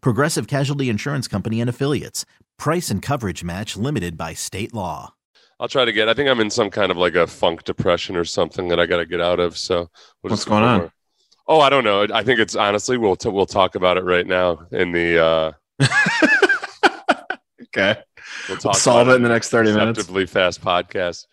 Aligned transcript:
Progressive 0.00 0.46
Casualty 0.46 0.88
Insurance 0.88 1.28
Company 1.28 1.60
and 1.60 1.70
Affiliates. 1.70 2.24
Price 2.58 2.90
and 2.90 3.02
coverage 3.02 3.44
match 3.44 3.76
limited 3.76 4.16
by 4.16 4.34
state 4.34 4.72
law. 4.74 5.14
I'll 5.58 5.68
try 5.68 5.84
to 5.84 5.92
get. 5.92 6.08
I 6.08 6.14
think 6.14 6.28
I'm 6.28 6.40
in 6.40 6.50
some 6.50 6.70
kind 6.70 6.90
of 6.90 6.96
like 6.96 7.14
a 7.14 7.26
funk 7.26 7.64
depression 7.64 8.16
or 8.16 8.24
something 8.24 8.68
that 8.68 8.78
I 8.78 8.86
got 8.86 8.98
to 8.98 9.06
get 9.06 9.20
out 9.20 9.40
of. 9.40 9.56
So 9.56 9.90
we'll 10.22 10.30
what's 10.30 10.44
going 10.44 10.62
on? 10.62 10.90
Oh, 11.48 11.60
I 11.60 11.70
don't 11.70 11.84
know. 11.84 12.06
I 12.12 12.22
think 12.22 12.40
it's 12.40 12.56
honestly 12.56 12.98
we'll 12.98 13.16
t- 13.16 13.28
we'll 13.28 13.46
talk 13.46 13.74
about 13.74 13.96
it 13.96 14.04
right 14.04 14.26
now 14.26 14.66
in 14.72 14.92
the. 14.92 15.18
uh 15.24 15.52
Okay. 17.76 18.00
We'll, 18.48 18.56
talk 18.56 18.72
we'll 18.72 18.80
solve 18.80 19.08
it 19.08 19.16
in 19.16 19.22
the 19.22 19.28
next 19.28 19.50
thirty 19.50 19.72
minutes. 19.72 20.06
fast 20.30 20.62
podcast. 20.62 21.26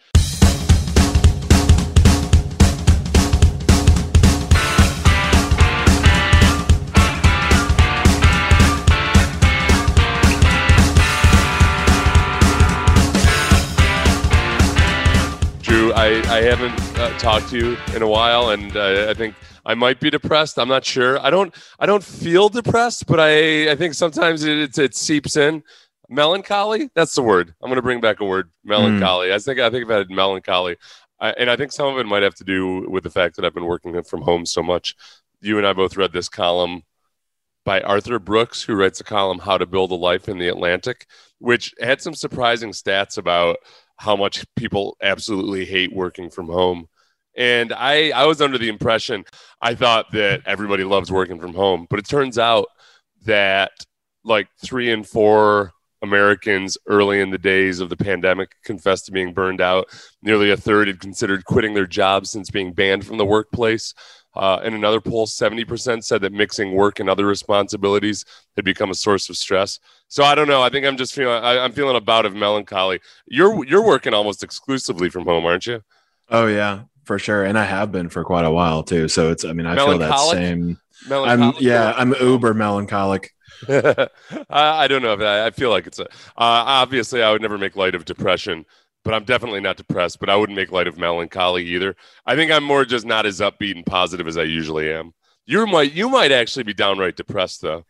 I, 16.03 16.39
I 16.39 16.41
haven't 16.41 16.99
uh, 16.99 17.17
talked 17.17 17.47
to 17.51 17.57
you 17.57 17.77
in 17.95 18.01
a 18.01 18.07
while, 18.09 18.49
and 18.49 18.75
uh, 18.75 19.07
I 19.09 19.13
think 19.13 19.35
I 19.65 19.73
might 19.73 20.01
be 20.01 20.09
depressed. 20.09 20.59
I'm 20.59 20.67
not 20.67 20.83
sure. 20.83 21.17
I 21.17 21.29
don't 21.29 21.55
I 21.79 21.85
don't 21.85 22.03
feel 22.03 22.49
depressed, 22.49 23.07
but 23.07 23.21
I 23.21 23.71
I 23.71 23.75
think 23.77 23.93
sometimes 23.93 24.43
it 24.43 24.57
it, 24.57 24.77
it 24.77 24.95
seeps 24.97 25.37
in. 25.37 25.63
Melancholy. 26.09 26.89
That's 26.93 27.15
the 27.15 27.21
word. 27.21 27.55
I'm 27.61 27.69
going 27.69 27.77
to 27.77 27.81
bring 27.81 28.01
back 28.01 28.19
a 28.19 28.25
word. 28.25 28.49
Melancholy. 28.65 29.29
Mm. 29.29 29.33
I 29.33 29.39
think 29.39 29.59
I 29.61 29.69
think 29.69 29.85
I've 29.85 29.97
had 29.97 30.09
melancholy, 30.09 30.75
I, 31.21 31.29
and 31.31 31.49
I 31.49 31.55
think 31.55 31.71
some 31.71 31.87
of 31.87 31.97
it 31.97 32.05
might 32.05 32.23
have 32.23 32.35
to 32.35 32.43
do 32.43 32.85
with 32.89 33.05
the 33.05 33.09
fact 33.09 33.37
that 33.37 33.45
I've 33.45 33.53
been 33.53 33.63
working 33.63 34.03
from 34.03 34.23
home 34.23 34.45
so 34.45 34.61
much. 34.61 34.97
You 35.39 35.57
and 35.57 35.65
I 35.65 35.71
both 35.71 35.95
read 35.95 36.11
this 36.11 36.27
column 36.27 36.81
by 37.63 37.79
Arthur 37.79 38.19
Brooks, 38.19 38.61
who 38.61 38.75
writes 38.75 38.99
a 38.99 39.05
column 39.05 39.39
"How 39.39 39.57
to 39.57 39.65
Build 39.65 39.91
a 39.91 39.95
Life 39.95 40.27
in 40.27 40.37
the 40.37 40.49
Atlantic," 40.49 41.07
which 41.39 41.73
had 41.79 42.01
some 42.01 42.13
surprising 42.13 42.71
stats 42.71 43.17
about 43.17 43.55
how 43.97 44.15
much 44.15 44.45
people 44.55 44.97
absolutely 45.01 45.65
hate 45.65 45.93
working 45.93 46.29
from 46.29 46.47
home. 46.47 46.87
And 47.35 47.73
I, 47.73 48.11
I 48.11 48.25
was 48.25 48.41
under 48.41 48.57
the 48.57 48.69
impression, 48.69 49.25
I 49.61 49.75
thought 49.75 50.11
that 50.11 50.41
everybody 50.45 50.83
loves 50.83 51.11
working 51.11 51.39
from 51.39 51.53
home, 51.53 51.87
but 51.89 51.99
it 51.99 52.07
turns 52.07 52.37
out 52.37 52.67
that 53.25 53.71
like 54.23 54.47
three 54.61 54.91
and 54.91 55.07
four 55.07 55.71
Americans 56.03 56.77
early 56.85 57.21
in 57.21 57.31
the 57.31 57.37
days 57.37 57.79
of 57.79 57.89
the 57.89 57.97
pandemic 57.97 58.51
confessed 58.63 59.05
to 59.05 59.11
being 59.11 59.33
burned 59.33 59.61
out. 59.61 59.87
Nearly 60.21 60.51
a 60.51 60.57
third 60.57 60.87
had 60.87 60.99
considered 60.99 61.45
quitting 61.45 61.73
their 61.73 61.87
jobs 61.87 62.29
since 62.29 62.51
being 62.51 62.73
banned 62.73 63.07
from 63.07 63.17
the 63.17 63.25
workplace. 63.25 63.93
Uh, 64.35 64.59
in 64.63 64.73
another 64.73 64.99
poll, 64.99 65.27
70% 65.27 66.03
said 66.03 66.21
that 66.21 66.33
mixing 66.33 66.73
work 66.73 66.99
and 66.99 67.09
other 67.09 67.25
responsibilities 67.25 68.25
had 68.55 68.65
become 68.65 68.89
a 68.89 68.95
source 68.95 69.29
of 69.29 69.37
stress. 69.37 69.79
So 70.07 70.23
I 70.23 70.33
don't 70.33 70.47
know. 70.47 70.61
I 70.61 70.69
think 70.69 70.85
I'm 70.85 70.97
just 70.97 71.13
feeling, 71.13 71.43
I, 71.43 71.63
am 71.63 71.71
feeling 71.71 71.95
a 71.95 72.01
bout 72.01 72.25
of 72.25 72.35
melancholy. 72.35 72.99
You're, 73.27 73.63
you're 73.65 73.85
working 73.85 74.13
almost 74.13 74.43
exclusively 74.43 75.09
from 75.09 75.25
home, 75.25 75.45
aren't 75.45 75.67
you? 75.67 75.81
Oh 76.29 76.47
yeah 76.47 76.83
for 77.05 77.19
sure, 77.19 77.43
and 77.43 77.57
I 77.57 77.65
have 77.65 77.91
been 77.91 78.09
for 78.09 78.23
quite 78.23 78.45
a 78.45 78.51
while 78.51 78.83
too. 78.83 79.07
So 79.07 79.31
it's, 79.31 79.45
I 79.45 79.53
mean, 79.53 79.65
I 79.65 79.75
feel 79.75 79.97
that 79.97 80.19
same. 80.31 80.77
I'm 81.09 81.53
yeah, 81.59 81.93
I'm 81.95 82.13
uber 82.19 82.53
melancholic. 82.53 83.33
I, 83.69 84.07
I, 84.49 84.87
don't 84.87 85.01
know 85.01 85.13
if 85.13 85.21
I, 85.21 85.47
I 85.47 85.51
feel 85.51 85.69
like 85.69 85.87
it's 85.87 85.99
a. 85.99 86.05
Uh, 86.05 86.07
obviously, 86.37 87.21
I 87.21 87.31
would 87.31 87.41
never 87.41 87.57
make 87.57 87.75
light 87.75 87.95
of 87.95 88.05
depression, 88.05 88.65
but 89.03 89.13
I'm 89.13 89.23
definitely 89.23 89.61
not 89.61 89.77
depressed. 89.77 90.19
But 90.19 90.29
I 90.29 90.35
wouldn't 90.35 90.55
make 90.55 90.71
light 90.71 90.87
of 90.87 90.97
melancholy 90.97 91.65
either. 91.65 91.95
I 92.25 92.35
think 92.35 92.51
I'm 92.51 92.63
more 92.63 92.85
just 92.85 93.05
not 93.05 93.25
as 93.25 93.39
upbeat 93.39 93.75
and 93.75 93.85
positive 93.85 94.27
as 94.27 94.37
I 94.37 94.43
usually 94.43 94.91
am. 94.91 95.13
You 95.45 95.65
might 95.67 95.93
you 95.93 96.09
might 96.09 96.31
actually 96.31 96.63
be 96.63 96.73
downright 96.73 97.15
depressed 97.15 97.61
though. 97.61 97.85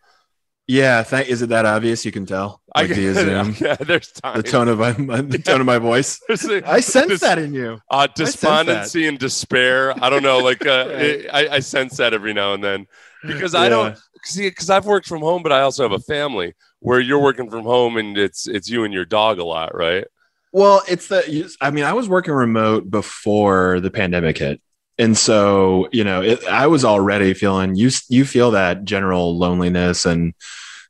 Yeah, 0.68 1.04
thank. 1.04 1.28
Is 1.28 1.42
it 1.42 1.50
that 1.50 1.66
obvious? 1.66 2.06
You 2.06 2.12
can 2.14 2.26
tell. 2.26 2.62
Like 2.76 2.90
I 2.90 2.94
via 2.94 3.14
Zoom. 3.14 3.56
Yeah, 3.60 3.76
there's 3.76 4.12
time. 4.12 4.38
The 4.38 4.44
tone 4.44 4.70
of 4.70 4.80
my, 4.80 5.22
the 5.22 5.38
tone 5.38 5.60
of 5.60 5.66
my 5.66 5.78
voice. 5.78 6.22
A, 6.30 6.62
I 6.66 6.80
sense 6.80 7.10
this, 7.10 7.22
that 7.22 7.38
in 7.38 7.54
you. 7.54 7.80
Uh, 7.90 8.08
despondency 8.08 9.08
and 9.08 9.20
despair. 9.20 9.94
I 10.02 10.10
don't 10.10 10.24
know. 10.24 10.40
Like 10.40 10.66
uh, 10.66 10.70
right. 10.90 11.02
it, 11.02 11.30
I, 11.34 11.48
I, 11.56 11.60
sense 11.60 11.98
that 11.98 12.14
every 12.14 12.34
now 12.34 12.54
and 12.54 12.64
then 12.64 12.88
because 13.28 13.54
I 13.56 13.68
don't 13.68 13.98
see 14.24 14.50
because 14.50 14.70
I've 14.70 14.86
worked 14.86 15.08
from 15.08 15.20
home, 15.20 15.44
but 15.44 15.52
I 15.52 15.62
also 15.62 15.84
have 15.84 15.92
a 15.92 16.00
family 16.00 16.54
where 16.80 17.00
you're 17.02 17.22
working 17.22 17.50
from 17.50 17.64
home 17.64 17.98
and 17.98 18.18
it's 18.18 18.48
it's 18.48 18.70
you 18.70 18.86
and 18.86 18.94
your 18.94 19.06
dog 19.06 19.40
a 19.40 19.44
lot, 19.44 19.76
right? 19.76 20.06
Well, 20.54 20.84
it's 20.88 21.10
the. 21.10 21.54
I 21.60 21.72
mean, 21.72 21.84
I 21.84 21.94
was 21.94 22.08
working 22.08 22.34
remote 22.34 22.90
before 22.90 23.82
the 23.82 23.92
pandemic 23.92 24.38
hit, 24.38 24.62
and 24.98 25.18
so 25.18 25.88
you 25.92 26.04
know 26.04 26.22
it, 26.22 26.46
i 26.48 26.68
was 26.68 26.86
already 26.86 27.34
feeling 27.34 27.76
you 27.76 27.90
you 28.10 28.26
feel 28.26 28.52
that 28.52 28.84
general 28.84 29.38
loneliness 29.38 30.06
and 30.06 30.34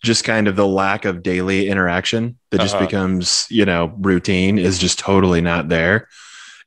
just 0.03 0.25
kind 0.25 0.47
of 0.47 0.55
the 0.55 0.67
lack 0.67 1.05
of 1.05 1.23
daily 1.23 1.69
interaction 1.69 2.37
that 2.51 2.59
just 2.59 2.75
uh-huh. 2.75 2.85
becomes 2.85 3.47
you 3.49 3.65
know 3.65 3.93
routine 3.99 4.57
is 4.57 4.77
just 4.77 4.99
totally 4.99 5.41
not 5.41 5.69
there 5.69 6.07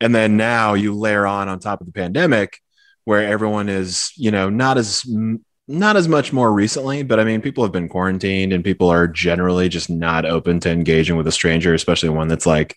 and 0.01 0.15
then 0.15 0.37
now 0.37 0.75
you 0.75 0.95
layer 0.95 1.27
on 1.27 1.49
on 1.49 1.59
top 1.59 1.81
of 1.81 1.87
the 1.87 1.93
pandemic 1.93 2.61
where 3.05 3.27
everyone 3.27 3.69
is 3.69 4.13
you 4.17 4.31
know 4.31 4.49
not 4.49 4.79
as 4.79 5.05
not 5.69 5.97
as 5.97 6.09
much 6.09 6.33
more 6.33 6.53
recently 6.53 7.03
but 7.03 7.19
i 7.19 7.25
mean 7.25 7.41
people 7.41 7.65
have 7.65 7.73
been 7.73 7.89
quarantined 7.89 8.53
and 8.53 8.65
people 8.65 8.89
are 8.89 9.09
generally 9.09 9.69
just 9.69 9.91
not 9.91 10.25
open 10.25 10.61
to 10.61 10.71
engaging 10.71 11.17
with 11.17 11.27
a 11.27 11.33
stranger 11.33 11.75
especially 11.75 12.09
one 12.09 12.29
that's 12.29 12.47
like 12.47 12.77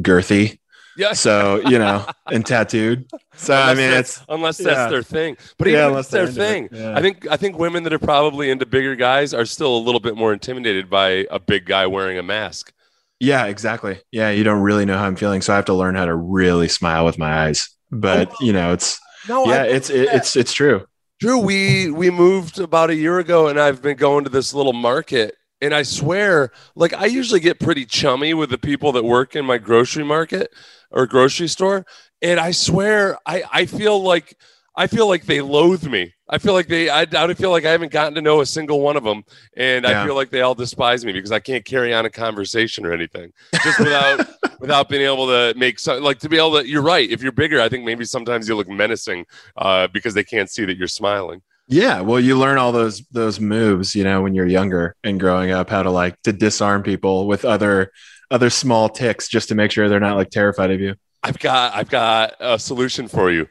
girthy 0.00 0.58
yeah. 0.98 1.12
So 1.12 1.62
you 1.68 1.78
know, 1.78 2.04
and 2.26 2.44
tattooed. 2.44 3.08
So 3.36 3.54
unless 3.54 3.68
I 3.68 3.74
mean, 3.74 3.92
it's 3.92 4.24
unless 4.28 4.58
that's 4.58 4.76
yeah. 4.76 4.88
their 4.88 5.04
thing. 5.04 5.36
But 5.56 5.68
even 5.68 5.78
yeah, 5.78 5.92
if 5.92 5.98
it's 5.98 6.08
their 6.08 6.26
thing, 6.26 6.68
yeah. 6.72 6.98
I 6.98 7.00
think 7.00 7.24
I 7.30 7.36
think 7.36 7.56
women 7.56 7.84
that 7.84 7.92
are 7.92 8.00
probably 8.00 8.50
into 8.50 8.66
bigger 8.66 8.96
guys 8.96 9.32
are 9.32 9.44
still 9.44 9.76
a 9.76 9.78
little 9.78 10.00
bit 10.00 10.16
more 10.16 10.32
intimidated 10.32 10.90
by 10.90 11.28
a 11.30 11.38
big 11.38 11.66
guy 11.66 11.86
wearing 11.86 12.18
a 12.18 12.24
mask. 12.24 12.72
Yeah, 13.20 13.46
exactly. 13.46 14.00
Yeah, 14.10 14.30
you 14.30 14.42
don't 14.42 14.60
really 14.60 14.84
know 14.84 14.98
how 14.98 15.04
I'm 15.04 15.14
feeling, 15.14 15.40
so 15.40 15.52
I 15.52 15.56
have 15.56 15.66
to 15.66 15.74
learn 15.74 15.94
how 15.94 16.04
to 16.04 16.16
really 16.16 16.66
smile 16.66 17.04
with 17.04 17.16
my 17.16 17.44
eyes. 17.44 17.70
But 17.92 18.30
oh, 18.32 18.36
you 18.40 18.52
know, 18.52 18.72
it's 18.72 18.98
no, 19.28 19.46
yeah, 19.46 19.62
it's 19.62 19.90
it, 19.90 20.08
it's 20.12 20.34
it's 20.34 20.52
true. 20.52 20.84
Drew, 21.20 21.38
we 21.38 21.90
we 21.90 22.10
moved 22.10 22.60
about 22.60 22.90
a 22.90 22.94
year 22.94 23.18
ago, 23.18 23.48
and 23.48 23.58
I've 23.58 23.82
been 23.82 23.96
going 23.96 24.24
to 24.24 24.30
this 24.30 24.54
little 24.54 24.72
market 24.72 25.34
and 25.60 25.74
I 25.74 25.82
swear, 25.82 26.52
like 26.74 26.94
I 26.94 27.06
usually 27.06 27.40
get 27.40 27.58
pretty 27.58 27.84
chummy 27.84 28.34
with 28.34 28.50
the 28.50 28.58
people 28.58 28.92
that 28.92 29.04
work 29.04 29.34
in 29.34 29.44
my 29.44 29.58
grocery 29.58 30.04
market 30.04 30.52
or 30.90 31.06
grocery 31.06 31.48
store. 31.48 31.84
And 32.22 32.38
I 32.38 32.52
swear, 32.52 33.18
I, 33.26 33.42
I 33.52 33.66
feel 33.66 34.00
like 34.02 34.36
I 34.76 34.86
feel 34.86 35.08
like 35.08 35.26
they 35.26 35.40
loathe 35.40 35.86
me. 35.86 36.14
I 36.30 36.38
feel 36.38 36.52
like 36.52 36.68
they 36.68 36.88
I, 36.90 37.02
I 37.02 37.34
feel 37.34 37.50
like 37.50 37.64
I 37.64 37.70
haven't 37.70 37.92
gotten 37.92 38.14
to 38.14 38.20
know 38.20 38.40
a 38.40 38.46
single 38.46 38.80
one 38.80 38.96
of 38.96 39.04
them, 39.04 39.24
and 39.56 39.84
yeah. 39.84 40.02
I 40.02 40.06
feel 40.06 40.14
like 40.14 40.30
they 40.30 40.42
all 40.42 40.54
despise 40.54 41.04
me 41.04 41.12
because 41.12 41.32
I 41.32 41.40
can't 41.40 41.64
carry 41.64 41.94
on 41.94 42.04
a 42.04 42.10
conversation 42.10 42.84
or 42.84 42.92
anything 42.92 43.32
just 43.62 43.78
without 43.78 44.28
without 44.60 44.88
being 44.88 45.02
able 45.02 45.26
to 45.26 45.54
make 45.56 45.78
some 45.78 46.02
like 46.02 46.18
to 46.20 46.28
be 46.28 46.36
able 46.36 46.60
to. 46.60 46.68
You're 46.68 46.82
right. 46.82 47.08
If 47.08 47.22
you're 47.22 47.32
bigger, 47.32 47.60
I 47.60 47.68
think 47.68 47.84
maybe 47.84 48.04
sometimes 48.04 48.48
you 48.48 48.56
look 48.56 48.68
menacing 48.68 49.26
uh, 49.56 49.88
because 49.88 50.14
they 50.14 50.24
can't 50.24 50.50
see 50.50 50.64
that 50.64 50.76
you're 50.76 50.88
smiling. 50.88 51.42
Yeah, 51.70 52.00
well, 52.00 52.18
you 52.18 52.38
learn 52.38 52.58
all 52.58 52.72
those 52.72 53.00
those 53.10 53.40
moves, 53.40 53.94
you 53.94 54.04
know, 54.04 54.22
when 54.22 54.34
you're 54.34 54.46
younger 54.46 54.96
and 55.04 55.20
growing 55.20 55.50
up, 55.50 55.68
how 55.68 55.82
to 55.82 55.90
like 55.90 56.20
to 56.22 56.32
disarm 56.32 56.82
people 56.82 57.26
with 57.26 57.44
other 57.44 57.92
other 58.30 58.50
small 58.50 58.88
ticks 58.88 59.28
just 59.28 59.48
to 59.48 59.54
make 59.54 59.70
sure 59.70 59.88
they're 59.88 60.00
not 60.00 60.16
like 60.16 60.30
terrified 60.30 60.70
of 60.70 60.80
you. 60.80 60.94
I've 61.22 61.38
got 61.38 61.74
I've 61.74 61.90
got 61.90 62.34
a 62.40 62.58
solution 62.58 63.08
for 63.08 63.30
you. 63.30 63.48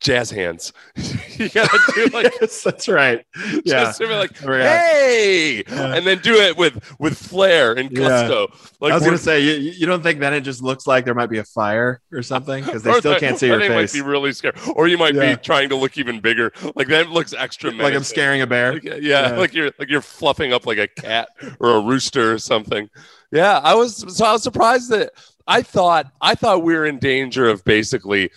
Jazz 0.00 0.30
hands. 0.30 0.72
you 1.38 1.48
gotta 1.48 1.78
do 1.94 2.06
like 2.12 2.32
yes, 2.40 2.62
that's 2.62 2.88
right. 2.88 3.24
Yeah. 3.64 3.84
just 3.84 3.98
to 4.00 4.06
be 4.06 4.14
like, 4.14 4.30
oh, 4.44 4.52
hey, 4.52 5.64
Yeah. 5.68 5.94
and 5.94 6.06
then 6.06 6.18
do 6.18 6.34
it 6.34 6.56
with 6.56 6.78
with 7.00 7.16
flair 7.16 7.72
and 7.72 7.90
Yeah. 7.90 7.98
gusto. 8.08 8.48
Like 8.80 8.92
I 8.92 8.94
was 8.96 9.04
gonna 9.04 9.18
say, 9.18 9.40
you, 9.40 9.70
you 9.72 9.86
don't 9.86 10.02
think 10.02 10.20
then 10.20 10.34
it 10.34 10.42
just 10.42 10.62
looks 10.62 10.86
like 10.86 11.04
there 11.04 11.14
might 11.14 11.30
be 11.30 11.38
a 11.38 11.44
fire 11.44 12.00
or 12.12 12.22
something 12.22 12.64
because 12.64 12.82
they 12.82 12.92
still 12.98 13.18
can't 13.18 13.38
see 13.38 13.46
your 13.46 13.58
they 13.58 13.68
face, 13.68 13.94
might 13.94 14.00
be 14.00 14.06
really 14.06 14.32
scared, 14.32 14.58
or 14.74 14.86
you 14.86 14.98
might 14.98 15.14
Yeah. 15.14 15.34
be 15.34 15.42
trying 15.42 15.68
to 15.70 15.76
look 15.76 15.96
even 15.98 16.20
bigger. 16.20 16.52
Like 16.74 16.88
that 16.88 17.10
looks 17.10 17.32
extra. 17.32 17.70
like 17.70 17.94
I'm 17.94 18.04
scaring 18.04 18.42
a 18.42 18.46
bear. 18.46 18.74
Like, 18.74 18.84
yeah, 18.84 18.94
Yeah. 19.00 19.30
like 19.36 19.54
you're 19.54 19.70
like 19.78 19.88
you're 19.88 20.02
fluffing 20.02 20.52
up 20.52 20.66
like 20.66 20.78
a 20.78 20.88
cat 20.88 21.28
or 21.58 21.70
a 21.76 21.80
rooster 21.80 22.32
or 22.32 22.38
something. 22.38 22.88
Yeah, 23.32 23.58
I 23.58 23.74
was 23.74 24.04
so 24.16 24.24
I 24.26 24.32
was 24.32 24.42
surprised 24.42 24.90
that 24.90 25.12
I 25.46 25.62
thought 25.62 26.06
I 26.20 26.34
thought 26.34 26.62
we 26.62 26.74
were 26.74 26.86
in 26.86 26.98
danger 26.98 27.48
of 27.48 27.64
basically 27.64 28.30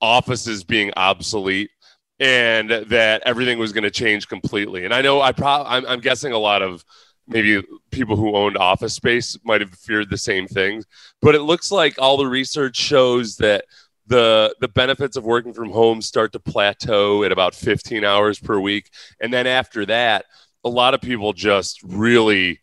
offices 0.00 0.64
being 0.64 0.92
obsolete 0.96 1.70
and 2.18 2.70
that 2.70 3.22
everything 3.24 3.58
was 3.58 3.72
going 3.72 3.84
to 3.84 3.90
change 3.90 4.28
completely. 4.28 4.84
And 4.84 4.92
I 4.92 5.00
know 5.00 5.20
I 5.20 5.32
probably 5.32 5.70
I'm, 5.70 5.86
I'm 5.86 6.00
guessing 6.00 6.32
a 6.32 6.38
lot 6.38 6.62
of 6.62 6.84
maybe 7.26 7.62
people 7.90 8.16
who 8.16 8.34
owned 8.36 8.56
office 8.56 8.94
space 8.94 9.38
might 9.44 9.60
have 9.60 9.74
feared 9.74 10.10
the 10.10 10.18
same 10.18 10.46
things, 10.46 10.84
but 11.22 11.34
it 11.34 11.42
looks 11.42 11.70
like 11.70 11.94
all 11.98 12.16
the 12.16 12.26
research 12.26 12.76
shows 12.76 13.36
that 13.36 13.64
the 14.10 14.54
the 14.60 14.68
benefits 14.68 15.16
of 15.16 15.24
working 15.24 15.54
from 15.54 15.70
home 15.70 16.02
start 16.02 16.32
to 16.32 16.40
plateau 16.40 17.22
at 17.22 17.32
about 17.32 17.54
15 17.54 18.04
hours 18.04 18.38
per 18.38 18.58
week 18.58 18.90
and 19.20 19.32
then 19.32 19.46
after 19.46 19.86
that 19.86 20.26
a 20.64 20.68
lot 20.68 20.94
of 20.94 21.00
people 21.00 21.32
just 21.32 21.80
really 21.84 22.60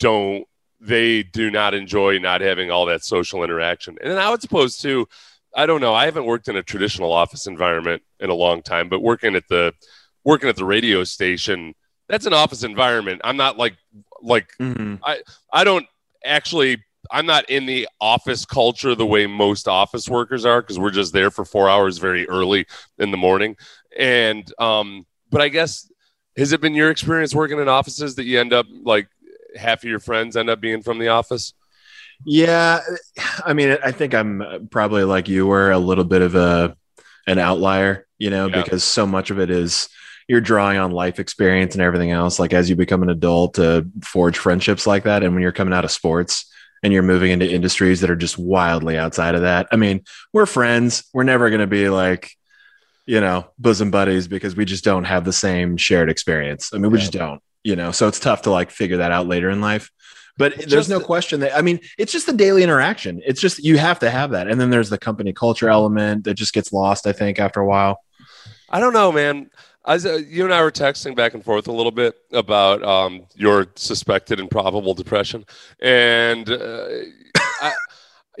don't 0.00 0.46
they 0.80 1.22
do 1.22 1.50
not 1.50 1.74
enjoy 1.74 2.18
not 2.18 2.40
having 2.40 2.70
all 2.72 2.86
that 2.86 3.04
social 3.04 3.44
interaction 3.44 3.96
and 4.02 4.10
then 4.10 4.18
i 4.18 4.28
would 4.28 4.42
suppose 4.42 4.76
too 4.76 5.06
i 5.54 5.66
don't 5.66 5.80
know 5.80 5.94
i 5.94 6.04
haven't 6.04 6.26
worked 6.26 6.48
in 6.48 6.56
a 6.56 6.62
traditional 6.62 7.12
office 7.12 7.46
environment 7.46 8.02
in 8.20 8.30
a 8.30 8.34
long 8.34 8.62
time 8.62 8.88
but 8.88 9.00
working 9.00 9.34
at 9.34 9.48
the 9.48 9.72
working 10.24 10.48
at 10.48 10.56
the 10.56 10.64
radio 10.64 11.04
station 11.04 11.74
that's 12.08 12.26
an 12.26 12.32
office 12.32 12.62
environment 12.62 13.20
i'm 13.24 13.36
not 13.36 13.58
like 13.58 13.76
like 14.22 14.48
Mhm. 14.60 15.00
I 15.52 15.64
don't 15.64 15.86
actually 16.24 16.82
I'm 17.10 17.26
not 17.26 17.48
in 17.50 17.66
the 17.66 17.88
office 18.00 18.44
culture 18.44 18.94
the 18.94 19.06
way 19.06 19.26
most 19.26 19.66
office 19.66 20.08
workers 20.08 20.44
are 20.44 20.60
because 20.60 20.78
we're 20.78 20.90
just 20.90 21.12
there 21.12 21.30
for 21.30 21.44
four 21.44 21.68
hours 21.68 21.98
very 21.98 22.28
early 22.28 22.66
in 22.98 23.10
the 23.10 23.16
morning. 23.16 23.56
And 23.98 24.50
um, 24.58 25.06
but 25.30 25.40
I 25.40 25.48
guess 25.48 25.90
has 26.36 26.52
it 26.52 26.60
been 26.60 26.74
your 26.74 26.90
experience 26.90 27.34
working 27.34 27.58
in 27.58 27.68
offices 27.68 28.14
that 28.14 28.24
you 28.24 28.38
end 28.38 28.52
up 28.52 28.66
like 28.82 29.08
half 29.56 29.82
of 29.82 29.90
your 29.90 29.98
friends 29.98 30.36
end 30.36 30.50
up 30.50 30.60
being 30.60 30.82
from 30.82 30.98
the 30.98 31.08
office? 31.08 31.54
Yeah, 32.24 32.80
I 33.44 33.52
mean, 33.54 33.78
I 33.82 33.92
think 33.92 34.14
I'm 34.14 34.42
uh, 34.42 34.58
probably 34.70 35.04
like 35.04 35.28
you 35.28 35.46
were 35.46 35.70
a 35.70 35.78
little 35.78 36.04
bit 36.04 36.22
of 36.22 36.34
a 36.34 36.76
an 37.26 37.38
outlier, 37.38 38.06
you 38.18 38.30
know, 38.30 38.46
Yeah. 38.46 38.62
because 38.62 38.82
so 38.84 39.06
much 39.06 39.30
of 39.30 39.38
it 39.38 39.50
is 39.50 39.88
you're 40.28 40.40
drawing 40.40 40.78
on 40.78 40.90
life 40.90 41.18
experience 41.18 41.74
and 41.74 41.82
everything 41.82 42.10
else. 42.10 42.38
Like 42.38 42.52
as 42.52 42.68
you 42.70 42.76
become 42.76 43.02
an 43.02 43.10
adult, 43.10 43.54
to 43.54 43.86
forge 44.04 44.38
friendships 44.38 44.86
like 44.86 45.04
that, 45.04 45.22
and 45.22 45.34
when 45.34 45.42
you're 45.42 45.52
coming 45.52 45.74
out 45.74 45.84
of 45.84 45.90
sports 45.90 46.46
and 46.82 46.92
you're 46.92 47.02
moving 47.02 47.30
into 47.30 47.50
industries 47.50 48.00
that 48.00 48.10
are 48.10 48.16
just 48.16 48.38
wildly 48.38 48.96
outside 48.96 49.34
of 49.34 49.42
that. 49.42 49.66
I 49.70 49.76
mean, 49.76 50.02
we're 50.32 50.46
friends. 50.46 51.04
We're 51.12 51.24
never 51.24 51.50
going 51.50 51.60
to 51.60 51.66
be 51.66 51.90
like, 51.90 52.30
you 53.06 53.20
know, 53.20 53.50
bosom 53.58 53.90
buddies 53.90 54.28
because 54.28 54.56
we 54.56 54.64
just 54.64 54.82
don't 54.84 55.04
have 55.04 55.24
the 55.24 55.32
same 55.32 55.76
shared 55.76 56.08
experience. 56.08 56.70
I 56.72 56.78
mean, 56.78 56.90
we 56.90 56.98
Yeah. 56.98 57.00
just 57.02 57.12
don't, 57.12 57.42
you 57.64 57.76
know. 57.76 57.92
So 57.92 58.08
it's 58.08 58.20
tough 58.20 58.42
to 58.42 58.50
like 58.50 58.70
figure 58.70 58.96
that 58.98 59.12
out 59.12 59.26
later 59.26 59.50
in 59.50 59.60
life. 59.60 59.90
But 60.40 60.68
there's 60.70 60.88
no 60.88 60.98
the- 60.98 61.04
question 61.04 61.40
that 61.40 61.54
I 61.56 61.60
mean, 61.60 61.78
it's 61.98 62.12
just 62.12 62.26
the 62.26 62.32
daily 62.32 62.62
interaction. 62.62 63.20
It's 63.26 63.40
just 63.40 63.62
you 63.62 63.76
have 63.76 63.98
to 64.00 64.10
have 64.10 64.30
that, 64.30 64.48
and 64.48 64.58
then 64.60 64.70
there's 64.70 64.88
the 64.88 64.98
company 64.98 65.32
culture 65.34 65.68
element 65.68 66.24
that 66.24 66.34
just 66.34 66.54
gets 66.54 66.72
lost. 66.72 67.06
I 67.06 67.12
think 67.12 67.38
after 67.38 67.60
a 67.60 67.66
while. 67.66 68.02
I 68.70 68.80
don't 68.80 68.94
know, 68.94 69.12
man. 69.12 69.50
As 69.86 70.06
uh, 70.06 70.20
you 70.28 70.44
and 70.44 70.54
I 70.54 70.62
were 70.62 70.70
texting 70.70 71.14
back 71.14 71.34
and 71.34 71.44
forth 71.44 71.66
a 71.68 71.72
little 71.72 71.90
bit 71.92 72.14
about 72.32 72.82
um, 72.82 73.26
your 73.34 73.66
suspected 73.76 74.40
and 74.40 74.50
probable 74.50 74.94
depression, 74.94 75.44
and 75.80 76.48
uh, 76.48 76.88
I, 77.60 77.72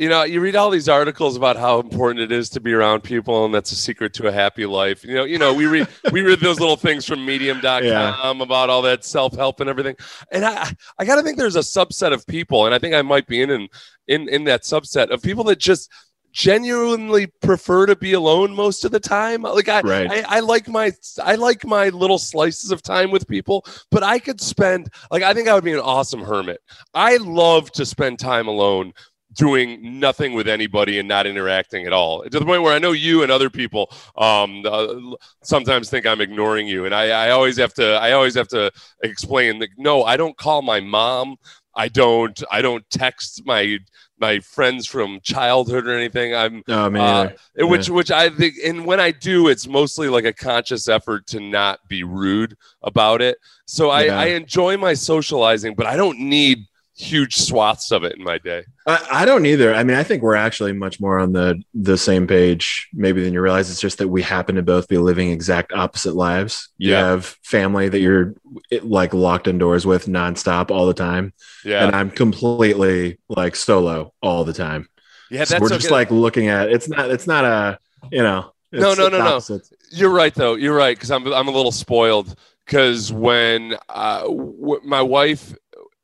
you 0.00 0.08
know, 0.08 0.24
you 0.24 0.40
read 0.40 0.56
all 0.56 0.70
these 0.70 0.88
articles 0.88 1.36
about 1.36 1.56
how 1.56 1.78
important 1.78 2.20
it 2.20 2.32
is 2.32 2.48
to 2.50 2.60
be 2.60 2.72
around 2.72 3.02
people, 3.02 3.44
and 3.44 3.52
that's 3.54 3.70
a 3.70 3.76
secret 3.76 4.14
to 4.14 4.28
a 4.28 4.32
happy 4.32 4.64
life. 4.64 5.04
You 5.04 5.14
know, 5.14 5.24
you 5.24 5.38
know, 5.38 5.52
we 5.52 5.66
read 5.66 5.88
we 6.10 6.22
read 6.22 6.40
those 6.40 6.58
little 6.58 6.76
things 6.76 7.04
from 7.04 7.24
Medium.com 7.26 7.84
Yeah. 7.84 8.30
about 8.42 8.70
all 8.70 8.80
that 8.82 9.04
self 9.04 9.36
help 9.36 9.60
and 9.60 9.68
everything, 9.68 9.96
and 10.32 10.44
I 10.44 10.72
I 10.98 11.04
gotta 11.04 11.22
think 11.22 11.36
there's 11.36 11.56
a 11.56 11.60
subset 11.60 12.14
of 12.14 12.26
people, 12.26 12.64
and 12.64 12.74
I 12.74 12.78
think 12.78 12.94
I 12.94 13.02
might 13.02 13.26
be 13.26 13.42
in 13.42 13.50
in 13.50 13.68
in, 14.08 14.28
in 14.28 14.44
that 14.44 14.62
subset 14.62 15.10
of 15.10 15.22
people 15.22 15.44
that 15.44 15.58
just 15.58 15.90
genuinely 16.32 17.26
prefer 17.42 17.86
to 17.86 17.96
be 17.96 18.12
alone 18.12 18.54
most 18.54 18.84
of 18.84 18.92
the 18.92 19.00
time. 19.00 19.42
Like 19.42 19.68
I, 19.68 19.80
Right. 19.80 20.10
I, 20.10 20.36
I 20.36 20.40
like 20.40 20.68
my 20.68 20.92
I 21.22 21.34
like 21.34 21.66
my 21.66 21.88
little 21.90 22.18
slices 22.18 22.70
of 22.70 22.82
time 22.82 23.10
with 23.10 23.26
people, 23.28 23.64
but 23.90 24.02
I 24.02 24.18
could 24.18 24.40
spend 24.40 24.88
like 25.10 25.22
I 25.22 25.34
think 25.34 25.48
I 25.48 25.54
would 25.54 25.64
be 25.64 25.72
an 25.72 25.80
awesome 25.80 26.22
hermit. 26.22 26.60
I 26.94 27.16
love 27.18 27.70
to 27.72 27.84
spend 27.84 28.18
time 28.18 28.48
alone 28.48 28.92
doing 29.34 30.00
nothing 30.00 30.32
with 30.32 30.48
anybody 30.48 30.98
and 30.98 31.08
not 31.08 31.26
interacting 31.26 31.86
at 31.86 31.92
all 31.92 32.22
to 32.24 32.38
the 32.38 32.44
point 32.44 32.62
where 32.62 32.72
I 32.72 32.78
know 32.78 32.92
you 32.92 33.22
and 33.22 33.30
other 33.30 33.50
people 33.50 33.90
um, 34.16 34.62
uh, 34.66 34.94
sometimes 35.42 35.88
think 35.88 36.06
I'm 36.06 36.20
ignoring 36.20 36.66
you, 36.66 36.84
and 36.84 36.94
I, 36.94 37.26
I 37.26 37.30
always 37.30 37.56
have 37.58 37.74
to 37.74 37.94
I 37.94 38.12
always 38.12 38.34
have 38.34 38.48
to 38.48 38.70
explain 39.02 39.58
that 39.60 39.70
no, 39.78 40.04
I 40.04 40.16
don't 40.16 40.36
call 40.36 40.62
my 40.62 40.80
mom. 40.80 41.36
I 41.76 41.88
don't 41.88 42.42
I 42.50 42.62
don't 42.62 42.84
text 42.90 43.42
my 43.46 43.78
my 44.18 44.40
friends 44.40 44.86
from 44.86 45.20
childhood 45.22 45.86
or 45.86 45.96
anything. 45.96 46.34
I'm 46.34 46.62
No, 46.66 46.86
I 46.86 46.88
mean, 46.88 47.02
uh, 47.02 47.30
which 47.58 47.88
which 47.88 48.10
I 48.10 48.28
think, 48.30 48.56
and 48.64 48.84
when 48.84 49.00
I 49.00 49.12
do, 49.12 49.48
it's 49.48 49.66
mostly 49.66 50.08
like 50.08 50.24
a 50.24 50.32
conscious 50.32 50.88
effort 50.88 51.26
to 51.28 51.40
not 51.40 51.78
be 51.88 52.02
rude 52.02 52.56
about 52.82 53.22
it. 53.22 53.38
So 53.66 53.90
I, 53.90 54.04
Yeah. 54.06 54.18
I 54.18 54.24
enjoy 54.26 54.76
my 54.76 54.94
socializing, 54.94 55.74
but 55.74 55.86
I 55.86 55.96
don't 55.96 56.18
need 56.18 56.66
huge 57.00 57.36
swaths 57.36 57.90
of 57.90 58.04
it 58.04 58.16
in 58.16 58.22
my 58.22 58.38
day. 58.38 58.64
I, 58.86 59.06
I 59.10 59.24
don't 59.24 59.46
either. 59.46 59.74
I 59.74 59.82
mean, 59.84 59.96
I 59.96 60.02
think 60.02 60.22
we're 60.22 60.34
actually 60.36 60.72
much 60.72 61.00
more 61.00 61.18
on 61.18 61.32
the 61.32 61.62
the 61.74 61.96
same 61.96 62.26
page, 62.26 62.88
maybe 62.92 63.22
than 63.22 63.32
you 63.32 63.40
realize. 63.40 63.70
It's 63.70 63.80
just 63.80 63.98
that 63.98 64.08
we 64.08 64.22
happen 64.22 64.56
to 64.56 64.62
both 64.62 64.86
be 64.88 64.98
living 64.98 65.30
exact 65.30 65.72
opposite 65.72 66.14
lives. 66.14 66.68
You 66.78 66.90
Yeah. 66.92 67.06
have 67.08 67.24
family 67.42 67.88
that 67.88 68.00
you're 68.00 68.34
it, 68.70 68.84
like 68.84 69.14
locked 69.14 69.48
indoors 69.48 69.86
with 69.86 70.06
nonstop 70.06 70.70
all 70.70 70.86
the 70.86 70.94
time, 70.94 71.32
Yeah, 71.64 71.84
and 71.86 71.96
I'm 71.96 72.10
completely 72.10 73.18
like 73.28 73.56
solo 73.56 74.12
all 74.22 74.44
the 74.44 74.52
time. 74.52 74.88
yeah, 75.30 75.44
So 75.44 75.58
we're 75.60 75.68
just 75.68 75.86
okay. 75.86 75.94
like 75.94 76.10
looking 76.10 76.48
at 76.48 76.70
it's 76.70 76.88
not 76.88 77.10
it's 77.10 77.26
not 77.26 77.44
a 77.44 77.78
you 78.12 78.22
know 78.22 78.52
No, 78.72 78.92
it's- 78.92 78.98
no, 78.98 79.08
no, 79.08 79.18
no. 79.38 79.60
You're 79.92 80.10
right, 80.10 80.32
though. 80.34 80.54
You're 80.54 80.76
right 80.76 80.96
because 80.96 81.10
I'm 81.10 81.26
I'm 81.32 81.48
a 81.48 81.50
little 81.50 81.72
spoiled 81.72 82.36
because 82.64 83.12
when 83.12 83.76
uh, 83.88 84.20
w- 84.22 84.80
my 84.84 85.02
wife 85.02 85.52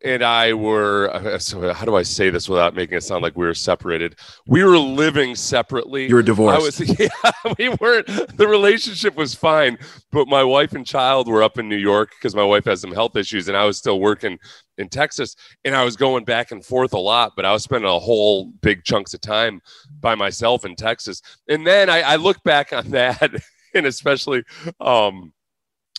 and 0.07 0.23
I 0.23 0.53
were 0.53 1.11
uh, 1.13 1.39
so 1.39 1.73
how 1.73 1.85
do 1.85 1.97
I 1.97 2.03
say 2.03 2.31
this 2.31 2.49
without 2.49 2.75
making 2.75 2.97
it 2.97 3.03
sound 3.03 3.23
like 3.23 3.37
we 3.37 3.45
were 3.45 3.55
separated? 3.55 4.17
We 4.47 4.63
were 4.63 4.79
living 4.79 5.35
separately. 5.35 6.09
You 6.09 6.15
were 6.15 6.23
divorced. 6.23 6.81
I 6.81 6.85
divorced. 6.85 6.99
was 6.99 7.11
yeah, 7.25 7.53
we 7.59 7.69
weren't 7.81 8.37
the 8.37 8.47
relationship 8.47 9.17
was 9.17 9.35
fine, 9.35 9.79
but 10.13 10.29
my 10.29 10.45
wife 10.45 10.73
and 10.75 10.87
child 10.87 11.29
were 11.29 11.43
up 11.43 11.59
in 11.59 11.69
New 11.69 11.77
York 11.77 12.11
because 12.19 12.35
my 12.35 12.45
wife 12.45 12.65
has 12.67 12.81
some 12.81 12.93
health 12.93 13.17
issues 13.17 13.49
and 13.49 13.57
I 13.57 13.65
was 13.65 13.79
still 13.79 14.01
working 14.01 14.39
in 14.79 14.89
Texas 14.89 15.35
and 15.65 15.75
I 15.75 15.83
was 15.85 15.97
going 15.97 16.25
back 16.25 16.53
and 16.53 16.65
forth 16.65 16.93
a 16.93 16.99
lot, 16.99 17.33
but 17.35 17.45
I 17.45 17.53
was 17.53 17.65
spending 17.65 17.91
a 17.91 17.99
whole 17.99 18.53
big 18.63 18.85
chunks 18.85 19.13
of 19.13 19.21
time 19.21 19.61
by 20.01 20.15
myself 20.15 20.65
in 20.65 20.77
Texas. 20.77 21.21
And 21.49 21.67
then 21.67 21.91
I, 21.91 22.03
I 22.03 22.17
look 22.17 22.43
back 22.45 22.73
on 22.73 22.91
that 22.91 23.35
and 23.75 23.87
especially 23.87 24.45
um 24.81 25.33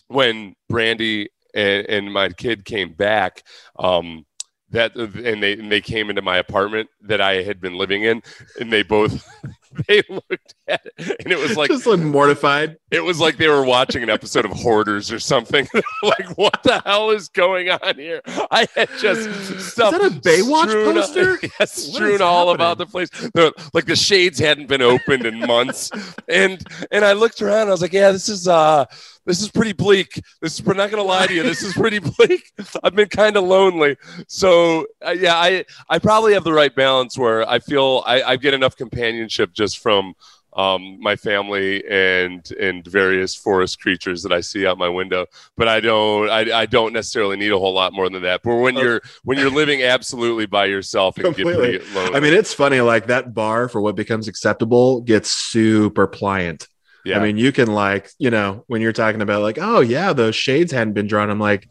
when 0.08 0.54
Brandy 0.70 1.28
and, 1.58 1.86
and 1.88 2.12
my 2.12 2.28
kid 2.30 2.64
came 2.64 2.92
back, 2.92 3.42
um 3.78 4.24
that 4.70 4.94
and 4.96 5.42
they 5.42 5.54
and 5.54 5.72
they 5.72 5.80
came 5.80 6.10
into 6.10 6.22
my 6.22 6.36
apartment 6.36 6.88
that 7.02 7.20
I 7.20 7.42
had 7.42 7.60
been 7.60 7.74
living 7.74 8.02
in, 8.02 8.22
and 8.60 8.72
they 8.72 8.82
both 8.82 9.26
they 9.88 10.02
looked 10.08 10.54
at 10.66 10.84
it, 10.84 11.16
and 11.24 11.32
it 11.32 11.38
was 11.38 11.56
like 11.56 11.70
just 11.70 11.86
like 11.86 12.00
mortified. 12.00 12.76
it 12.90 13.00
was 13.00 13.18
like 13.18 13.38
they 13.38 13.48
were 13.48 13.64
watching 13.64 14.02
an 14.02 14.10
episode 14.10 14.44
of 14.44 14.50
Hoarders 14.52 15.10
or 15.10 15.18
something. 15.18 15.66
like, 16.02 16.36
what 16.36 16.62
the 16.62 16.82
hell 16.84 17.10
is 17.10 17.28
going 17.28 17.70
on 17.70 17.96
here? 17.96 18.20
I 18.50 18.68
had 18.74 18.90
just 19.00 19.70
stuff. 19.72 19.92
that 19.92 20.02
a 20.02 20.10
Baywatch 20.10 20.68
strewn- 20.68 20.94
poster? 20.94 21.38
Yeah, 21.58 21.66
strewn 21.66 22.20
all 22.22 22.48
happening? 22.48 22.54
about 22.54 22.78
the 22.78 22.86
place. 22.86 23.08
The, 23.10 23.52
like 23.72 23.86
the 23.86 23.96
shades 23.96 24.38
hadn't 24.38 24.66
been 24.68 24.82
opened 24.82 25.24
in 25.24 25.38
months, 25.40 25.90
and 26.28 26.62
and 26.90 27.04
I 27.04 27.14
looked 27.14 27.40
around. 27.40 27.68
I 27.68 27.70
was 27.70 27.80
like, 27.80 27.92
yeah, 27.92 28.10
this 28.10 28.28
is 28.28 28.46
uh, 28.46 28.84
this 29.28 29.40
is 29.40 29.48
pretty 29.50 29.72
bleak. 29.74 30.20
This 30.42 30.54
is. 30.58 30.64
We're 30.64 30.74
not 30.74 30.90
gonna 30.90 31.04
lie 31.04 31.26
to 31.28 31.34
you. 31.34 31.44
This 31.44 31.62
is 31.62 31.72
pretty 31.74 31.98
bleak. 32.16 32.50
I've 32.82 32.96
been 32.96 33.08
kind 33.08 33.36
of 33.36 33.44
lonely. 33.44 33.96
So 34.26 34.86
uh, 35.06 35.10
yeah, 35.10 35.36
I 35.36 35.64
I 35.88 36.00
probably 36.00 36.32
have 36.32 36.42
the 36.44 36.52
right 36.52 36.74
balance 36.74 37.16
where 37.16 37.48
I 37.48 37.60
feel 37.60 38.02
I, 38.06 38.22
I 38.22 38.36
get 38.36 38.54
enough 38.54 38.74
companionship 38.76 39.52
just 39.52 39.78
from 39.78 40.14
um, 40.56 40.98
my 41.00 41.14
family 41.14 41.84
and 41.88 42.50
and 42.58 42.84
various 42.84 43.34
forest 43.34 43.80
creatures 43.80 44.22
that 44.24 44.32
I 44.32 44.40
see 44.40 44.66
out 44.66 44.78
my 44.78 44.88
window. 44.88 45.26
But 45.56 45.68
I 45.68 45.78
don't 45.80 46.28
I, 46.30 46.60
I 46.62 46.66
don't 46.66 46.92
necessarily 46.92 47.36
need 47.36 47.52
a 47.52 47.58
whole 47.58 47.74
lot 47.74 47.92
more 47.92 48.08
than 48.10 48.22
that. 48.22 48.40
But 48.42 48.56
when 48.56 48.76
Oh. 48.78 48.80
you're 48.82 49.00
when 49.24 49.38
you're 49.38 49.50
living 49.50 49.82
absolutely 49.82 50.46
by 50.46 50.64
yourself, 50.64 51.14
Completely. 51.16 51.54
pretty 51.78 51.94
lonely. 51.94 52.16
I 52.16 52.20
mean, 52.20 52.32
it's 52.34 52.54
funny. 52.54 52.80
Like 52.80 53.06
that 53.08 53.34
bar 53.34 53.68
for 53.68 53.80
what 53.80 53.94
becomes 53.94 54.26
acceptable 54.26 55.02
gets 55.02 55.30
super 55.30 56.06
pliant. 56.06 56.66
Yeah. 57.04 57.18
I 57.18 57.22
mean, 57.22 57.36
you 57.36 57.52
can 57.52 57.68
like, 57.68 58.10
you 58.18 58.30
know, 58.30 58.64
when 58.66 58.82
you're 58.82 58.92
talking 58.92 59.22
about 59.22 59.42
like, 59.42 59.58
oh 59.60 59.80
yeah, 59.80 60.12
those 60.12 60.34
shades 60.34 60.72
hadn't 60.72 60.94
been 60.94 61.06
drawn. 61.06 61.30
I'm 61.30 61.38
like, 61.40 61.68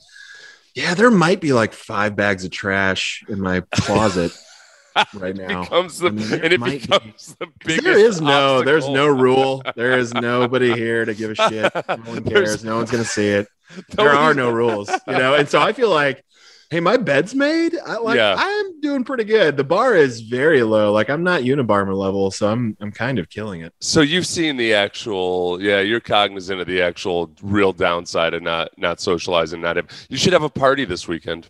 yeah, 0.74 0.94
there 0.94 1.12
might 1.12 1.42
be 1.42 1.54
like 1.54 1.74
five 1.74 2.16
bags 2.16 2.46
of 2.46 2.52
trash 2.52 3.24
in 3.28 3.40
my 3.40 3.62
closet 3.72 4.32
right 5.14 5.36
now. 5.36 5.64
becomes 5.64 6.00
the 6.00 6.08
I 6.08 6.12
mean, 6.12 6.34
and 6.34 6.54
it 6.54 6.60
might 6.60 6.72
be. 6.82 6.88
becomes 6.88 7.36
the 7.40 7.48
biggest. 7.66 7.84
There 7.84 7.98
is 8.00 8.22
no, 8.22 8.64
there's 8.64 8.88
no 8.88 9.08
rule. 9.08 9.62
There 9.76 9.98
is 10.00 10.14
nobody 10.14 10.74
here 10.74 11.06
to 11.06 11.14
give 11.14 11.32
a 11.32 11.36
shit. 11.36 11.72
No 11.74 11.96
one 11.96 12.24
There's- 12.24 12.50
cares. 12.50 12.64
No 12.64 12.78
one's 12.78 12.92
gonna 12.92 13.04
see 13.04 13.30
it. 13.30 13.48
There 13.90 14.12
are 14.12 14.34
no 14.34 14.50
rules, 14.50 14.90
you 14.90 15.14
know. 15.14 15.34
And 15.36 15.50
so 15.50 15.60
I 15.60 15.74
feel 15.74 15.90
like, 15.90 16.24
hey, 16.70 16.80
my 16.80 16.98
bed's 16.98 17.34
made. 17.34 17.78
I 17.86 17.98
like. 17.98 18.18
Yeah. 18.18 18.36
I'm 18.38 18.82
doing 18.82 19.04
pretty 19.04 19.24
good. 19.24 19.58
The 19.58 19.64
bar 19.64 19.96
is 19.96 20.22
very 20.22 20.64
low. 20.64 20.92
Like 20.92 21.10
I'm 21.10 21.24
not 21.24 21.42
Unabomber 21.42 21.96
level, 21.96 22.32
so 22.32 22.50
I'm 22.52 22.78
I'm 22.80 22.92
kind 22.92 23.20
of 23.20 23.30
killing 23.30 23.62
it. 23.62 23.74
So 23.80 24.02
you've 24.02 24.28
seen 24.28 24.58
the 24.58 24.74
actual, 24.74 25.62
yeah. 25.62 25.80
You're 25.80 26.00
cognizant 26.00 26.62
of 26.62 26.68
the 26.68 26.82
actual 26.82 27.32
real 27.42 27.74
downside 27.74 28.34
of 28.34 28.44
not 28.44 28.72
not 28.78 29.00
socializing. 29.00 29.62
Not 29.62 29.76
have, 29.78 29.88
you 30.10 30.18
should 30.18 30.34
have 30.34 30.44
a 30.44 30.50
party 30.50 30.86
this 30.86 31.08
weekend. 31.08 31.50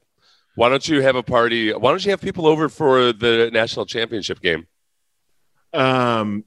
Why 0.56 0.70
don't 0.70 0.88
you 0.88 1.02
have 1.02 1.16
a 1.16 1.24
party? 1.24 1.72
Why 1.72 1.92
don't 1.92 2.04
you 2.04 2.12
have 2.12 2.22
people 2.22 2.48
over 2.48 2.68
for 2.68 3.14
the 3.14 3.52
national 3.54 3.86
championship 3.86 4.42
game? 4.42 4.66
Um, 5.74 6.46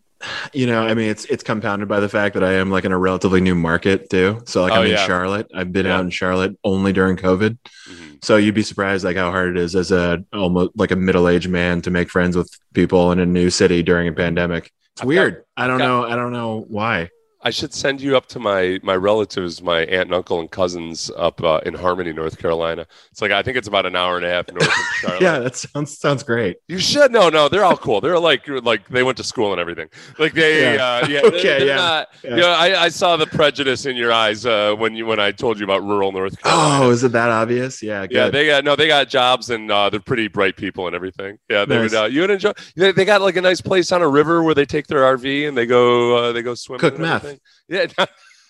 you 0.53 0.67
know, 0.67 0.83
I 0.83 0.95
mean, 0.95 1.09
it's 1.11 1.25
it's 1.27 1.43
compounded 1.43 1.89
by 1.89 2.01
the 2.01 2.09
fact 2.09 2.35
that 2.35 2.45
I 2.45 2.55
am 2.55 2.71
like 2.71 2.85
in 2.85 2.93
a 2.93 2.99
relatively 2.99 3.41
new 3.41 3.55
market 3.55 4.11
too. 4.11 4.41
So 4.47 4.63
like 4.63 4.73
Oh, 4.73 4.83
I'm 4.83 4.87
in. 4.91 4.97
Charlotte. 4.99 5.47
I've 5.55 5.73
been 5.73 5.87
Yeah. 5.87 5.97
out 5.97 6.05
in 6.05 6.11
Charlotte 6.11 6.57
only 6.65 6.93
during 6.93 7.17
COVID. 7.17 7.59
Mhm. 7.89 8.25
So 8.25 8.37
you'd 8.37 8.55
be 8.55 8.63
surprised 8.63 9.05
like 9.05 9.17
how 9.17 9.31
hard 9.31 9.57
it 9.57 9.63
is 9.63 9.75
as 9.75 9.91
a 9.93 10.23
almost 10.33 10.73
like 10.77 10.91
a 10.91 10.97
middle 10.97 11.29
aged 11.29 11.49
man 11.49 11.81
to 11.83 11.91
make 11.91 12.11
friends 12.11 12.37
with 12.37 12.51
people 12.75 13.13
in 13.13 13.19
a 13.19 13.27
new 13.27 13.51
city 13.51 13.83
during 13.83 14.09
a 14.09 14.13
pandemic. 14.13 14.71
It's 14.95 15.03
I've 15.03 15.09
weird. 15.09 15.45
I 15.57 15.67
don't 15.67 15.79
got- 15.79 15.87
know. 15.87 16.05
I 16.05 16.17
don't 16.17 16.33
know 16.33 16.65
why. 16.69 17.09
I 17.43 17.49
should 17.51 17.73
send 17.73 18.03
you 18.03 18.19
up 18.19 18.27
to 18.27 18.39
my 18.39 18.79
my 18.83 18.95
relatives, 18.95 19.63
my 19.63 19.81
aunt 19.81 20.09
and 20.09 20.15
uncle 20.15 20.41
and 20.41 20.51
cousins 20.51 21.11
up 21.17 21.43
uh, 21.43 21.61
in 21.65 21.73
Harmony, 21.73 22.13
North 22.13 22.37
Carolina. 22.39 22.87
It's 23.11 23.23
like 23.23 23.31
I 23.31 23.43
think 23.43 23.57
it's 23.57 23.67
about 23.69 23.87
an 23.87 23.97
hour 23.97 24.17
and 24.19 24.27
a 24.27 24.29
half 24.29 24.47
north 24.49 24.63
of 24.67 24.73
Charlotte. 25.01 25.23
Yeah, 25.23 25.39
that 25.39 25.57
sounds 25.57 25.97
sounds 25.97 26.23
great. 26.23 26.59
You 26.69 26.79
should 26.79 27.13
no, 27.13 27.31
no. 27.31 27.49
They're 27.49 27.65
all 27.65 27.79
cool. 27.79 28.03
They're 28.03 28.19
like 28.19 28.47
like 28.47 28.87
they 28.89 29.03
went 29.03 29.17
to 29.17 29.25
school 29.25 29.53
and 29.53 29.61
everything. 29.61 29.89
Like 30.19 30.35
they, 30.35 30.75
Yeah. 30.75 30.85
uh, 30.85 31.07
yeah. 31.09 31.21
Okay, 31.25 31.43
they're, 31.43 31.59
they're 31.61 31.67
yeah. 31.69 31.77
Not, 31.77 32.09
Yeah. 32.23 32.31
You 32.31 32.37
know, 32.43 32.51
I, 32.51 32.83
I 32.83 32.89
saw 32.91 33.17
the 33.17 33.27
prejudice 33.27 33.87
in 33.87 33.97
your 33.97 34.13
eyes 34.13 34.45
uh, 34.45 34.75
when 34.77 34.95
you 34.95 35.07
when 35.07 35.19
I 35.19 35.33
told 35.33 35.59
you 35.59 35.65
about 35.65 35.83
rural 35.83 36.13
North 36.13 36.39
Carolina. 36.43 36.85
Oh, 36.85 36.91
is 36.91 37.05
it 37.05 37.13
that 37.13 37.31
obvious? 37.31 37.83
Yeah, 37.83 38.07
good. 38.07 38.15
yeah, 38.17 38.29
they 38.29 38.45
got 38.47 38.65
no, 38.65 38.77
they 38.77 38.87
got 38.87 39.09
jobs 39.09 39.49
and 39.49 39.71
uh, 39.71 39.89
they're 39.89 39.99
pretty 40.01 40.29
bright 40.29 40.57
people 40.59 40.87
and 40.89 40.95
everything. 40.95 41.39
Yeah, 41.49 41.65
they 41.65 41.79
Nice. 41.79 41.93
would. 41.93 41.99
Uh, 42.01 42.05
you 42.05 42.21
would 42.21 42.31
enjoy. 42.31 42.53
They, 42.77 42.93
they 42.93 43.07
got 43.07 43.23
like 43.23 43.37
a 43.37 43.41
nice 43.41 43.63
place 43.63 43.93
on 43.93 44.03
a 44.03 44.09
river 44.09 44.43
where 44.43 44.55
they 44.55 44.67
take 44.67 44.89
their 44.89 45.01
RV 45.17 45.49
and 45.49 45.57
they 45.57 45.65
go 45.65 46.17
uh, 46.17 46.33
they 46.33 46.43
go 46.43 46.55
swimming. 46.55 46.81
Cook 46.81 46.99
meth. 46.99 47.30
Yeah, 47.71 47.87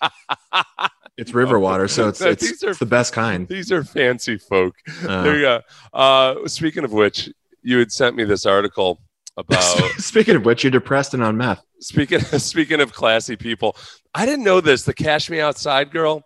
it's 1.17 1.33
river 1.33 1.59
water, 1.59 1.87
so 1.87 2.07
it's 2.09 2.19
No, 2.21 2.29
it's, 2.29 2.63
are- 2.63 2.69
it's 2.71 2.79
the 2.79 2.85
best 2.85 3.13
kind. 3.13 3.47
these 3.47 3.71
are 3.71 3.83
fancy 3.83 4.37
folk. 4.37 4.75
Uh, 5.07 5.23
there 5.23 5.35
you 5.35 5.41
go. 5.41 5.61
Uh, 5.93 6.47
speaking 6.47 6.83
of 6.83 6.91
which, 6.91 7.29
you 7.61 7.77
had 7.77 7.91
sent 7.91 8.15
me 8.15 8.23
this 8.23 8.45
article 8.45 8.99
about. 9.37 9.61
Speaking 9.97 10.35
of 10.35 10.43
which, 10.45 10.63
you're 10.63 10.71
depressed 10.71 11.13
and 11.13 11.21
on 11.23 11.37
meth. 11.37 11.63
Speaking 11.79 12.19
speaking 12.19 12.81
of 12.81 12.91
classy 12.93 13.35
people, 13.35 13.77
I 14.15 14.25
didn't 14.25 14.43
know 14.43 14.59
this. 14.61 14.83
The 14.83 14.93
Cash 14.93 15.29
Me 15.29 15.39
Outside 15.39 15.91
girl. 15.91 16.23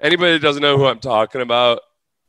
Anybody 0.00 0.32
that 0.34 0.42
doesn't 0.42 0.60
know 0.62 0.76
who 0.76 0.84
I'm 0.84 1.00
talking 1.00 1.40
about, 1.40 1.80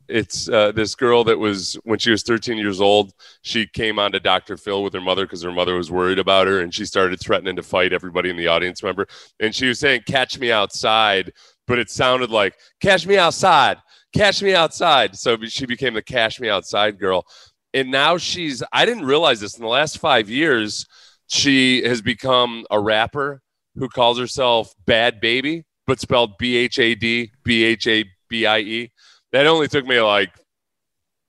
it's 0.08 0.48
uh, 0.48 0.72
this 0.72 0.94
girl 0.94 1.24
that 1.24 1.38
was 1.38 1.74
when 1.84 1.98
she 1.98 2.10
was 2.10 2.22
13 2.22 2.56
years 2.58 2.80
old. 2.80 3.12
She 3.42 3.66
came 3.66 3.98
on 3.98 4.12
to 4.12 4.20
Dr. 4.20 4.56
Phil 4.56 4.82
with 4.82 4.94
her 4.94 5.00
mother 5.00 5.26
because 5.26 5.42
her 5.42 5.52
mother 5.52 5.76
was 5.76 5.90
worried 5.90 6.18
about 6.18 6.46
her, 6.46 6.60
and 6.60 6.74
she 6.74 6.84
started 6.84 7.20
threatening 7.20 7.56
to 7.56 7.62
fight 7.62 7.92
everybody 7.92 8.30
in 8.30 8.36
the 8.36 8.48
audience. 8.48 8.82
Remember? 8.82 9.06
And 9.40 9.54
she 9.54 9.66
was 9.66 9.78
saying 9.78 10.02
"Catch 10.06 10.38
me 10.38 10.50
outside," 10.50 11.32
but 11.66 11.78
it 11.78 11.90
sounded 11.90 12.30
like 12.30 12.54
"Catch 12.80 13.06
me 13.06 13.16
outside." 13.18 13.78
catch 14.14 14.42
me 14.42 14.54
outside. 14.54 15.16
So 15.16 15.36
she 15.44 15.66
became 15.66 15.94
the 15.94 16.02
Cash 16.02 16.40
Me 16.40 16.48
Outside 16.48 16.98
girl. 16.98 17.26
And 17.74 17.90
now 17.90 18.16
she's, 18.16 18.62
I 18.72 18.86
didn't 18.86 19.04
realize 19.04 19.40
this 19.40 19.56
in 19.56 19.62
the 19.62 19.68
last 19.68 19.98
five 19.98 20.28
years 20.28 20.86
she 21.26 21.82
has 21.82 22.00
become 22.00 22.64
a 22.70 22.80
rapper 22.80 23.42
who 23.74 23.88
calls 23.88 24.18
herself 24.18 24.72
Bad 24.86 25.20
Baby, 25.20 25.64
but 25.86 26.00
spelled 26.00 26.38
B 26.38 26.56
H 26.56 26.78
A 26.78 26.94
D 26.94 27.30
B 27.44 27.64
H 27.64 27.86
A 27.86 28.04
B 28.28 28.46
I 28.46 28.58
E. 28.60 28.92
That 29.32 29.46
only 29.46 29.68
took 29.68 29.86
me 29.86 30.00
like 30.00 30.30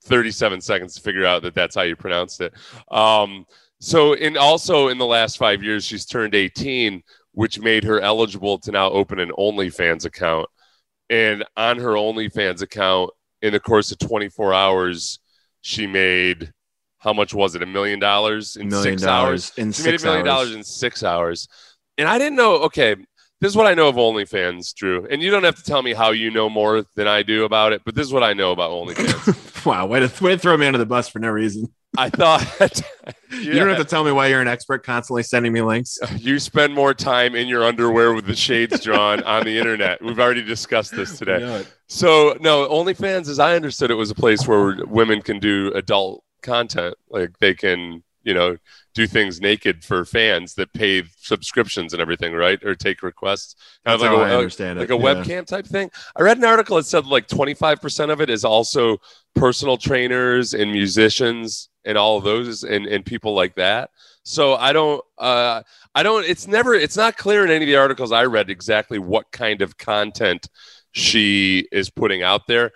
37 0.05 0.61
seconds 0.61 0.95
to 0.95 1.01
figure 1.01 1.25
out 1.25 1.41
that 1.43 1.53
that's 1.53 1.75
how 1.75 1.81
you 1.81 1.95
pronounced 1.95 2.41
it. 2.41 2.53
Um, 2.89 3.45
so, 3.79 4.13
in 4.13 4.37
also 4.37 4.89
in 4.89 4.97
the 4.97 5.05
last 5.05 5.37
five 5.37 5.63
years, 5.63 5.85
she's 5.85 6.05
turned 6.05 6.35
18, 6.35 7.01
which 7.31 7.59
made 7.59 7.83
her 7.85 7.99
eligible 8.01 8.57
to 8.59 8.71
now 8.71 8.89
open 8.89 9.19
an 9.19 9.31
OnlyFans 9.37 10.05
account. 10.05 10.47
And 11.09 11.43
on 11.55 11.79
her 11.79 11.93
OnlyFans 11.93 12.61
account, 12.61 13.11
in 13.41 13.53
the 13.53 13.59
course 13.59 13.91
of 13.91 13.99
24 13.99 14.53
hours, 14.53 15.19
she 15.61 15.87
made 15.87 16.51
how 16.99 17.13
much 17.13 17.33
was 17.33 17.55
it? 17.55 17.63
A 17.63 17.65
million 17.65 17.97
dollars 17.99 18.57
in 18.57 18.67
million 18.67 18.97
six 18.97 19.07
hours. 19.07 19.53
in 19.57 19.71
She 19.71 19.83
made 19.83 19.89
a 19.89 19.91
six 19.93 20.03
million 20.03 20.27
hours. 20.27 20.35
dollars 20.35 20.55
in 20.55 20.63
six 20.63 21.03
hours. 21.03 21.47
And 21.97 22.07
I 22.07 22.17
didn't 22.17 22.35
know, 22.35 22.55
okay, 22.63 22.95
this 23.41 23.51
is 23.51 23.55
what 23.55 23.67
I 23.67 23.73
know 23.73 23.87
of 23.87 23.95
OnlyFans, 23.95 24.73
Drew. 24.73 25.07
And 25.09 25.21
you 25.21 25.31
don't 25.31 25.43
have 25.43 25.55
to 25.55 25.63
tell 25.63 25.81
me 25.81 25.93
how 25.93 26.11
you 26.11 26.31
know 26.31 26.49
more 26.49 26.85
than 26.95 27.07
I 27.07 27.23
do 27.23 27.45
about 27.45 27.73
it, 27.73 27.81
but 27.85 27.95
this 27.95 28.05
is 28.05 28.13
what 28.13 28.23
I 28.23 28.33
know 28.33 28.51
about 28.51 28.71
OnlyFans. 28.71 29.65
wow, 29.65 29.85
way 29.85 30.05
to, 30.05 30.23
way 30.23 30.31
to 30.31 30.37
throw 30.37 30.57
me 30.57 30.65
under 30.65 30.79
the 30.79 30.85
bus 30.85 31.09
for 31.09 31.19
no 31.19 31.29
reason. 31.29 31.71
I 31.97 32.09
thought 32.09 32.43
You 33.31 33.53
don't 33.53 33.69
have 33.69 33.77
to 33.77 33.85
tell 33.85 34.03
me 34.03 34.11
why 34.11 34.27
you're 34.27 34.41
an 34.41 34.47
expert 34.47 34.83
constantly 34.83 35.23
sending 35.23 35.53
me 35.53 35.61
links. 35.61 35.99
you 36.17 36.39
spend 36.39 36.73
more 36.73 36.93
time 36.93 37.35
in 37.35 37.47
your 37.47 37.63
underwear 37.63 38.13
with 38.13 38.25
the 38.25 38.35
shades 38.35 38.79
drawn 38.81 39.21
on 39.23 39.45
the 39.45 39.57
internet. 39.57 40.01
We've 40.01 40.19
already 40.19 40.43
discussed 40.43 40.95
this 40.95 41.17
today. 41.17 41.63
So 41.87 42.37
no, 42.41 42.67
OnlyFans, 42.67 43.29
as 43.29 43.39
I 43.39 43.55
understood 43.55 43.91
it, 43.91 43.95
was 43.95 44.11
a 44.11 44.15
place 44.15 44.47
where 44.47 44.83
women 44.85 45.21
can 45.21 45.39
do 45.39 45.71
adult 45.75 46.23
content. 46.41 46.95
Like 47.09 47.37
they 47.39 47.53
can, 47.53 48.03
you 48.29 48.35
know, 48.35 48.55
do 48.93 49.07
things 49.07 49.41
naked 49.41 49.83
for 49.83 50.05
fans 50.05 50.53
that 50.53 50.71
pay 50.71 51.01
subscriptions 51.17 51.93
and 51.93 52.01
everything, 52.01 52.31
right? 52.31 52.63
Or 52.63 52.75
take 52.75 53.01
requests. 53.01 53.55
Kind 53.83 53.99
That's 53.99 54.03
of 54.03 54.09
how 54.09 54.23
like 54.23 54.31
understand 54.31 54.77
like 54.77 54.91
it. 54.91 54.93
a 54.93 54.97
yeah. 54.97 55.03
webcam 55.03 55.47
type 55.47 55.65
thing. 55.65 55.89
I 56.15 56.21
read 56.21 56.37
an 56.37 56.45
article 56.45 56.77
that 56.77 56.83
said 56.83 57.07
like 57.07 57.27
25% 57.27 58.11
of 58.11 58.21
it 58.21 58.29
is 58.29 58.45
also 58.45 58.97
personal 59.33 59.77
trainers 59.77 60.53
and 60.53 60.71
musicians 60.71 61.69
and 61.85 61.97
all 61.97 62.17
of 62.17 62.23
those 62.23 62.61
and, 62.63 62.85
and 62.85 63.03
people 63.03 63.33
like 63.33 63.55
that. 63.55 63.89
So 64.21 64.53
I 64.53 64.73
don't 64.73 65.03
uh 65.17 65.63
I 65.95 66.03
don't 66.03 66.23
it's 66.23 66.45
never 66.47 66.75
it's 66.75 66.97
not 66.97 67.17
clear 67.17 67.43
in 67.43 67.49
any 67.49 67.65
of 67.65 67.67
the 67.67 67.77
articles 67.77 68.11
I 68.11 68.25
read 68.25 68.51
exactly 68.51 68.99
what 68.99 69.31
kind 69.31 69.63
of 69.63 69.75
content 69.75 70.47
she 70.91 71.67
is 71.71 71.89
putting 71.89 72.21
out 72.21 72.45
there. 72.45 72.73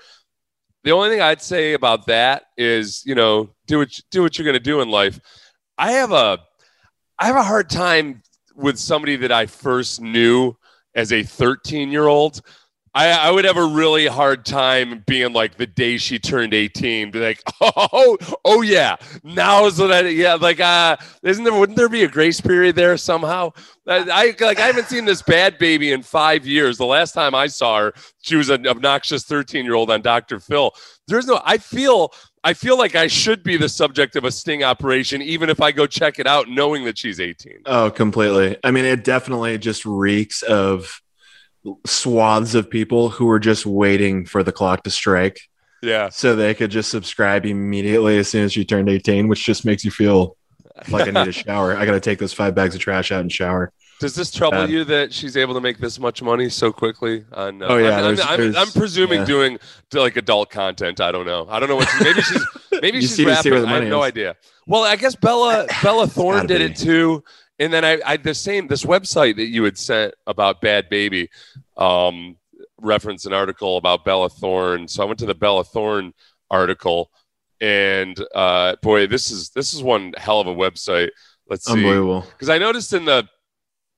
The 0.83 0.91
only 0.91 1.09
thing 1.09 1.21
I'd 1.21 1.41
say 1.41 1.73
about 1.73 2.07
that 2.07 2.45
is, 2.57 3.05
you 3.05 3.15
know, 3.15 3.51
do 3.67 3.79
what 3.79 3.99
do 4.11 4.21
what 4.21 4.37
you're 4.37 4.45
going 4.45 4.53
to 4.53 4.59
do 4.59 4.81
in 4.81 4.89
life. 4.89 5.19
I 5.77 5.93
have 5.93 6.11
a 6.11 6.39
I 7.19 7.27
have 7.27 7.35
a 7.35 7.43
hard 7.43 7.69
time 7.69 8.21
with 8.55 8.77
somebody 8.77 9.15
that 9.17 9.31
I 9.31 9.45
first 9.45 10.01
knew 10.01 10.55
as 10.95 11.11
a 11.11 11.23
13 11.23 11.91
year 11.91 12.07
old. 12.07 12.41
I, 12.95 13.09
I 13.09 13.31
would 13.31 13.45
have 13.45 13.57
a 13.57 13.65
really 13.65 14.05
hard 14.05 14.45
time 14.45 15.03
being 15.07 15.33
like 15.33 15.55
the 15.57 15.65
day 15.65 15.97
she 15.97 16.19
turned 16.19 16.53
18, 16.53 17.09
be 17.09 17.19
like, 17.19 17.41
oh, 17.61 18.17
oh 18.45 18.61
yeah, 18.61 18.97
now 19.23 19.65
is 19.65 19.79
what 19.79 19.91
I, 19.91 20.01
yeah, 20.09 20.35
like, 20.35 20.59
uh, 20.59 20.97
isn't 21.23 21.43
there, 21.43 21.55
wouldn't 21.55 21.75
there 21.75 21.89
be 21.89 22.03
a 22.03 22.07
grace 22.07 22.39
period 22.39 22.75
there 22.75 22.95
somehow? 22.97 23.51
I, 23.87 24.35
I 24.39 24.45
like, 24.45 24.59
I 24.59 24.67
haven't 24.67 24.89
seen 24.89 25.05
this 25.05 25.23
bad 25.23 25.57
baby 25.57 25.91
in 25.91 26.03
five 26.03 26.45
years. 26.45 26.77
The 26.77 26.85
last 26.85 27.13
time 27.13 27.33
I 27.33 27.47
saw 27.47 27.79
her, 27.79 27.93
she 28.21 28.35
was 28.35 28.49
an 28.49 28.67
obnoxious 28.67 29.23
13 29.23 29.65
year 29.65 29.73
old 29.73 29.89
on 29.89 30.03
Dr. 30.03 30.39
Phil. 30.39 30.71
There's 31.07 31.25
no, 31.25 31.41
I 31.43 31.57
feel, 31.57 32.13
I 32.43 32.53
feel 32.53 32.77
like 32.77 32.95
I 32.95 33.07
should 33.07 33.41
be 33.43 33.55
the 33.57 33.69
subject 33.69 34.15
of 34.17 34.25
a 34.25 34.31
sting 34.31 34.63
operation, 34.63 35.21
even 35.21 35.49
if 35.49 35.61
I 35.61 35.71
go 35.71 35.87
check 35.87 36.19
it 36.19 36.27
out 36.27 36.49
knowing 36.49 36.83
that 36.85 36.97
she's 36.97 37.19
18. 37.19 37.61
Oh, 37.65 37.89
completely. 37.89 38.57
I 38.63 38.71
mean, 38.71 38.83
it 38.85 39.03
definitely 39.05 39.57
just 39.57 39.85
reeks 39.85 40.41
of 40.41 41.01
swaths 41.85 42.55
of 42.55 42.69
people 42.69 43.09
who 43.09 43.25
were 43.25 43.39
just 43.39 43.65
waiting 43.65 44.25
for 44.25 44.43
the 44.43 44.51
clock 44.51 44.83
to 44.83 44.91
strike 44.91 45.39
Yeah. 45.81 46.09
so 46.09 46.35
they 46.35 46.53
could 46.53 46.71
just 46.71 46.91
subscribe 46.91 47.45
immediately 47.45 48.17
as 48.17 48.27
soon 48.27 48.43
as 48.43 48.55
you 48.57 48.65
turned 48.65 48.89
18, 48.89 49.29
which 49.29 49.45
just 49.45 49.63
makes 49.63 49.85
you 49.85 49.91
feel 49.91 50.35
like 50.89 51.07
I 51.07 51.11
need 51.11 51.29
a 51.29 51.31
shower. 51.43 51.77
I 51.77 51.85
got 51.85 51.93
to 51.93 52.01
take 52.01 52.19
those 52.19 52.33
five 52.33 52.53
bags 52.55 52.75
of 52.75 52.81
trash 52.81 53.11
out 53.13 53.21
and 53.21 53.31
shower. 53.31 53.71
Does 54.03 54.15
this 54.15 54.31
trouble 54.31 54.69
you 54.69 54.83
that 54.83 55.13
she's 55.13 55.37
able 55.37 55.53
to 55.53 55.61
make 55.61 55.77
this 55.77 55.97
much 55.97 56.21
money 56.21 56.49
so 56.49 56.73
quickly? 56.73 57.23
On, 57.31 57.63
uh, 57.63 57.67
Oh, 57.67 57.77
yeah, 57.77 57.95
I'm, 57.97 58.03
there's- 58.15 58.19
I'm, 58.29 58.41
I'm, 58.41 58.55
I'm 58.57 58.67
presuming 58.71 59.19
yeah. 59.21 59.25
doing 59.25 59.59
like 59.93 60.17
adult 60.17 60.49
content. 60.49 60.99
I 60.99 61.11
don't 61.13 61.25
know. 61.25 61.47
I 61.49 61.59
don't 61.59 61.69
know 61.69 61.77
what. 61.77 61.87
She, 61.87 62.03
maybe 62.03 62.21
she's 62.21 62.45
maybe 62.81 62.99
she's 63.01 63.15
see- 63.15 63.25
rapping. 63.25 63.53
I 63.53 63.57
have 63.59 63.67
money 63.69 63.89
no 63.89 64.01
idea. 64.03 64.35
Well, 64.67 64.83
I 64.83 64.97
guess 64.97 65.15
Bella 65.15 65.67
Bella 65.83 66.07
Thorne 66.07 66.47
did 66.47 66.59
be. 66.59 66.65
it 66.65 66.75
too. 66.75 67.23
And 67.59 67.71
then 67.71 67.85
I, 67.85 67.99
I 68.05 68.17
the 68.17 68.33
same 68.33 68.67
this 68.67 68.83
website 68.83 69.37
that 69.37 69.47
you 69.47 69.63
had 69.63 69.77
sent 69.77 70.13
about 70.27 70.61
Bhad 70.61 70.89
Bhabie, 70.91 71.29
um, 71.81 72.35
referenced 72.81 73.25
an 73.25 73.31
article 73.31 73.77
about 73.77 74.03
Bella 74.03 74.27
Thorne. 74.29 74.87
So 74.89 75.01
I 75.01 75.05
went 75.05 75.19
to 75.19 75.25
the 75.25 75.35
Bella 75.35 75.63
Thorne 75.63 76.13
article, 76.51 77.09
and 77.61 78.17
uh, 78.35 78.75
boy, 78.81 79.07
this 79.07 79.31
is 79.31 79.49
this 79.51 79.73
is 79.73 79.81
one 79.81 80.13
hell 80.17 80.41
of 80.41 80.47
a 80.47 80.53
website. 80.53 81.09
Let's 81.49 81.65
see 81.65 81.73
Unbelievable. 81.73 82.25
because 82.31 82.49
I 82.49 82.57
noticed 82.57 82.91
in 82.93 83.05
the 83.05 83.27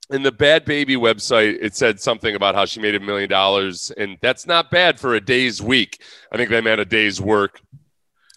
in 0.10 0.24
the 0.24 0.32
Bhad 0.32 0.62
Bhabie 0.66 0.98
website, 0.98 1.58
it 1.62 1.76
said 1.76 2.00
something 2.00 2.36
about 2.36 2.56
how 2.56 2.66
she 2.66 2.80
made 2.80 2.96
a 2.96 3.00
million 3.00 3.30
dollars, 3.30 3.92
and 3.98 4.18
that's 4.22 4.46
not 4.46 4.72
bad 4.72 5.00
for 5.00 5.16
a 5.16 5.22
day's 5.22 5.62
week. 5.62 6.02
I 6.32 6.38
think 6.38 6.50
they 6.50 6.62
meant 6.62 6.82
a 6.82 6.86
day's 6.86 7.20
work. 7.20 7.62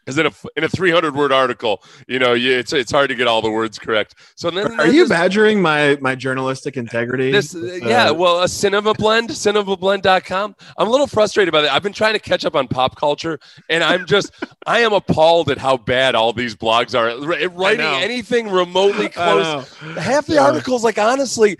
Because 0.08 0.16
in 0.16 0.24
a 0.24 0.32
in 0.56 0.64
a 0.64 0.68
300 0.70 1.14
word 1.14 1.32
article, 1.32 1.82
you 2.06 2.18
know, 2.18 2.32
you, 2.32 2.56
it's 2.56 2.72
it's 2.72 2.90
hard 2.90 3.10
to 3.10 3.14
get 3.14 3.26
all 3.26 3.42
the 3.42 3.50
words 3.50 3.78
correct. 3.78 4.14
So 4.36 4.50
then, 4.50 4.80
Are 4.80 4.86
you 4.86 5.06
badgering 5.06 5.60
my 5.60 5.98
my 6.00 6.14
journalistic 6.14 6.78
integrity? 6.78 7.30
This, 7.30 7.52
with, 7.52 7.82
yeah, 7.82 8.08
uh, 8.08 8.14
well, 8.14 8.42
a 8.42 8.48
cinema 8.48 8.94
blend, 8.94 9.28
cinemablend.com. 9.28 10.56
I'm 10.78 10.88
a 10.88 10.90
little 10.90 11.06
frustrated 11.06 11.52
by 11.52 11.60
that. 11.60 11.74
I've 11.74 11.82
been 11.82 11.92
trying 11.92 12.14
to 12.14 12.20
catch 12.20 12.46
up 12.46 12.56
on 12.56 12.68
pop 12.68 12.96
culture, 12.96 13.38
and 13.68 13.84
I'm 13.84 14.06
just, 14.06 14.32
I 14.66 14.78
am 14.78 14.94
appalled 14.94 15.50
at 15.50 15.58
how 15.58 15.76
bad 15.76 16.14
all 16.14 16.32
these 16.32 16.56
blogs 16.56 16.98
are 16.98 17.14
writing 17.50 17.84
anything 17.84 18.48
remotely 18.48 19.10
close. 19.10 19.70
Half 19.98 20.24
the 20.24 20.38
articles, 20.38 20.84
like 20.84 20.96
honestly, 20.96 21.58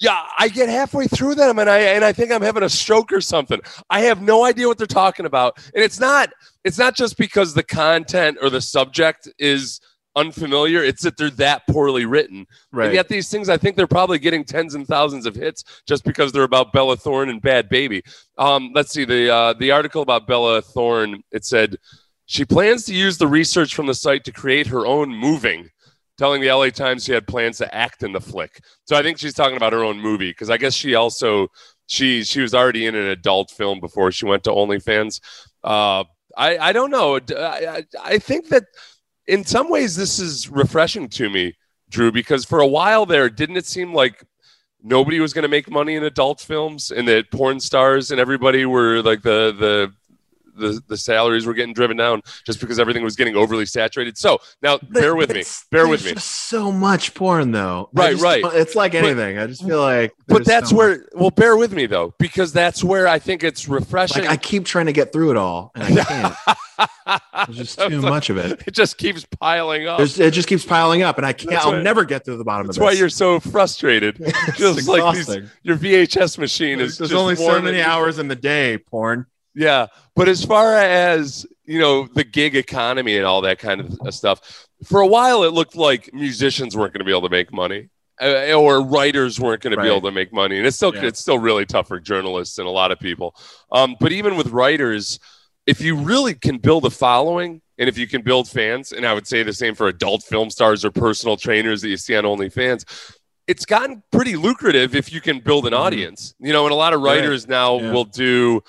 yeah, 0.00 0.24
I 0.38 0.48
get 0.48 0.70
halfway 0.70 1.06
through 1.06 1.34
them, 1.34 1.58
and 1.58 1.68
I 1.68 1.78
and 1.78 2.04
I 2.04 2.12
think 2.12 2.32
I'm 2.32 2.40
having 2.42 2.62
a 2.62 2.70
stroke 2.70 3.12
or 3.12 3.20
something. 3.20 3.60
I 3.90 4.00
have 4.00 4.22
no 4.22 4.44
idea 4.44 4.66
what 4.66 4.78
they're 4.78 4.86
talking 4.86 5.26
about, 5.26 5.58
and 5.74 5.84
it's 5.84 6.00
not, 6.00 6.30
it's 6.64 6.78
not 6.78 6.96
just 6.96 7.18
because 7.18 7.52
the 7.52 7.62
content 7.62 8.38
or 8.40 8.48
the 8.48 8.62
subject 8.62 9.28
is 9.38 9.78
unfamiliar. 10.16 10.82
It's 10.82 11.02
that 11.02 11.18
they're 11.18 11.30
that 11.30 11.66
poorly 11.68 12.06
written. 12.06 12.46
Right. 12.72 12.86
And 12.86 12.94
yet 12.94 13.08
these 13.08 13.28
things, 13.28 13.50
I 13.50 13.58
think 13.58 13.76
they're 13.76 13.86
probably 13.86 14.18
getting 14.18 14.42
tens 14.42 14.74
and 14.74 14.86
thousands 14.86 15.26
of 15.26 15.34
hits 15.34 15.64
just 15.86 16.02
because 16.04 16.32
they're 16.32 16.42
about 16.44 16.72
Bella 16.72 16.96
Thorne 16.96 17.28
and 17.28 17.40
Bhad 17.42 17.70
Bhabie. 17.70 18.02
Um, 18.38 18.72
let's 18.74 18.92
see 18.92 19.04
the 19.04 19.30
uh, 19.32 19.52
the 19.52 19.70
article 19.70 20.00
about 20.00 20.26
Bella 20.26 20.62
Thorne. 20.62 21.22
It 21.30 21.44
said 21.44 21.76
she 22.24 22.46
plans 22.46 22.84
to 22.86 22.94
use 22.94 23.18
the 23.18 23.28
research 23.28 23.74
from 23.74 23.86
the 23.86 23.94
site 23.94 24.24
to 24.24 24.32
create 24.32 24.68
her 24.68 24.86
own 24.86 25.10
moving. 25.10 25.68
Telling 26.20 26.42
the 26.42 26.52
LA 26.52 26.68
Times 26.68 27.06
she 27.06 27.12
had 27.12 27.26
plans 27.26 27.56
to 27.56 27.74
act 27.74 28.02
in 28.02 28.12
the 28.12 28.20
flick. 28.20 28.62
So 28.84 28.94
I 28.94 29.02
think 29.02 29.16
she's 29.16 29.32
talking 29.32 29.56
about 29.56 29.72
her 29.72 29.82
own 29.82 29.98
movie 29.98 30.28
because 30.28 30.50
I 30.50 30.58
guess 30.58 30.74
she 30.74 30.94
also 30.94 31.48
she 31.86 32.24
she 32.24 32.42
was 32.42 32.52
already 32.52 32.84
in 32.84 32.94
an 32.94 33.06
adult 33.06 33.50
film 33.50 33.80
before 33.80 34.12
she 34.12 34.26
went 34.26 34.44
to 34.44 34.50
OnlyFans. 34.50 35.22
Uh, 35.64 36.04
I 36.36 36.58
I 36.58 36.72
don't 36.74 36.90
know. 36.90 37.18
I, 37.34 37.86
I, 38.04 38.18
think 38.18 38.50
that 38.50 38.64
in 39.28 39.46
some 39.46 39.70
ways 39.70 39.96
this 39.96 40.18
is 40.18 40.46
refreshing 40.50 41.08
to 41.08 41.30
me, 41.30 41.56
Drew, 41.88 42.12
because 42.12 42.44
for 42.44 42.60
a 42.60 42.66
while 42.66 43.06
there, 43.06 43.30
didn't 43.30 43.56
it 43.56 43.64
seem 43.64 43.94
like 43.94 44.22
nobody 44.82 45.20
was 45.20 45.32
going 45.32 45.44
to 45.44 45.48
make 45.48 45.70
money 45.70 45.94
in 45.94 46.04
adult 46.04 46.42
films, 46.42 46.90
and 46.90 47.08
that 47.08 47.30
porn 47.30 47.60
stars 47.60 48.10
and 48.10 48.20
everybody 48.20 48.66
were 48.66 49.00
like 49.00 49.22
the 49.22 49.54
the 49.58 49.90
the, 50.60 50.82
the 50.86 50.96
salaries 50.96 51.46
were 51.46 51.54
getting 51.54 51.74
driven 51.74 51.96
down 51.96 52.22
just 52.44 52.60
because 52.60 52.78
everything 52.78 53.02
was 53.02 53.16
getting 53.16 53.36
overly 53.36 53.66
saturated. 53.66 54.16
So 54.18 54.38
now, 54.62 54.78
bear 54.78 55.16
with 55.16 55.32
me. 55.34 55.42
Bear 55.70 55.88
with 55.88 56.04
me. 56.04 56.14
so 56.16 56.70
much 56.70 57.14
porn, 57.14 57.52
though. 57.52 57.88
Right, 57.92 58.12
just 58.12 58.22
right. 58.22 58.44
It's 58.54 58.74
like 58.74 58.94
anything. 58.94 59.38
I 59.38 59.46
just 59.46 59.64
feel 59.64 59.80
like. 59.80 60.12
But 60.28 60.44
that's 60.44 60.70
so 60.70 60.76
much. 60.76 60.78
where, 60.78 61.04
well, 61.14 61.30
bear 61.30 61.56
with 61.56 61.72
me 61.72 61.86
though, 61.86 62.14
because 62.18 62.52
that's 62.52 62.84
where 62.84 63.08
I 63.08 63.18
think 63.18 63.42
it's 63.42 63.68
refreshing. 63.68 64.22
Like 64.24 64.30
I 64.32 64.36
keep 64.36 64.64
trying 64.64 64.86
to 64.86 64.92
get 64.92 65.12
through 65.12 65.32
it 65.32 65.36
all, 65.36 65.72
and 65.74 65.98
I 65.98 66.04
can't. 66.04 66.34
There's 67.46 67.58
just 67.74 67.78
too 67.80 68.00
much 68.00 68.30
of 68.30 68.36
it. 68.36 68.62
It 68.66 68.72
just 68.72 68.96
keeps 68.98 69.24
piling 69.40 69.86
up. 69.86 69.98
There's, 69.98 70.18
it 70.18 70.32
just 70.32 70.48
keeps 70.48 70.64
piling 70.64 71.02
up, 71.02 71.16
and 71.18 71.26
I 71.26 71.32
can't. 71.32 71.50
That's 71.50 71.64
I'll 71.64 71.72
why- 71.72 71.82
never 71.82 72.04
get 72.04 72.24
to 72.26 72.36
the 72.36 72.44
bottom 72.44 72.62
of 72.62 72.66
this. 72.68 72.76
That's 72.76 72.84
why 72.84 72.92
you're 72.98 73.08
so 73.08 73.40
frustrated. 73.40 74.18
It's 74.50 74.58
Just 74.58 74.88
like 74.88 75.14
these, 75.14 75.28
your 75.62 75.76
VHS 75.76 76.38
machine 76.38 76.80
is 76.80 76.98
There's 76.98 77.10
just 77.10 77.20
only 77.20 77.36
so 77.36 77.60
many 77.60 77.80
hours 77.80 78.18
in 78.18 78.28
the 78.28 78.36
day. 78.36 78.78
Porn. 78.78 79.26
Yeah, 79.60 79.88
but 80.16 80.26
as 80.26 80.42
far 80.42 80.74
as 80.76 81.46
you 81.66 81.78
know, 81.78 82.06
the 82.14 82.24
gig 82.24 82.56
economy 82.56 83.16
and 83.18 83.26
all 83.26 83.42
that 83.42 83.58
kind 83.58 83.82
of 83.82 84.14
stuff, 84.14 84.66
for 84.84 85.00
a 85.02 85.06
while 85.06 85.42
it 85.44 85.52
looked 85.52 85.76
like 85.76 86.12
musicians 86.14 86.74
weren't 86.76 86.94
going 86.94 87.00
to 87.00 87.04
be 87.04 87.10
able 87.12 87.28
to 87.28 87.30
make 87.30 87.52
money, 87.52 87.90
uh, 88.22 88.52
or 88.54 88.82
writers 88.82 89.38
weren't 89.38 89.60
going 89.62 89.76
to 89.76 89.80
be 89.82 89.86
able 89.86 90.00
to 90.00 90.10
make 90.10 90.32
money, 90.32 90.56
and 90.56 90.66
it's 90.66 90.76
still 90.76 90.94
Yeah. 90.94 91.04
it's 91.04 91.20
still 91.20 91.38
really 91.38 91.66
tough 91.66 91.88
for 91.88 92.00
journalists 92.00 92.56
and 92.58 92.66
a 92.66 92.70
lot 92.70 92.90
of 92.90 92.98
people. 92.98 93.34
Um, 93.70 93.96
but 94.00 94.12
even 94.12 94.34
with 94.36 94.46
writers, 94.48 95.18
if 95.66 95.82
you 95.82 95.94
really 95.94 96.34
can 96.34 96.56
build 96.56 96.86
a 96.86 96.90
following 96.90 97.60
and 97.78 97.86
if 97.86 97.98
you 97.98 98.06
can 98.06 98.22
build 98.22 98.48
fans, 98.48 98.92
and 98.92 99.06
I 99.06 99.12
would 99.12 99.26
say 99.26 99.42
the 99.42 99.52
same 99.52 99.74
for 99.74 99.88
adult 99.88 100.22
film 100.22 100.48
stars 100.48 100.86
or 100.86 100.90
personal 100.90 101.36
trainers 101.36 101.82
that 101.82 101.88
you 101.88 101.98
see 101.98 102.16
on 102.16 102.24
OnlyFans. 102.24 102.84
It's 103.46 103.66
gotten 103.66 104.02
pretty 104.10 104.36
lucrative 104.36 104.94
if 104.94 105.12
you 105.12 105.20
can 105.20 105.40
build 105.40 105.66
an 105.66 105.72
Mhm. 105.74 105.78
audience, 105.78 106.34
you 106.40 106.52
know, 106.54 106.64
and 106.64 106.72
a 106.72 106.76
lot 106.76 106.94
of 106.94 107.00
Right. 107.02 107.20
writers 107.20 107.46
now 107.46 107.78
Yeah. 107.78 107.92
will 107.92 108.04
do 108.04 108.62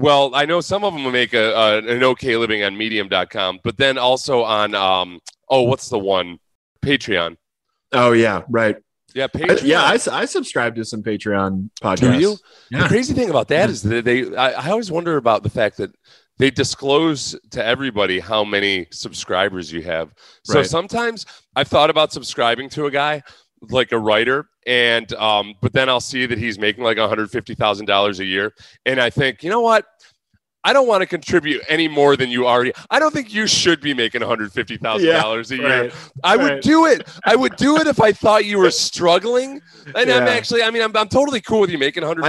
well, 0.00 0.34
I 0.34 0.44
know 0.46 0.60
some 0.60 0.84
of 0.84 0.92
them 0.94 1.10
make 1.12 1.34
a, 1.34 1.52
a 1.52 1.78
an 1.78 2.02
okay 2.04 2.36
living 2.36 2.62
on 2.64 2.76
medium.com, 2.76 3.60
but 3.62 3.76
then 3.76 3.98
also 3.98 4.42
on 4.42 4.74
um 4.74 5.20
oh, 5.48 5.62
what's 5.62 5.88
the 5.88 5.98
one? 5.98 6.38
Patreon. 6.82 7.36
Oh 7.92 8.12
yeah, 8.12 8.42
right. 8.48 8.76
Yeah, 9.14 9.24
I- 9.24 9.38
Patreon. 9.38 9.62
yeah, 9.64 9.82
I 10.12 10.24
subscribe 10.24 10.76
to 10.76 10.84
some 10.84 11.02
Patreon 11.02 11.68
podcasts. 11.82 12.00
Do 12.00 12.18
you? 12.20 12.36
The 12.70 12.86
crazy 12.88 13.12
thing 13.14 13.28
about 13.30 13.48
that 13.48 13.68
is 13.70 13.82
that 13.82 14.04
they 14.04 14.34
I, 14.36 14.52
I 14.52 14.70
always 14.70 14.90
wonder 14.90 15.16
about 15.16 15.42
the 15.42 15.50
fact 15.50 15.76
that 15.78 15.90
they 16.38 16.50
disclose 16.50 17.36
to 17.50 17.62
everybody 17.64 18.18
how 18.18 18.44
many 18.44 18.86
subscribers 18.92 19.70
you 19.70 19.82
have. 19.82 20.14
So 20.44 20.60
Right. 20.60 20.66
sometimes 20.66 21.26
I've 21.54 21.68
thought 21.68 21.90
about 21.90 22.12
subscribing 22.12 22.70
to 22.70 22.86
a 22.86 22.90
guy 22.90 23.22
like 23.68 23.92
a 23.92 23.98
writer 23.98 24.48
and 24.66 25.12
um 25.14 25.54
but 25.60 25.72
then 25.72 25.88
I'll 25.88 26.00
see 26.00 26.26
that 26.26 26.38
he's 26.38 26.58
making 26.58 26.82
like 26.82 26.96
$150,000 26.96 28.18
a 28.18 28.24
year 28.24 28.54
and 28.86 29.00
I 29.00 29.10
think, 29.10 29.42
you 29.42 29.50
know 29.50 29.60
what? 29.60 29.84
I 30.62 30.74
don't 30.74 30.86
want 30.86 31.00
to 31.00 31.06
contribute 31.06 31.62
any 31.68 31.88
more 31.88 32.16
than 32.16 32.30
you 32.30 32.46
already. 32.46 32.72
I 32.90 32.98
don't 32.98 33.14
think 33.14 33.32
you 33.32 33.46
should 33.46 33.80
be 33.80 33.94
making 33.94 34.20
$150,000 34.20 35.50
a 35.50 35.56
year. 35.56 35.82
Right. 35.84 35.92
I 36.22 36.36
would 36.36 36.60
do 36.60 36.84
it. 36.84 37.08
I 37.24 37.34
would 37.34 37.56
do 37.56 37.76
it 37.78 37.86
if 37.86 37.98
I 37.98 38.12
thought 38.12 38.44
you 38.44 38.58
were 38.58 38.70
struggling. 38.70 39.62
And 39.94 40.10
I'm 40.10 40.28
actually, 40.28 40.62
I 40.62 40.70
mean, 40.70 40.82
I'm, 40.82 40.94
I'm 40.94 41.08
totally 41.08 41.40
cool 41.40 41.60
with 41.60 41.70
you 41.70 41.78
making 41.78 42.02
$150,000 42.02 42.20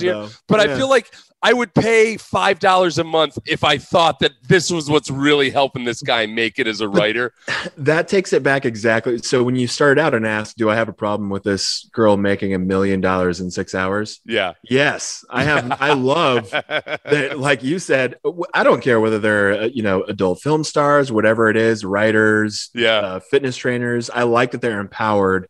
a 0.00 0.02
year. 0.02 0.12
though. 0.14 0.28
But 0.48 0.60
I 0.60 0.74
feel 0.78 0.88
like 0.88 1.12
I 1.42 1.54
would 1.54 1.72
pay 1.74 2.16
$5 2.16 2.98
a 2.98 3.04
month 3.04 3.38
if 3.46 3.64
I 3.64 3.78
thought 3.78 4.18
that 4.18 4.32
this 4.46 4.70
was 4.70 4.90
what's 4.90 5.10
really 5.10 5.48
helping 5.48 5.84
this 5.84 6.02
guy 6.02 6.26
make 6.26 6.58
it 6.58 6.66
as 6.66 6.82
a 6.82 6.88
writer. 6.88 7.32
that 7.78 8.08
takes 8.08 8.32
it 8.34 8.42
back 8.42 8.66
exactly. 8.66 9.16
So 9.18 9.42
when 9.42 9.56
you 9.56 9.66
started 9.66 10.00
out 10.00 10.12
and 10.14 10.26
asked, 10.26 10.58
"Do 10.58 10.68
I 10.68 10.74
have 10.74 10.88
a 10.90 10.92
problem 10.92 11.30
with 11.30 11.42
this 11.42 11.88
girl 11.92 12.18
making 12.18 12.52
a 12.52 12.58
million 12.58 13.00
dollars 13.00 13.40
in 13.40 13.50
six 13.50 13.74
hours?" 13.74 14.20
Yeah. 14.26 14.52
Yes, 14.68 15.24
I 15.30 15.44
have. 15.44 15.80
I 15.80 15.94
love 15.94 16.50
that. 16.50 17.38
Like 17.38 17.62
you 17.62 17.78
said, 17.78 18.16
I 18.52 18.62
don't 18.62 18.82
care 18.82 19.00
whether 19.00 19.18
they're 19.18 19.62
uh, 19.62 19.64
you 19.72 19.82
know 19.82 20.02
adult 20.02 20.42
film 20.42 20.62
stars, 20.62 21.10
whatever 21.10 21.48
it 21.48 21.56
is, 21.56 21.84
writers, 21.86 22.68
Yeah. 22.74 22.98
uh, 22.98 23.20
fitness 23.20 23.56
trainers. 23.56 24.10
I 24.10 24.24
like 24.24 24.50
that 24.50 24.60
they're 24.60 24.80
empowered 24.80 25.48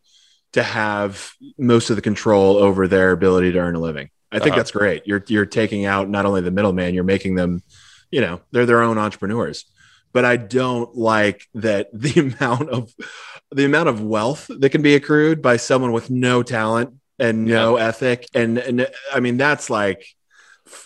to 0.53 0.63
have 0.63 1.33
most 1.57 1.89
of 1.89 1.95
the 1.97 2.01
control 2.01 2.57
over 2.57 2.87
their 2.87 3.11
ability 3.11 3.51
to 3.53 3.59
earn 3.59 3.75
a 3.75 3.79
living. 3.79 4.09
I 4.31 4.39
think 4.39 4.51
Uh-huh. 4.51 4.57
that's 4.57 4.71
great. 4.71 5.05
You're 5.05 5.23
you're 5.27 5.45
taking 5.45 5.85
out 5.85 6.09
not 6.09 6.25
only 6.25 6.41
the 6.41 6.51
middleman, 6.51 6.93
you're 6.93 7.03
making 7.03 7.35
them, 7.35 7.61
you 8.11 8.21
know, 8.21 8.41
they're 8.51 8.65
their 8.65 8.81
own 8.81 8.97
entrepreneurs. 8.97 9.65
But 10.13 10.25
I 10.25 10.37
don't 10.37 10.95
like 10.95 11.47
that 11.55 11.87
the 11.93 12.19
amount 12.19 12.69
of 12.69 12.93
the 13.51 13.65
amount 13.65 13.89
of 13.89 14.01
wealth 14.01 14.49
that 14.59 14.69
can 14.69 14.81
be 14.81 14.95
accrued 14.95 15.41
by 15.41 15.57
someone 15.57 15.91
with 15.91 16.09
no 16.09 16.43
talent 16.43 16.93
and 17.19 17.45
no 17.45 17.75
ethic. 17.77 18.25
And 18.33 18.57
and 18.57 18.87
I 19.13 19.19
mean 19.19 19.37
that's 19.37 19.69
like 19.69 20.05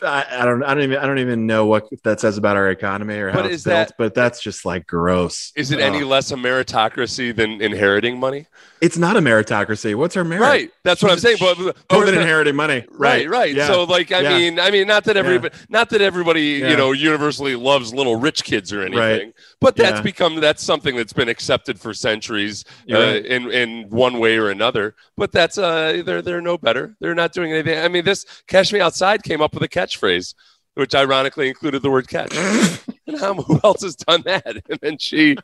I, 0.01 0.25
I 0.39 0.45
don't 0.45 0.63
I 0.63 0.73
don't 0.73 0.84
even 0.84 0.97
I 0.97 1.05
don't 1.05 1.19
even 1.19 1.45
know 1.45 1.67
what 1.67 1.86
that 2.03 2.19
says 2.19 2.38
about 2.39 2.58
our 2.58 2.69
economy 2.69 3.15
or 3.19 3.29
how 3.29 3.41
But 3.43 3.45
it's 3.47 3.55
is 3.58 3.63
built, 3.65 3.88
that- 3.89 3.95
but 3.99 4.13
that's 4.15 4.41
just 4.41 4.65
like 4.65 4.88
gross. 4.88 5.51
Is 5.55 5.71
it 5.71 5.79
any 5.79 6.01
Oh. 6.03 6.08
less 6.08 6.31
a 6.31 6.36
meritocracy 6.36 7.36
than 7.36 7.62
inheriting 7.62 8.19
money? 8.19 8.47
It's 8.86 9.00
not 9.00 9.17
a 9.17 9.19
meritocracy. 9.19 9.95
What's 9.95 10.13
her 10.13 10.24
merit? 10.24 10.41
Right. 10.43 10.69
That's 10.84 11.02
what 11.02 11.12
I'm 11.12 11.17
saying. 11.17 11.38
But, 11.39 11.58
but 11.58 11.76
but- 11.89 12.13
inheriting 12.13 12.56
money. 12.56 12.86
Right, 12.91 13.28
right. 13.28 13.56
Yeah. 13.56 13.65
So, 13.65 13.84
like, 13.86 14.12
I 14.12 14.19
Yeah. 14.19 14.38
mean, 14.38 14.60
I 14.60 14.69
mean, 14.69 14.86
not 14.86 15.06
that 15.06 15.17
everybody, 15.17 15.56
not 15.69 15.89
that 15.89 16.02
everybody, 16.02 16.43
you 16.69 16.78
know, 16.78 16.91
universally 16.91 17.56
loves 17.56 17.95
little 17.95 18.15
rich 18.17 18.43
kids 18.43 18.71
or 18.71 18.82
anything, 18.82 19.00
Right. 19.00 19.34
but 19.60 19.76
that's 19.76 19.98
Yeah. 19.98 20.02
become 20.04 20.36
that's 20.39 20.62
something 20.62 20.95
that's 20.95 21.13
been 21.13 21.30
accepted 21.30 21.80
for 21.80 21.95
centuries 21.95 22.63
uh, 22.91 22.95
right. 22.95 23.26
in 23.26 23.50
in 23.52 23.89
one 23.89 24.19
way 24.19 24.38
or 24.38 24.50
another. 24.52 24.93
But 25.17 25.32
that's 25.32 25.58
uh, 25.58 26.04
they're 26.06 26.21
they're 26.21 26.41
no 26.41 26.60
better. 26.60 26.95
They're 27.00 27.15
not 27.15 27.34
doing 27.34 27.54
anything. 27.54 27.80
I 27.80 27.88
mean, 27.88 28.06
this 28.06 28.24
"Cash 28.48 28.71
Me 28.71 28.82
Outside" 28.82 29.24
came 29.24 29.41
up 29.41 29.56
with 29.56 29.63
a 29.63 29.67
catchphrase, 29.67 30.36
which 30.75 30.93
ironically 30.93 31.49
included 31.49 31.81
the 31.81 31.89
word 31.89 32.07
"catch." 32.07 32.35
and 33.07 33.19
how, 33.19 33.33
who 33.33 33.59
else 33.63 33.81
has 33.83 33.95
done 33.95 34.21
that? 34.25 34.45
And 34.69 34.79
then 34.81 34.97
she, 34.97 35.38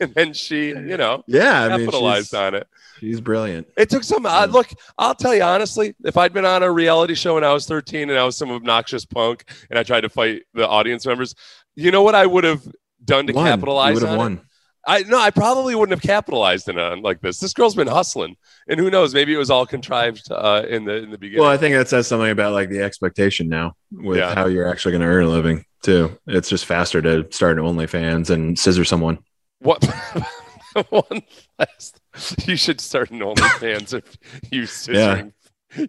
and 0.00 0.14
then 0.14 0.32
she, 0.32 0.68
you 0.68 0.96
know, 0.96 1.24
yeah, 1.26 1.62
I 1.64 1.68
mean, 1.68 1.86
capitalized 1.86 2.28
she's, 2.28 2.34
on 2.34 2.54
it. 2.54 2.66
she's 2.98 3.20
brilliant. 3.20 3.68
It 3.76 3.90
took 3.90 4.04
some. 4.04 4.26
Uh, 4.26 4.46
look, 4.46 4.68
I'll 4.98 5.14
tell 5.14 5.34
you 5.34 5.42
honestly. 5.42 5.94
If 6.04 6.16
I'd 6.16 6.32
been 6.32 6.44
on 6.44 6.62
a 6.62 6.70
reality 6.70 7.14
show 7.14 7.34
when 7.34 7.44
I 7.44 7.52
was 7.52 7.66
13 7.66 8.10
and 8.10 8.18
I 8.18 8.24
was 8.24 8.36
some 8.36 8.50
obnoxious 8.50 9.04
punk 9.04 9.44
and 9.70 9.78
I 9.78 9.82
tried 9.82 10.02
to 10.02 10.08
fight 10.08 10.42
the 10.54 10.66
audience 10.66 11.06
members, 11.06 11.34
you 11.74 11.90
know 11.90 12.02
what 12.02 12.14
I 12.14 12.26
would 12.26 12.44
have 12.44 12.66
done 13.04 13.26
to 13.26 13.32
Won. 13.32 13.46
Capitalize 13.46 14.02
on 14.02 14.32
it? 14.32 14.40
I 14.86 15.02
no, 15.02 15.18
I 15.18 15.30
probably 15.30 15.74
wouldn't 15.74 15.98
have 16.00 16.06
capitalized 16.08 16.68
in 16.68 16.78
on 16.78 17.02
like 17.02 17.20
this. 17.20 17.38
This 17.40 17.52
girl's 17.52 17.74
been 17.74 17.88
hustling, 17.88 18.36
and 18.68 18.78
who 18.80 18.90
knows? 18.90 19.12
Maybe 19.12 19.34
it 19.34 19.36
was 19.38 19.50
all 19.50 19.66
contrived 19.66 20.30
uh, 20.30 20.62
in 20.68 20.84
the 20.84 20.96
in 20.96 21.10
the 21.10 21.18
beginning. 21.18 21.42
Well, 21.42 21.50
I 21.50 21.56
think 21.58 21.74
that 21.74 21.88
says 21.88 22.06
something 22.06 22.30
about 22.30 22.52
like 22.52 22.70
the 22.70 22.82
expectation 22.82 23.48
now 23.48 23.74
with 23.92 24.18
Yeah. 24.18 24.34
how 24.34 24.46
you're 24.46 24.68
actually 24.68 24.92
going 24.92 25.02
to 25.02 25.08
earn 25.08 25.24
a 25.24 25.28
living 25.28 25.64
too. 25.82 26.16
It's 26.26 26.48
just 26.48 26.64
faster 26.64 27.02
to 27.02 27.26
start 27.30 27.58
an 27.58 27.64
OnlyFans 27.64 28.30
and 28.30 28.58
scissor 28.58 28.84
someone. 28.84 29.18
what? 29.58 29.84
One 30.90 31.22
last. 31.58 32.00
You 32.46 32.56
should 32.56 32.80
start 32.80 33.10
an 33.10 33.18
OnlyFans 33.20 33.94
if 33.94 34.16
you 34.52 34.62
scissoring. 34.62 35.32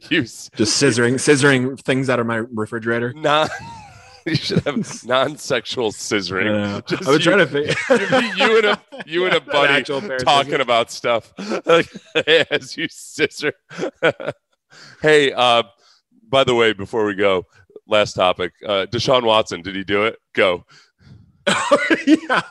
You 0.09 0.23
s- 0.23 0.49
Just 0.55 0.81
scissoring, 0.81 1.13
scissoring 1.15 1.79
things 1.79 2.09
out 2.09 2.19
of 2.19 2.25
my 2.25 2.37
refrigerator. 2.37 3.13
non. 3.15 3.47
You 4.33 4.35
should 4.35 4.59
have 4.65 5.05
non-sexual 5.05 5.91
scissoring. 5.91 6.77
Uh, 6.77 6.81
Just 6.87 7.07
I 7.07 7.11
was 7.11 7.25
you- 7.25 7.31
trying 7.31 7.45
to 7.45 7.47
figure. 7.47 7.73
you 8.37 8.57
and 8.57 8.65
a 8.65 8.81
you 9.05 9.25
and 9.25 9.35
a 9.35 9.41
buddy 9.41 9.73
actual 9.73 10.01
talking 10.19 10.61
about 10.61 10.91
stuff 10.91 11.33
like, 11.65 11.89
as 12.51 12.77
you 12.77 12.87
scissor. 12.89 13.53
hey, 15.01 15.31
uh, 15.31 15.63
by 16.29 16.43
the 16.43 16.53
way, 16.53 16.73
before 16.73 17.05
we 17.05 17.15
go, 17.15 17.45
last 17.87 18.13
topic. 18.13 18.53
Uh, 18.65 18.85
Deshaun 18.91 19.23
Watson, 19.23 19.61
did 19.61 19.75
he 19.75 19.83
do 19.83 20.05
it? 20.05 20.17
Go. 20.33 20.65
yeah. 22.05 22.41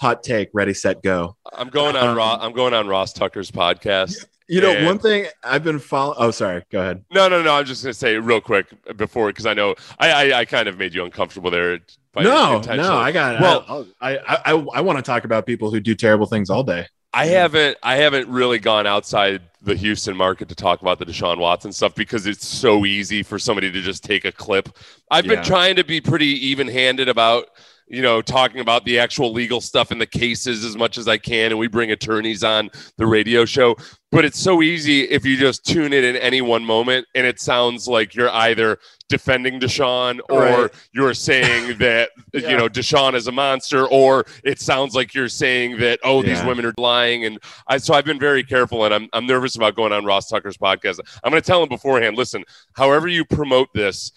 Hot 0.00 0.22
take. 0.22 0.50
Ready, 0.54 0.74
set, 0.74 1.02
go. 1.02 1.36
I'm 1.52 1.68
going 1.68 1.96
on. 1.96 2.08
Um, 2.10 2.16
Ross, 2.16 2.38
I'm 2.40 2.52
going 2.52 2.74
on 2.74 2.86
Ross 2.86 3.12
Tucker's 3.12 3.50
podcast. 3.50 4.24
You 4.48 4.60
know, 4.62 4.72
And- 4.72 4.86
one 4.86 4.98
thing 4.98 5.26
I've 5.44 5.62
been 5.62 5.78
following. 5.78 6.16
Oh, 6.18 6.30
sorry. 6.30 6.64
Go 6.70 6.80
ahead. 6.80 7.04
No, 7.12 7.28
no, 7.28 7.42
no. 7.42 7.54
I'm 7.54 7.64
just 7.66 7.82
gonna 7.82 7.92
say 7.94 8.16
real 8.16 8.40
quick 8.40 8.66
before 8.96 9.28
because 9.28 9.46
I 9.46 9.54
know 9.54 9.74
I, 9.98 10.10
I 10.32 10.38
I 10.40 10.44
kind 10.44 10.68
of 10.68 10.78
made 10.78 10.94
you 10.94 11.04
uncomfortable 11.04 11.50
there. 11.50 11.78
by 12.12 12.22
no, 12.22 12.60
no, 12.60 12.96
I 12.96 13.12
got. 13.12 13.40
Well- 13.40 13.64
Well, 13.68 13.86
I, 14.00 14.16
I, 14.16 14.38
I, 14.46 14.52
I 14.52 14.80
want 14.80 14.98
to 14.98 15.02
talk 15.02 15.24
about 15.24 15.44
people 15.46 15.70
who 15.70 15.80
do 15.80 15.94
terrible 15.94 16.26
things 16.26 16.48
all 16.50 16.62
day. 16.64 16.86
I 17.12 17.26
haven't 17.26 17.76
I 17.82 17.96
haven't 17.96 18.28
really 18.28 18.58
gone 18.58 18.86
outside 18.86 19.40
the 19.62 19.74
Houston 19.74 20.16
market 20.16 20.48
to 20.50 20.54
talk 20.54 20.82
about 20.82 20.98
the 20.98 21.06
Deshaun 21.06 21.38
Watson 21.38 21.72
stuff 21.72 21.94
because 21.94 22.26
it's 22.26 22.46
so 22.46 22.84
easy 22.86 23.22
for 23.22 23.38
somebody 23.38 23.70
to 23.72 23.80
just 23.82 24.04
take 24.04 24.24
a 24.24 24.32
clip. 24.32 24.68
I've 25.10 25.24
been 25.26 25.42
trying 25.42 25.76
to 25.76 25.84
be 25.84 26.00
pretty 26.00 26.26
even-handed 26.48 27.08
about 27.08 27.48
you 27.90 28.02
know 28.02 28.20
talking 28.22 28.60
about 28.60 28.84
the 28.84 28.98
actual 28.98 29.32
legal 29.32 29.60
stuff 29.60 29.90
and 29.90 30.00
the 30.00 30.06
cases 30.06 30.64
as 30.64 30.76
much 30.76 30.98
as 30.98 31.08
I 31.08 31.18
can 31.18 31.50
and 31.50 31.58
we 31.58 31.68
bring 31.68 31.90
attorneys 31.90 32.44
on 32.44 32.70
the 32.96 33.06
radio 33.06 33.44
show 33.44 33.76
but 34.10 34.24
it's 34.24 34.38
so 34.38 34.62
easy 34.62 35.02
if 35.02 35.24
you 35.26 35.36
just 35.36 35.64
tune 35.66 35.92
in 35.92 36.02
in 36.02 36.16
any 36.16 36.40
one 36.40 36.64
moment 36.64 37.06
and 37.14 37.26
it 37.26 37.38
sounds 37.40 37.86
like 37.86 38.14
you're 38.14 38.30
either 38.30 38.78
defending 39.10 39.60
Deshaun 39.60 40.18
or 40.30 40.40
Right. 40.40 40.70
you're 40.92 41.14
saying 41.14 41.78
that 41.78 42.10
you 42.32 42.56
know 42.56 42.68
Deshaun 42.68 43.14
is 43.14 43.26
a 43.26 43.32
monster 43.32 43.86
or 43.86 44.24
it 44.44 44.60
sounds 44.60 44.94
like 44.94 45.14
you're 45.14 45.28
saying 45.28 45.78
that 45.78 45.98
oh 46.04 46.22
these 46.22 46.42
women 46.44 46.64
are 46.66 46.74
lying 46.78 47.24
and 47.24 47.38
I 47.66 47.78
so 47.78 47.94
I've 47.94 48.04
been 48.04 48.18
very 48.18 48.44
careful 48.44 48.84
and 48.84 48.94
I'm 48.94 49.08
I'm 49.12 49.26
nervous 49.26 49.56
about 49.56 49.76
going 49.76 49.92
on 49.92 50.04
Ross 50.04 50.28
Tucker's 50.28 50.56
podcast. 50.58 51.00
I'm 51.24 51.30
going 51.30 51.42
to 51.42 51.46
tell 51.46 51.62
him 51.62 51.68
beforehand, 51.68 52.16
listen, 52.16 52.44
however 52.74 53.08
you 53.08 53.24
promote 53.24 53.68
this, 53.74 54.12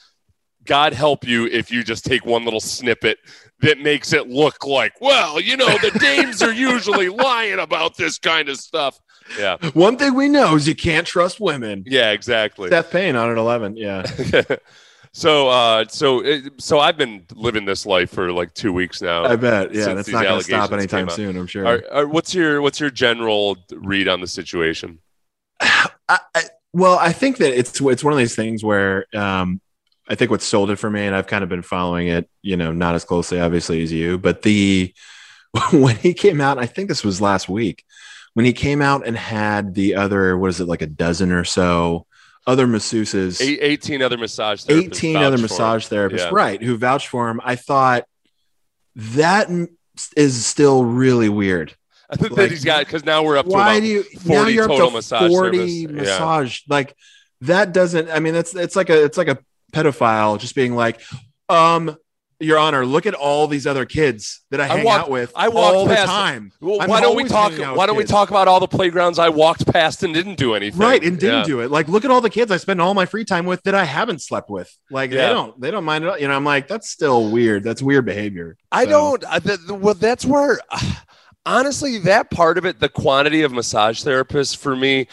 God 0.65 0.93
help 0.93 1.25
you 1.27 1.47
if 1.47 1.71
you 1.71 1.83
just 1.83 2.05
take 2.05 2.25
one 2.25 2.45
little 2.45 2.59
snippet 2.59 3.19
that 3.61 3.79
makes 3.79 4.13
it 4.13 4.27
look 4.27 4.65
like, 4.65 4.99
well, 5.01 5.39
you 5.39 5.55
know, 5.55 5.77
the 5.77 5.91
dames 5.99 6.41
are 6.41 6.53
usually 6.53 7.09
lying 7.09 7.59
about 7.59 7.95
this 7.95 8.17
kind 8.17 8.49
of 8.49 8.57
stuff. 8.57 8.99
Yeah. 9.39 9.57
One 9.73 9.97
thing 9.97 10.15
we 10.15 10.27
know 10.27 10.55
is 10.55 10.67
you 10.67 10.75
can't 10.75 11.07
trust 11.07 11.39
women. 11.39 11.83
Yeah, 11.85 12.11
exactly. 12.11 12.69
Seth 12.69 12.91
Payne 12.91 13.15
on 13.15 13.31
at 13.31 13.37
eleven. 13.37 13.77
Yeah. 13.77 14.03
so 15.13 15.49
uh 15.49 15.85
so 15.87 16.23
it, 16.23 16.53
so 16.57 16.79
I've 16.79 16.97
been 16.97 17.25
living 17.33 17.65
this 17.65 17.85
life 17.85 18.11
for 18.11 18.31
like 18.31 18.53
2 18.53 18.71
weeks 18.71 19.01
now. 19.01 19.25
I 19.25 19.35
bet. 19.35 19.73
Yeah, 19.73 19.93
that's 19.93 20.07
not 20.07 20.23
going 20.23 20.39
to 20.39 20.43
stop 20.43 20.71
anytime 20.71 21.09
soon. 21.09 21.37
I'm 21.37 21.47
sure. 21.47 21.65
Are, 21.67 21.83
are, 21.91 22.07
what's 22.07 22.33
your 22.33 22.61
what's 22.61 22.79
your 22.79 22.89
general 22.89 23.57
read 23.71 24.07
on 24.07 24.21
the 24.21 24.27
situation? 24.27 24.99
I, 25.61 26.19
I, 26.35 26.43
well, 26.73 26.97
I 26.97 27.13
think 27.13 27.37
that 27.37 27.57
it's 27.57 27.79
it's 27.79 28.03
one 28.03 28.13
of 28.13 28.19
these 28.19 28.35
things 28.35 28.63
where 28.63 29.05
um, 29.15 29.61
I 30.11 30.15
think 30.15 30.29
what 30.29 30.41
sold 30.41 30.69
it 30.71 30.75
for 30.75 30.89
me, 30.89 31.05
and 31.05 31.15
I've 31.15 31.27
kind 31.27 31.41
of 31.41 31.49
been 31.49 31.61
following 31.61 32.09
it, 32.09 32.29
you 32.41 32.57
know, 32.57 32.73
not 32.73 32.95
as 32.95 33.05
closely, 33.05 33.39
obviously, 33.39 33.81
as 33.81 33.93
you, 33.93 34.17
but 34.17 34.41
the 34.41 34.93
when 35.71 35.95
he 35.95 36.13
came 36.13 36.41
out, 36.41 36.57
I 36.59 36.65
think 36.65 36.89
this 36.89 37.03
was 37.05 37.21
last 37.21 37.47
week, 37.47 37.85
when 38.33 38.45
he 38.45 38.51
came 38.51 38.81
out 38.81 39.07
and 39.07 39.15
had 39.15 39.73
the 39.73 39.95
other, 39.95 40.37
what 40.37 40.49
is 40.49 40.59
it, 40.59 40.67
like 40.67 40.81
a 40.81 40.87
dozen 40.87 41.31
or 41.31 41.45
so 41.45 42.05
other 42.45 42.67
masseuses, 42.67 43.39
Eight, 43.41 43.59
18 43.61 44.01
other 44.01 44.17
massage 44.17 44.65
therapists 44.65 44.95
18 44.97 45.15
other 45.15 45.37
massage 45.37 45.87
therapists, 45.87 46.17
Yeah. 46.17 46.29
right, 46.33 46.61
who 46.61 46.75
vouched 46.75 47.07
for 47.07 47.29
him. 47.29 47.39
I 47.43 47.55
thought 47.55 48.03
that 48.95 49.47
is 50.17 50.45
still 50.45 50.83
really 50.83 51.29
weird. 51.29 51.73
I 52.09 52.17
think 52.17 52.31
Like, 52.31 52.37
that 52.37 52.51
he's 52.51 52.65
got 52.65 52.85
because 52.85 53.05
now 53.05 53.23
we're 53.23 53.37
up 53.37 53.45
to 53.45 53.51
why 53.51 53.79
do 53.79 53.85
you 53.85 54.03
40 54.03 54.27
now 54.29 54.47
you're 54.47 54.67
total 54.67 54.87
up 54.87 54.89
to 54.89 54.95
massage 54.97 55.31
40 55.31 55.57
therapists. 55.57 55.81
Yeah. 55.87 55.91
massage 56.01 56.59
like 56.67 56.93
that 57.41 57.71
doesn't 57.73 58.09
i 58.09 58.19
mean 58.19 58.33
that's 58.33 58.53
it's 58.53 58.75
like 58.75 58.89
a 58.89 59.05
it's 59.05 59.17
like 59.17 59.29
a 59.29 59.37
pedophile 59.71 60.39
just 60.39 60.55
being 60.55 60.75
like 60.75 61.01
um 61.49 61.95
your 62.39 62.57
honor 62.57 62.85
look 62.87 63.05
at 63.05 63.13
all 63.13 63.47
these 63.47 63.67
other 63.67 63.85
kids 63.85 64.41
that 64.49 64.59
i 64.59 64.63
I 64.63 64.67
hang 64.77 64.85
walked- 64.85 64.99
out 65.03 65.09
with 65.11 65.31
I 65.35 65.49
walked 65.49 65.75
all 65.75 65.85
the 65.85 65.95
time 65.95 66.51
Well, 66.59 66.79
why 66.87 66.99
don't 66.99 67.15
we 67.15 67.25
talk? 67.25 67.51
hanging 67.51 67.65
out 67.65 67.71
with 67.73 67.77
Why 67.77 67.85
don't 67.85 67.97
we 67.97 68.03
talk 68.03 68.29
about 68.31 68.47
all 68.47 68.59
the 68.59 68.67
playgrounds 68.67 69.19
I 69.19 69.29
walked 69.29 69.71
past 69.71 70.01
and 70.01 70.11
didn't 70.11 70.35
do 70.35 70.55
anything? 70.55 70.79
right 70.79 71.03
and 71.03 71.19
didn't 71.19 71.39
Yeah. 71.41 71.43
do 71.45 71.59
it 71.59 71.69
like 71.69 71.87
look 71.87 72.03
at 72.03 72.09
all 72.09 72.19
the 72.21 72.31
kids 72.31 72.51
i 72.51 72.57
spend 72.57 72.81
all 72.81 72.95
my 72.95 73.05
free 73.05 73.25
time 73.25 73.45
with 73.45 73.61
that 73.63 73.75
i 73.75 73.83
haven't 73.85 74.23
slept 74.23 74.49
with 74.49 74.75
like 74.89 75.11
Yeah. 75.11 75.27
they 75.27 75.33
don't 75.33 75.61
they 75.61 75.69
don't 75.71 75.83
mind 75.83 76.03
you 76.19 76.27
know 76.27 76.35
i'm 76.35 76.43
like 76.43 76.67
that's 76.67 76.89
still 76.89 77.29
weird 77.29 77.63
that's 77.63 77.81
weird 77.83 78.05
behavior 78.05 78.57
I 78.71 78.85
So- 78.85 78.89
don't. 78.89 79.25
I, 79.25 79.37
the, 79.39 79.57
the- 79.57 79.73
well, 79.75 79.93
that's 79.93 80.25
where, 80.25 80.59
honestly, 81.45 81.97
that 81.99 82.29
part 82.31 82.57
of 82.57 82.65
it, 82.65 82.79
the 82.79 82.89
quantity 82.89 83.41
of 83.43 83.51
massage 83.51 84.03
therapists 84.03 84.55
for 84.55 84.75
me, 84.75 85.07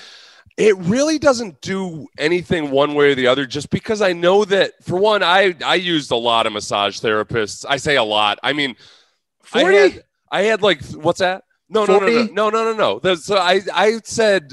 it 0.58 0.76
really 0.78 1.20
doesn't 1.20 1.60
do 1.60 2.08
anything 2.18 2.72
one 2.72 2.94
way 2.94 3.12
or 3.12 3.14
the 3.14 3.28
other. 3.28 3.46
Just 3.46 3.70
because 3.70 4.02
I 4.02 4.12
know 4.12 4.44
that, 4.44 4.72
for 4.82 4.98
one, 4.98 5.22
I 5.22 5.54
I 5.64 5.76
used 5.76 6.10
a 6.10 6.16
lot 6.16 6.46
of 6.46 6.52
massage 6.52 7.00
therapists. 7.00 7.64
I 7.66 7.76
say 7.76 7.96
a 7.96 8.02
lot. 8.02 8.40
I 8.42 8.52
mean, 8.52 8.74
I 9.54 9.62
40? 9.62 9.76
had, 9.76 10.04
I 10.32 10.42
had 10.42 10.60
like 10.60 10.84
what's 10.86 11.20
that? 11.20 11.44
No, 11.68 11.84
no, 11.84 12.00
no, 12.00 12.06
no, 12.06 12.18
40? 12.18 12.32
no, 12.32 12.50
no, 12.50 12.72
no, 12.72 13.00
no. 13.00 13.14
So 13.14 13.36
I 13.36 13.60
I 13.72 14.00
said 14.02 14.52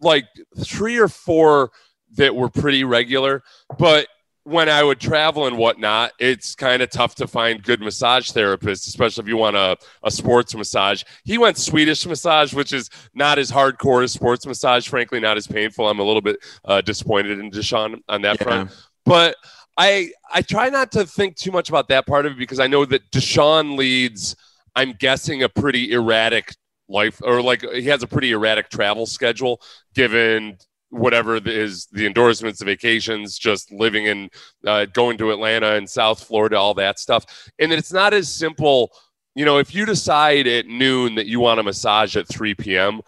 like 0.00 0.26
three 0.58 0.98
or 0.98 1.08
four 1.08 1.70
that 2.16 2.34
were 2.34 2.50
pretty 2.50 2.82
regular, 2.82 3.42
but 3.78 4.08
when 4.44 4.68
I 4.68 4.82
would 4.82 5.00
travel 5.00 5.46
and 5.46 5.56
whatnot, 5.56 6.12
it's 6.18 6.54
kind 6.54 6.82
of 6.82 6.90
tough 6.90 7.14
to 7.16 7.26
find 7.26 7.62
good 7.62 7.80
massage 7.80 8.30
therapists, 8.30 8.86
especially 8.86 9.22
if 9.22 9.28
you 9.28 9.38
want 9.38 9.56
a, 9.56 9.76
a 10.02 10.10
sports 10.10 10.54
massage. 10.54 11.02
He 11.24 11.38
went 11.38 11.56
Swedish 11.56 12.06
massage, 12.06 12.52
which 12.52 12.72
is 12.72 12.90
not 13.14 13.38
as 13.38 13.50
hardcore 13.50 14.04
as 14.04 14.12
sports 14.12 14.46
massage, 14.46 14.86
frankly, 14.86 15.18
not 15.18 15.38
as 15.38 15.46
painful. 15.46 15.88
I'm 15.88 15.98
a 15.98 16.04
little 16.04 16.20
bit 16.20 16.36
uh, 16.66 16.82
disappointed 16.82 17.38
in 17.38 17.50
Deshaun 17.50 18.00
on 18.08 18.22
that 18.22 18.36
Yeah. 18.38 18.44
front. 18.44 18.70
But 19.06 19.36
I 19.76 20.10
I 20.32 20.42
try 20.42 20.68
not 20.68 20.92
to 20.92 21.04
think 21.04 21.36
too 21.36 21.50
much 21.50 21.68
about 21.68 21.88
that 21.88 22.06
part 22.06 22.26
of 22.26 22.32
it 22.32 22.38
because 22.38 22.60
I 22.60 22.66
know 22.66 22.84
that 22.84 23.10
Deshaun 23.10 23.76
leads, 23.76 24.36
I'm 24.76 24.92
guessing, 24.92 25.42
a 25.42 25.48
pretty 25.48 25.92
erratic 25.92 26.54
life 26.88 27.18
or 27.24 27.40
like 27.40 27.62
he 27.72 27.84
has 27.84 28.02
a 28.02 28.06
pretty 28.06 28.30
erratic 28.32 28.68
travel 28.68 29.06
schedule 29.06 29.58
given 29.94 30.58
whatever 30.94 31.36
is 31.36 31.86
the 31.92 32.06
endorsements, 32.06 32.60
the 32.60 32.64
vacations, 32.64 33.36
just 33.38 33.72
living 33.72 34.06
in 34.06 34.30
uh, 34.66 34.86
going 34.86 35.18
to 35.18 35.30
Atlanta 35.32 35.72
and 35.74 35.88
South 35.88 36.22
Florida, 36.22 36.56
all 36.56 36.74
that 36.74 36.98
stuff. 36.98 37.24
And 37.58 37.72
it's 37.72 37.92
not 37.92 38.14
as 38.14 38.32
simple. 38.32 38.92
You 39.34 39.44
know, 39.44 39.58
if 39.58 39.74
you 39.74 39.84
decide 39.84 40.46
at 40.46 40.66
noon 40.66 41.16
that 41.16 41.26
you 41.26 41.40
want 41.40 41.58
a 41.60 41.62
massage 41.62 42.16
at 42.16 42.28
3 42.28 42.54
p.m., 42.54 43.00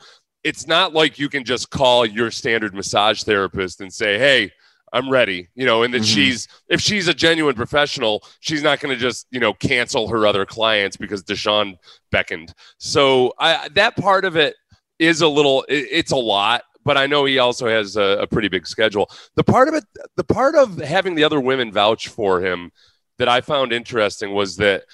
it's 0.42 0.66
not 0.66 0.92
like 0.92 1.18
you 1.18 1.28
can 1.28 1.44
just 1.44 1.70
call 1.70 2.04
your 2.04 2.30
standard 2.30 2.74
massage 2.74 3.22
therapist 3.22 3.80
and 3.80 3.92
say, 3.92 4.18
hey, 4.18 4.50
I'm 4.92 5.10
ready, 5.10 5.48
you 5.54 5.66
know, 5.66 5.82
and 5.82 5.92
that 5.94 6.02
Mhm. 6.02 6.14
she's 6.14 6.48
if 6.68 6.80
she's 6.80 7.08
a 7.08 7.14
genuine 7.14 7.54
professional, 7.56 8.22
she's 8.40 8.62
not 8.62 8.80
going 8.80 8.94
to 8.94 9.00
just 9.00 9.26
you 9.30 9.40
know 9.40 9.52
cancel 9.52 10.08
her 10.08 10.26
other 10.26 10.46
clients 10.46 10.96
because 10.96 11.22
Deshaun 11.24 11.76
beckoned. 12.10 12.54
So 12.78 13.34
I 13.38 13.68
that 13.74 13.96
part 13.96 14.24
of 14.24 14.36
it 14.36 14.54
is 14.98 15.20
a 15.20 15.28
little, 15.28 15.62
it- 15.68 15.88
it's 15.90 16.12
a 16.12 16.16
lot, 16.16 16.62
but 16.86 16.96
I 16.96 17.08
know 17.08 17.24
he 17.24 17.38
also 17.38 17.66
has 17.66 17.96
a, 17.96 18.20
a 18.20 18.26
pretty 18.28 18.46
big 18.46 18.64
schedule. 18.64 19.10
The 19.34 19.42
part 19.42 19.66
of 19.66 19.74
it, 19.74 19.84
the 20.14 20.24
part 20.24 20.54
of 20.54 20.78
having 20.78 21.16
the 21.16 21.24
other 21.24 21.40
women 21.40 21.72
vouch 21.72 22.06
for 22.06 22.40
him 22.40 22.70
that 23.18 23.28
I 23.28 23.40
found 23.40 23.72
interesting 23.72 24.32
was 24.32 24.56
that 24.58 24.84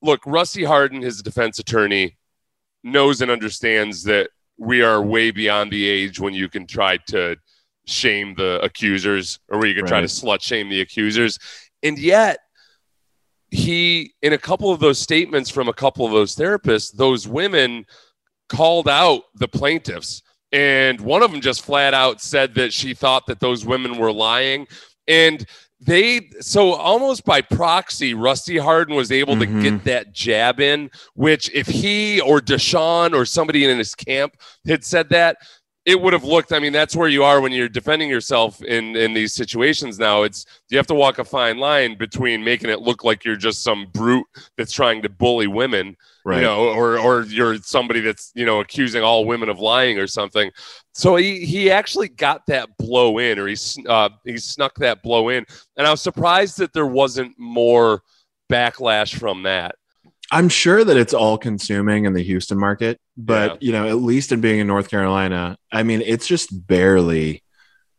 look, 0.00 0.22
Rusty 0.24 0.64
Hardin, 0.64 1.02
his 1.02 1.20
defense 1.20 1.58
attorney, 1.58 2.16
knows 2.82 3.20
and 3.20 3.30
understands 3.30 4.02
that 4.04 4.30
we 4.56 4.80
are 4.80 5.02
way 5.02 5.30
beyond 5.30 5.70
the 5.70 5.86
age 5.86 6.18
when 6.18 6.32
you 6.32 6.48
can 6.48 6.66
try 6.66 6.96
to 7.08 7.36
shame 7.86 8.34
the 8.34 8.58
accusers 8.62 9.38
or 9.48 9.58
where 9.58 9.68
you 9.68 9.74
can 9.74 9.86
try 9.86 10.00
to 10.00 10.06
slut 10.06 10.40
shame 10.40 10.70
the 10.70 10.80
accusers. 10.80 11.38
And 11.82 11.98
yet, 11.98 12.38
he, 13.50 14.14
in 14.22 14.32
a 14.32 14.38
couple 14.38 14.72
of 14.72 14.80
those 14.80 14.98
statements 14.98 15.50
from 15.50 15.68
a 15.68 15.74
couple 15.74 16.06
of 16.06 16.12
those 16.12 16.34
therapists, 16.34 16.92
those 16.92 17.28
women 17.28 17.84
called 18.48 18.88
out 18.88 19.24
the 19.34 19.48
plaintiffs. 19.48 20.22
And 20.52 21.00
one 21.00 21.22
of 21.22 21.30
them 21.30 21.40
just 21.40 21.64
flat 21.64 21.94
out 21.94 22.20
said 22.20 22.54
that 22.56 22.72
she 22.72 22.94
thought 22.94 23.26
that 23.26 23.40
those 23.40 23.64
women 23.64 23.98
were 23.98 24.12
lying. 24.12 24.66
And 25.06 25.44
they, 25.80 26.28
so 26.40 26.74
almost 26.74 27.24
by 27.24 27.40
proxy, 27.40 28.12
Rusty 28.12 28.58
Hardin 28.58 28.94
was 28.94 29.10
able 29.10 29.38
to 29.38 29.46
Mhm. 29.46 29.62
get 29.62 29.84
that 29.84 30.12
jab 30.12 30.60
in, 30.60 30.90
which 31.14 31.50
if 31.54 31.66
he 31.66 32.20
or 32.20 32.40
Deshaun 32.40 33.14
or 33.14 33.24
somebody 33.24 33.64
in 33.64 33.78
his 33.78 33.94
camp 33.94 34.36
had 34.66 34.84
said 34.84 35.08
that, 35.10 35.38
it 35.90 36.00
would 36.00 36.12
have 36.12 36.22
looked. 36.24 36.52
I 36.52 36.60
mean, 36.60 36.72
that's 36.72 36.94
where 36.94 37.08
you 37.08 37.24
are 37.24 37.40
when 37.40 37.50
you're 37.52 37.68
defending 37.68 38.08
yourself 38.08 38.62
in 38.62 38.94
in 38.96 39.12
these 39.12 39.34
situations. 39.34 39.98
Now 39.98 40.22
it's 40.22 40.46
you 40.68 40.76
have 40.76 40.86
to 40.86 40.94
walk 40.94 41.18
a 41.18 41.24
fine 41.24 41.58
line 41.58 41.98
between 41.98 42.44
making 42.44 42.70
it 42.70 42.80
look 42.80 43.02
like 43.02 43.24
you're 43.24 43.36
just 43.36 43.62
some 43.64 43.86
brute 43.92 44.26
that's 44.56 44.72
trying 44.72 45.02
to 45.02 45.08
bully 45.08 45.48
women, 45.48 45.96
Right. 46.24 46.36
you 46.36 46.42
know, 46.42 46.68
or 46.68 46.98
or 46.98 47.22
you're 47.22 47.56
somebody 47.56 48.00
that's 48.00 48.30
you 48.34 48.46
know 48.46 48.60
accusing 48.60 49.02
all 49.02 49.24
women 49.24 49.48
of 49.48 49.58
lying 49.58 49.98
or 49.98 50.06
something. 50.06 50.50
So 50.94 51.16
he 51.16 51.44
he 51.44 51.70
actually 51.70 52.08
got 52.08 52.46
that 52.46 52.68
blow 52.78 53.18
in, 53.18 53.38
or 53.38 53.48
he 53.48 53.56
uh, 53.88 54.10
he 54.24 54.38
snuck 54.38 54.76
that 54.76 55.02
blow 55.02 55.28
in, 55.28 55.44
and 55.76 55.86
I 55.86 55.90
was 55.90 56.02
surprised 56.02 56.58
that 56.58 56.72
there 56.72 56.86
wasn't 56.86 57.36
more 57.38 58.02
backlash 58.50 59.18
from 59.18 59.42
that. 59.42 59.74
I'm 60.30 60.48
sure 60.48 60.84
that 60.84 60.96
it's 60.96 61.12
all 61.14 61.38
consuming 61.38 62.04
in 62.04 62.12
the 62.12 62.22
Houston 62.22 62.58
market, 62.58 62.98
but 63.16 63.52
Yeah. 63.62 63.66
you 63.66 63.72
know, 63.72 63.88
at 63.88 63.96
least 63.96 64.30
in 64.32 64.40
being 64.40 64.60
in 64.60 64.66
North 64.66 64.88
Carolina, 64.88 65.56
I 65.72 65.82
mean, 65.82 66.02
it's 66.04 66.26
just 66.26 66.66
barely 66.66 67.42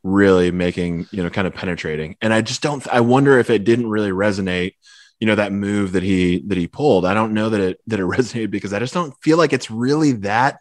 really 0.04 0.52
making, 0.52 1.08
you 1.12 1.22
know, 1.24 1.30
kind 1.30 1.46
of 1.48 1.54
penetrating. 1.54 2.16
And 2.22 2.34
I 2.34 2.42
just 2.42 2.62
don't 2.62 2.86
I 2.88 3.02
wonder 3.02 3.38
if 3.38 3.50
it 3.50 3.64
didn't 3.64 3.88
really 3.90 4.12
resonate, 4.12 4.74
you 5.20 5.28
know, 5.28 5.36
that 5.36 5.52
move 5.52 5.92
that 5.92 6.04
he 6.04 6.44
that 6.48 6.58
he 6.58 6.68
pulled. 6.68 7.06
I 7.06 7.14
don't 7.14 7.34
know 7.34 7.50
that 7.50 7.60
it 7.62 7.80
that 7.88 8.00
it 8.00 8.04
resonated 8.18 8.50
because 8.52 8.74
I 8.74 8.80
just 8.80 8.94
don't 8.94 9.14
feel 9.22 9.38
like 9.38 9.54
it's 9.54 9.70
really 9.70 10.14
that 10.14 10.60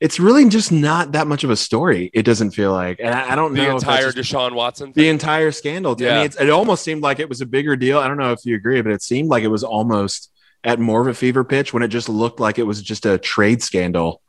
it's 0.00 0.18
really 0.18 0.48
just 0.48 0.72
not 0.72 1.12
that 1.12 1.28
much 1.28 1.44
of 1.44 1.50
a 1.50 1.56
story. 1.56 2.10
It 2.12 2.24
doesn't 2.24 2.50
feel 2.52 2.72
like, 2.72 2.98
and 2.98 3.14
I, 3.14 3.32
I 3.32 3.34
don't 3.36 3.54
The 3.54 3.58
know 3.62 3.70
that's 3.70 3.84
entire 3.84 4.10
just- 4.10 4.16
Deshaun 4.32 4.52
Watson. 4.52 4.88
the 4.92 5.02
Thing. 5.02 5.10
entire 5.10 5.52
scandal. 5.52 5.94
I 6.00 6.02
Yeah. 6.02 6.16
mean, 6.16 6.26
it's, 6.26 6.36
it 6.40 6.50
almost 6.50 6.82
seemed 6.82 7.02
like 7.02 7.20
it 7.20 7.28
was 7.28 7.40
a 7.40 7.46
bigger 7.46 7.76
deal. 7.76 8.00
I 8.00 8.08
don't 8.08 8.16
know 8.16 8.32
if 8.32 8.40
you 8.44 8.56
agree, 8.56 8.80
but 8.82 8.90
it 8.90 9.00
seemed 9.00 9.28
like 9.28 9.44
it 9.44 9.48
was 9.48 9.62
almost 9.62 10.31
at 10.64 10.78
more 10.78 11.00
of 11.00 11.06
a 11.08 11.14
fever 11.14 11.44
pitch 11.44 11.72
when 11.74 11.82
it 11.82 11.88
just 11.88 12.08
looked 12.08 12.40
like 12.40 12.58
it 12.58 12.62
was 12.64 12.82
just 12.82 13.04
a 13.06 13.18
trade 13.18 13.62
scandal 13.62 14.22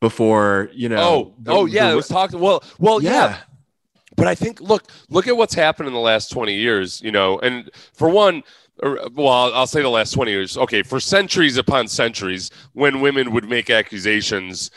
before, 0.00 0.68
you 0.72 0.88
know. 0.88 0.98
Oh, 0.98 1.34
the- 1.38 1.52
oh 1.52 1.64
yeah, 1.66 1.86
the- 1.88 1.92
it 1.92 1.96
was 1.96 2.08
talked. 2.08 2.34
Well, 2.34 2.62
well, 2.78 3.02
yeah. 3.02 3.10
yeah. 3.10 3.36
But 4.16 4.26
I 4.26 4.34
think 4.34 4.60
look, 4.60 4.84
look 5.08 5.26
at 5.26 5.36
what's 5.36 5.54
happened 5.54 5.86
in 5.88 5.94
the 5.94 6.00
last 6.00 6.30
twenty 6.30 6.54
years. 6.54 7.00
You 7.00 7.12
know, 7.12 7.38
and 7.38 7.70
for 7.94 8.08
one, 8.10 8.42
well, 8.82 9.54
I'll, 9.54 9.66
say 9.66 9.80
the 9.80 9.88
last 9.88 10.12
twenty 10.12 10.32
years. 10.32 10.56
Okay, 10.58 10.82
for 10.82 11.00
centuries 11.00 11.56
upon 11.56 11.88
centuries, 11.88 12.50
when 12.74 13.00
women 13.00 13.32
would 13.32 13.48
make 13.48 13.70
accusations. 13.70 14.70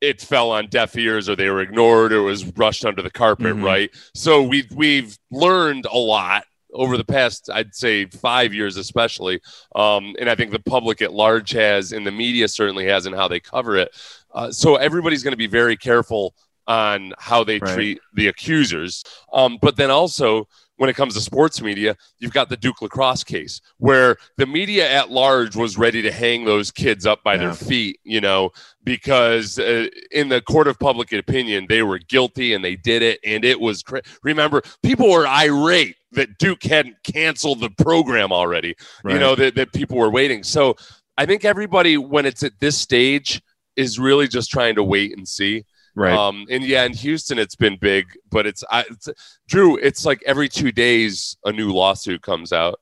It 0.00 0.20
fell 0.20 0.52
on 0.52 0.68
deaf 0.68 0.96
ears, 0.96 1.28
or 1.28 1.34
they 1.34 1.50
were 1.50 1.60
ignored, 1.60 2.12
or 2.12 2.18
it 2.18 2.22
was 2.22 2.44
brushed 2.44 2.84
under 2.84 3.02
the 3.02 3.10
carpet, 3.10 3.56
Mhm. 3.56 3.64
right? 3.64 3.90
So 4.14 4.42
we've 4.44 4.70
we've 4.70 5.18
learned 5.32 5.86
a 5.86 5.98
lot 5.98 6.44
over 6.72 6.96
the 6.96 7.04
past, 7.04 7.50
I'd 7.52 7.74
say, 7.74 8.06
five 8.06 8.52
years, 8.52 8.76
especially, 8.76 9.40
um, 9.74 10.14
and 10.20 10.28
I 10.28 10.34
think 10.34 10.52
the 10.52 10.58
public 10.58 11.02
at 11.02 11.12
large 11.12 11.50
has, 11.50 11.92
and 11.92 12.06
the 12.06 12.12
media 12.12 12.48
certainly 12.48 12.86
has, 12.86 13.06
in 13.06 13.12
how 13.12 13.28
they 13.28 13.40
cover 13.40 13.76
it. 13.76 13.90
Uh, 14.34 14.52
so 14.52 14.76
everybody's 14.76 15.22
going 15.22 15.32
to 15.32 15.38
be 15.38 15.46
very 15.46 15.76
careful 15.76 16.34
on 16.68 17.12
how 17.18 17.42
they 17.42 17.58
Right. 17.58 17.74
treat 17.74 18.00
the 18.14 18.28
accusers. 18.28 19.02
Um, 19.32 19.58
but 19.60 19.76
then 19.76 19.90
also, 19.90 20.46
when 20.76 20.88
it 20.88 20.94
comes 20.94 21.14
to 21.14 21.20
sports 21.20 21.60
media, 21.60 21.96
you've 22.20 22.32
got 22.32 22.48
the 22.48 22.56
Duke 22.56 22.80
lacrosse 22.82 23.24
case 23.24 23.60
where 23.78 24.16
the 24.36 24.46
media 24.46 24.88
at 24.88 25.10
large 25.10 25.56
was 25.56 25.76
ready 25.76 26.02
to 26.02 26.12
hang 26.12 26.44
those 26.44 26.70
kids 26.70 27.04
up 27.04 27.24
by 27.24 27.36
their 27.36 27.52
feet, 27.52 27.98
you 28.04 28.20
know, 28.20 28.50
because 28.84 29.58
uh, 29.58 29.88
in 30.12 30.28
the 30.28 30.40
court 30.40 30.68
of 30.68 30.78
public 30.78 31.12
opinion, 31.12 31.66
they 31.68 31.82
were 31.82 31.98
guilty 31.98 32.52
and 32.54 32.64
they 32.64 32.76
did 32.76 33.02
it. 33.02 33.18
And 33.24 33.44
it 33.44 33.58
was, 33.60 33.82
cra- 33.82 34.02
remember, 34.22 34.62
people 34.84 35.10
were 35.10 35.26
irate 35.26 35.96
that 36.12 36.38
Duke 36.38 36.62
hadn't 36.62 36.96
canceled 37.02 37.60
the 37.60 37.70
program 37.70 38.30
already 38.32 38.74
you 39.04 39.18
know 39.18 39.34
that, 39.34 39.54
that 39.56 39.72
people 39.74 39.98
were 39.98 40.08
waiting 40.10 40.42
so 40.42 40.74
i 41.18 41.26
think 41.26 41.44
everybody 41.44 41.98
when 41.98 42.24
it's 42.24 42.42
at 42.42 42.58
this 42.60 42.78
stage 42.78 43.42
is 43.76 43.98
really 43.98 44.26
just 44.26 44.50
trying 44.50 44.74
to 44.74 44.82
wait 44.82 45.14
and 45.18 45.28
see 45.28 45.64
right. 45.98 46.16
um 46.16 46.46
and 46.50 46.64
yeah 46.64 46.84
in 46.84 46.92
houston 46.92 47.38
it's 47.38 47.56
been 47.56 47.76
big 47.76 48.06
but 48.30 48.46
it's, 48.46 48.64
I, 48.70 48.84
it's 48.90 49.08
drew 49.48 49.76
it's 49.76 50.04
like 50.06 50.22
every 50.24 50.48
two 50.48 50.72
days 50.72 51.36
a 51.44 51.52
new 51.52 51.72
lawsuit 51.72 52.22
comes 52.22 52.52
out 52.52 52.80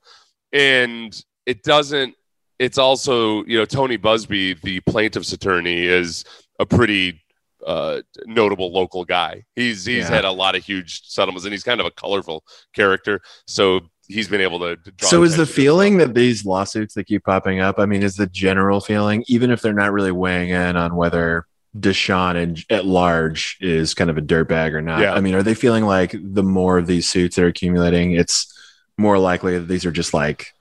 and 0.52 1.20
it 1.46 1.62
doesn't 1.62 2.14
it's 2.58 2.78
also 2.78 3.44
you 3.44 3.58
know 3.58 3.64
tony 3.64 3.98
buzbee 3.98 4.60
the 4.62 4.80
plaintiff's 4.80 5.32
attorney 5.32 5.84
is 5.84 6.24
a 6.60 6.66
pretty 6.66 7.22
uh, 7.66 8.00
notable 8.26 8.72
local 8.72 9.04
guy. 9.04 9.44
He's 9.56 9.84
he's 9.84 10.08
Yeah. 10.08 10.14
had 10.14 10.24
a 10.24 10.30
lot 10.30 10.54
of 10.54 10.64
huge 10.64 11.02
settlements, 11.04 11.44
and 11.44 11.52
he's 11.52 11.64
kind 11.64 11.80
of 11.80 11.86
a 11.86 11.90
colorful 11.90 12.44
character. 12.72 13.20
So 13.46 13.80
he's 14.06 14.28
been 14.28 14.40
able 14.40 14.60
to. 14.60 14.76
to 14.76 14.90
draw 14.92 15.08
so 15.08 15.22
is 15.24 15.36
the 15.36 15.46
feeling 15.46 15.98
that 15.98 16.14
these 16.14 16.44
lawsuits 16.46 16.94
that 16.94 17.04
keep 17.04 17.24
popping 17.24 17.58
up, 17.60 17.80
I 17.80 17.86
mean, 17.86 18.04
is 18.04 18.16
the 18.16 18.28
general 18.28 18.80
feeling, 18.80 19.24
even 19.26 19.50
if 19.50 19.62
they're 19.62 19.72
not 19.72 19.92
really 19.92 20.12
weighing 20.12 20.50
in 20.50 20.76
on 20.76 20.94
whether 20.94 21.46
Deshaun 21.80 22.36
and 22.36 22.64
at 22.70 22.86
large 22.86 23.56
is 23.60 23.94
kind 23.94 24.10
of 24.10 24.18
a 24.18 24.22
dirtbag 24.22 24.72
or 24.72 24.82
not? 24.82 25.00
Yeah. 25.00 25.14
I 25.14 25.20
mean, 25.20 25.34
are 25.34 25.42
they 25.42 25.54
feeling 25.54 25.84
like 25.84 26.14
the 26.20 26.42
more 26.42 26.78
of 26.78 26.86
these 26.86 27.08
suits 27.08 27.36
that 27.36 27.44
are 27.44 27.48
accumulating, 27.48 28.12
it's 28.12 28.52
more 28.98 29.18
likely 29.18 29.58
that 29.58 29.68
these 29.68 29.84
are 29.84 29.90
just 29.92 30.14
like 30.14 30.52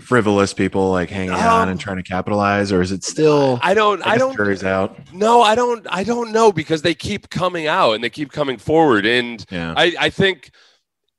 frivolous 0.00 0.52
people 0.52 0.90
like 0.90 1.08
hanging 1.10 1.30
on 1.32 1.62
Um, 1.62 1.68
and 1.70 1.80
trying 1.80 1.96
to 1.96 2.02
capitalize, 2.02 2.72
or 2.72 2.82
is 2.82 2.92
it 2.92 3.04
still? 3.04 3.58
I 3.62 3.74
don't. 3.74 4.02
I, 4.02 4.12
guess 4.12 4.18
don't. 4.18 4.36
Jury's 4.36 4.64
out. 4.64 4.98
No, 5.12 5.40
I 5.42 5.54
don't. 5.54 5.86
I 5.90 6.04
don't 6.04 6.32
know 6.32 6.52
because 6.52 6.82
they 6.82 6.94
keep 6.94 7.30
coming 7.30 7.66
out 7.66 7.92
and 7.92 8.04
they 8.04 8.10
keep 8.10 8.32
coming 8.32 8.58
forward, 8.58 9.06
and 9.06 9.44
Yeah. 9.50 9.74
I, 9.76 9.94
I 9.98 10.10
think 10.10 10.50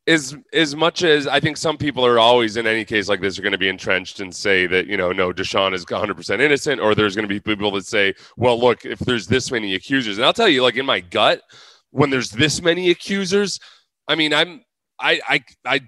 as 0.07 0.35
as 0.51 0.75
much 0.75 1.03
as 1.03 1.27
I 1.27 1.39
think 1.39 1.55
some 1.57 1.77
people 1.77 2.05
are 2.05 2.19
always 2.19 2.57
in 2.57 2.67
any 2.67 2.83
case 2.83 3.07
like 3.07 3.21
this 3.21 3.39
are 3.39 3.41
going 3.41 3.53
to 3.53 3.57
be 3.57 3.69
entrenched 3.69 4.19
and 4.19 4.35
say 4.35 4.67
that 4.67 4.87
you 4.87 4.97
know 4.97 5.11
no 5.11 5.31
Deshaun 5.31 5.73
is 5.73 5.85
100 5.89 6.15
percent 6.15 6.41
innocent, 6.41 6.81
or 6.81 6.93
there's 6.95 7.15
going 7.15 7.27
to 7.27 7.33
be 7.33 7.39
people 7.39 7.71
that 7.71 7.85
say, 7.85 8.13
well, 8.35 8.59
look, 8.59 8.85
if 8.85 8.99
there's 8.99 9.27
this 9.27 9.49
many 9.51 9.75
accusers, 9.75 10.17
and 10.17 10.25
I'll 10.25 10.33
tell 10.33 10.49
you, 10.49 10.61
like 10.63 10.75
in 10.75 10.85
my 10.85 10.99
gut, 10.99 11.41
when 11.91 12.09
there's 12.09 12.31
this 12.31 12.61
many 12.61 12.89
accusers, 12.89 13.59
I 14.07 14.15
mean, 14.15 14.33
I'm 14.33 14.61
I 14.99 15.21
I 15.27 15.43
I 15.65 15.81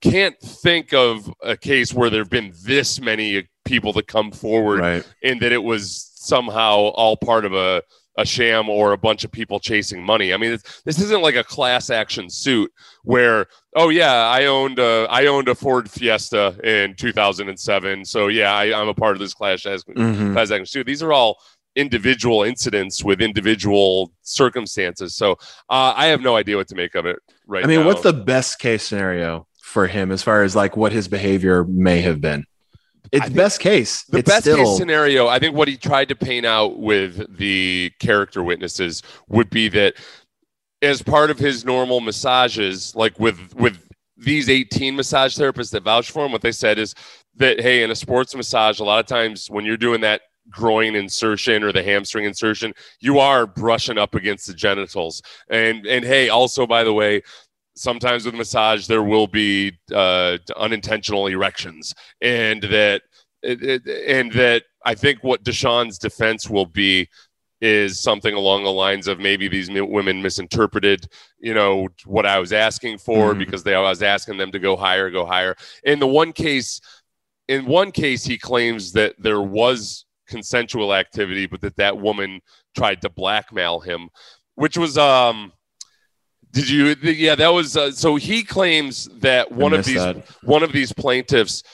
can't 0.00 0.38
think 0.40 0.92
of 0.92 1.32
a 1.42 1.56
case 1.56 1.92
where 1.94 2.10
there've 2.10 2.28
been 2.30 2.52
this 2.64 3.00
many 3.00 3.38
uh, 3.38 3.42
people 3.64 3.92
that 3.94 4.06
come 4.06 4.30
forward 4.30 4.80
Right. 4.80 5.08
and 5.22 5.40
that 5.40 5.50
it 5.50 5.62
was 5.62 6.10
somehow 6.14 6.74
all 6.74 7.16
part 7.16 7.44
of 7.46 7.54
a, 7.54 7.82
a 8.16 8.24
sham 8.24 8.68
or 8.68 8.92
a 8.92 8.96
bunch 8.98 9.24
of 9.24 9.32
people 9.32 9.58
chasing 9.58 10.02
money. 10.04 10.32
I 10.32 10.36
mean, 10.36 10.52
it's, 10.52 10.82
this 10.82 11.00
isn't 11.00 11.20
like 11.22 11.34
a 11.34 11.42
class 11.44 11.90
action 11.90 12.30
suit 12.30 12.70
where, 13.02 13.46
oh 13.74 13.88
yeah, 13.88 14.12
I 14.28 14.46
owned 14.46 14.78
a, 14.78 15.06
I 15.10 15.26
owned 15.26 15.48
a 15.48 15.54
Ford 15.54 15.90
Fiesta 15.90 16.56
in 16.62 16.94
2007, 16.96 18.04
so 18.04 18.28
yeah, 18.28 18.54
I, 18.54 18.78
I'm 18.80 18.88
a 18.88 18.94
part 18.94 19.14
of 19.16 19.18
this 19.20 19.34
class 19.34 19.66
action, 19.66 19.94
Mhm. 19.96 20.32
class 20.32 20.50
action 20.52 20.66
suit. 20.66 20.86
These 20.86 21.02
are 21.02 21.12
all 21.12 21.38
individual 21.76 22.44
incidents 22.44 23.02
with 23.02 23.20
individual 23.20 24.12
circumstances. 24.22 25.16
So 25.16 25.32
uh, 25.68 25.92
I 25.96 26.06
have 26.06 26.20
no 26.20 26.36
idea 26.36 26.56
what 26.56 26.68
to 26.68 26.76
make 26.76 26.94
of 26.94 27.06
it 27.06 27.16
right 27.48 27.64
I 27.64 27.66
mean, 27.66 27.80
now. 27.80 27.86
what's 27.86 28.02
the 28.02 28.12
best 28.12 28.58
case 28.60 28.84
scenario 28.84 29.46
for 29.60 29.86
him 29.88 30.12
as 30.12 30.22
far 30.22 30.44
as 30.44 30.54
like 30.54 30.76
what 30.76 30.92
his 30.92 31.08
behavior 31.08 31.64
may 31.64 32.00
have 32.02 32.20
been? 32.20 32.44
It's 33.14 33.26
think 33.26 33.36
best 33.36 33.60
case. 33.60 34.04
The 34.04 34.18
it's 34.18 34.28
best 34.28 34.42
still, 34.42 34.56
case 34.56 34.76
scenario, 34.76 35.28
I 35.28 35.38
think 35.38 35.54
what 35.54 35.68
he 35.68 35.76
tried 35.76 36.08
to 36.08 36.16
paint 36.16 36.44
out 36.44 36.78
with 36.78 37.36
the 37.36 37.92
character 38.00 38.42
witnesses 38.42 39.02
would 39.28 39.50
be 39.50 39.68
that 39.68 39.94
as 40.82 41.02
part 41.02 41.30
of 41.30 41.38
his 41.38 41.64
normal 41.64 42.00
massages, 42.00 42.94
like 42.94 43.18
with 43.18 43.54
with 43.54 43.78
these 44.16 44.48
18 44.48 44.96
massage 44.96 45.38
therapists 45.38 45.70
that 45.72 45.82
vouch 45.82 46.10
for 46.10 46.24
him, 46.24 46.32
what 46.32 46.42
they 46.42 46.52
said 46.52 46.78
is 46.78 46.94
that 47.36 47.60
hey, 47.60 47.82
in 47.82 47.90
a 47.90 47.96
sports 47.96 48.34
massage, 48.34 48.80
a 48.80 48.84
lot 48.84 49.00
of 49.00 49.06
times 49.06 49.48
when 49.48 49.64
you're 49.64 49.76
doing 49.76 50.00
that 50.00 50.22
groin 50.50 50.94
insertion 50.94 51.62
or 51.62 51.72
the 51.72 51.82
hamstring 51.82 52.24
insertion, 52.24 52.72
you 53.00 53.18
are 53.18 53.46
brushing 53.46 53.98
up 53.98 54.14
against 54.14 54.46
the 54.46 54.54
genitals. 54.54 55.22
And 55.48 55.86
and 55.86 56.04
hey, 56.04 56.28
also 56.28 56.66
by 56.66 56.84
the 56.84 56.92
way, 56.92 57.22
sometimes 57.76 58.24
with 58.24 58.34
massage 58.34 58.86
there 58.86 59.02
will 59.02 59.26
be 59.26 59.72
uh, 59.92 60.38
unintentional 60.56 61.26
erections, 61.26 61.94
and 62.20 62.62
that 62.64 63.02
and 63.42 64.32
that 64.32 64.64
I 64.86 64.94
think 64.94 65.22
what 65.22 65.44
Deshaun's 65.44 65.98
defense 65.98 66.48
will 66.48 66.66
be 66.66 67.08
is 67.60 67.98
something 68.00 68.34
along 68.34 68.64
the 68.64 68.72
lines 68.72 69.06
of 69.06 69.18
maybe 69.18 69.48
these 69.48 69.70
women 69.70 70.20
misinterpreted, 70.20 71.06
you 71.38 71.54
know, 71.54 71.88
what 72.04 72.26
I 72.26 72.38
was 72.38 72.52
asking 72.52 72.98
for 72.98 73.34
Mhm. 73.34 73.38
because 73.38 73.62
they 73.62 73.74
I 73.74 73.80
was 73.80 74.02
asking 74.02 74.36
them 74.38 74.52
to 74.52 74.58
go 74.58 74.76
higher, 74.76 75.10
go 75.10 75.24
higher. 75.24 75.56
In 75.82 75.98
the 75.98 76.06
one 76.06 76.32
case, 76.32 76.80
in 77.48 77.66
one 77.66 77.90
case, 77.92 78.24
he 78.24 78.36
claims 78.38 78.92
that 78.92 79.14
there 79.18 79.40
was 79.40 80.04
consensual 80.26 80.94
activity, 80.94 81.46
but 81.46 81.60
that 81.62 81.76
that 81.76 81.98
woman 81.98 82.40
tried 82.76 83.00
to 83.02 83.08
blackmail 83.08 83.80
him, 83.80 84.08
which 84.54 84.76
was 84.78 84.96
um. 84.98 85.52
Did 86.54 86.70
you? 86.70 86.94
Yeah, 87.02 87.34
that 87.34 87.48
was. 87.48 87.76
Uh, 87.76 87.90
so 87.90 88.14
he 88.14 88.44
claims 88.44 89.08
that 89.18 89.50
one 89.50 89.74
of 89.74 89.84
these 89.84 89.96
that. 89.96 90.24
one 90.44 90.62
of 90.62 90.70
these 90.70 90.92
plaintiffs 90.92 91.64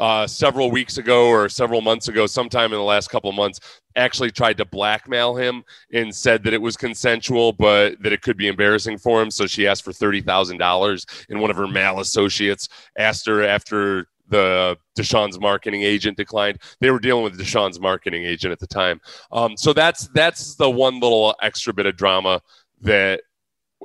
uh, 0.00 0.26
several 0.26 0.70
weeks 0.70 0.96
ago 0.96 1.28
or 1.28 1.50
several 1.50 1.82
months 1.82 2.08
ago, 2.08 2.26
sometime 2.26 2.72
in 2.72 2.78
the 2.78 2.84
last 2.84 3.10
couple 3.10 3.28
of 3.28 3.36
months, 3.36 3.60
actually 3.96 4.30
tried 4.30 4.56
to 4.56 4.64
blackmail 4.64 5.36
him 5.36 5.62
and 5.92 6.14
said 6.14 6.42
that 6.44 6.54
it 6.54 6.62
was 6.62 6.74
consensual, 6.74 7.52
but 7.52 8.02
that 8.02 8.14
it 8.14 8.22
could 8.22 8.38
be 8.38 8.48
embarrassing 8.48 8.96
for 8.96 9.20
him. 9.20 9.30
So 9.30 9.46
she 9.46 9.66
asked 9.66 9.84
for 9.84 9.92
thirty 9.92 10.22
thousand 10.22 10.56
dollars, 10.56 11.04
and 11.28 11.38
one 11.38 11.50
of 11.50 11.56
her 11.58 11.68
male 11.68 12.00
associates 12.00 12.70
asked 12.98 13.26
her 13.26 13.42
after 13.42 14.06
the 14.28 14.78
Deshaun's 14.96 15.38
marketing 15.38 15.82
agent 15.82 16.16
declined. 16.16 16.60
They 16.80 16.90
were 16.90 17.00
dealing 17.00 17.24
with 17.24 17.38
Deshaun's 17.38 17.78
marketing 17.78 18.24
agent 18.24 18.52
at 18.52 18.58
the 18.58 18.66
time. 18.66 19.02
Um, 19.32 19.54
so 19.58 19.74
that's 19.74 20.08
that's 20.14 20.54
the 20.54 20.70
one 20.70 20.94
little 20.98 21.34
extra 21.42 21.74
bit 21.74 21.84
of 21.84 21.96
drama 21.96 22.40
that 22.80 23.20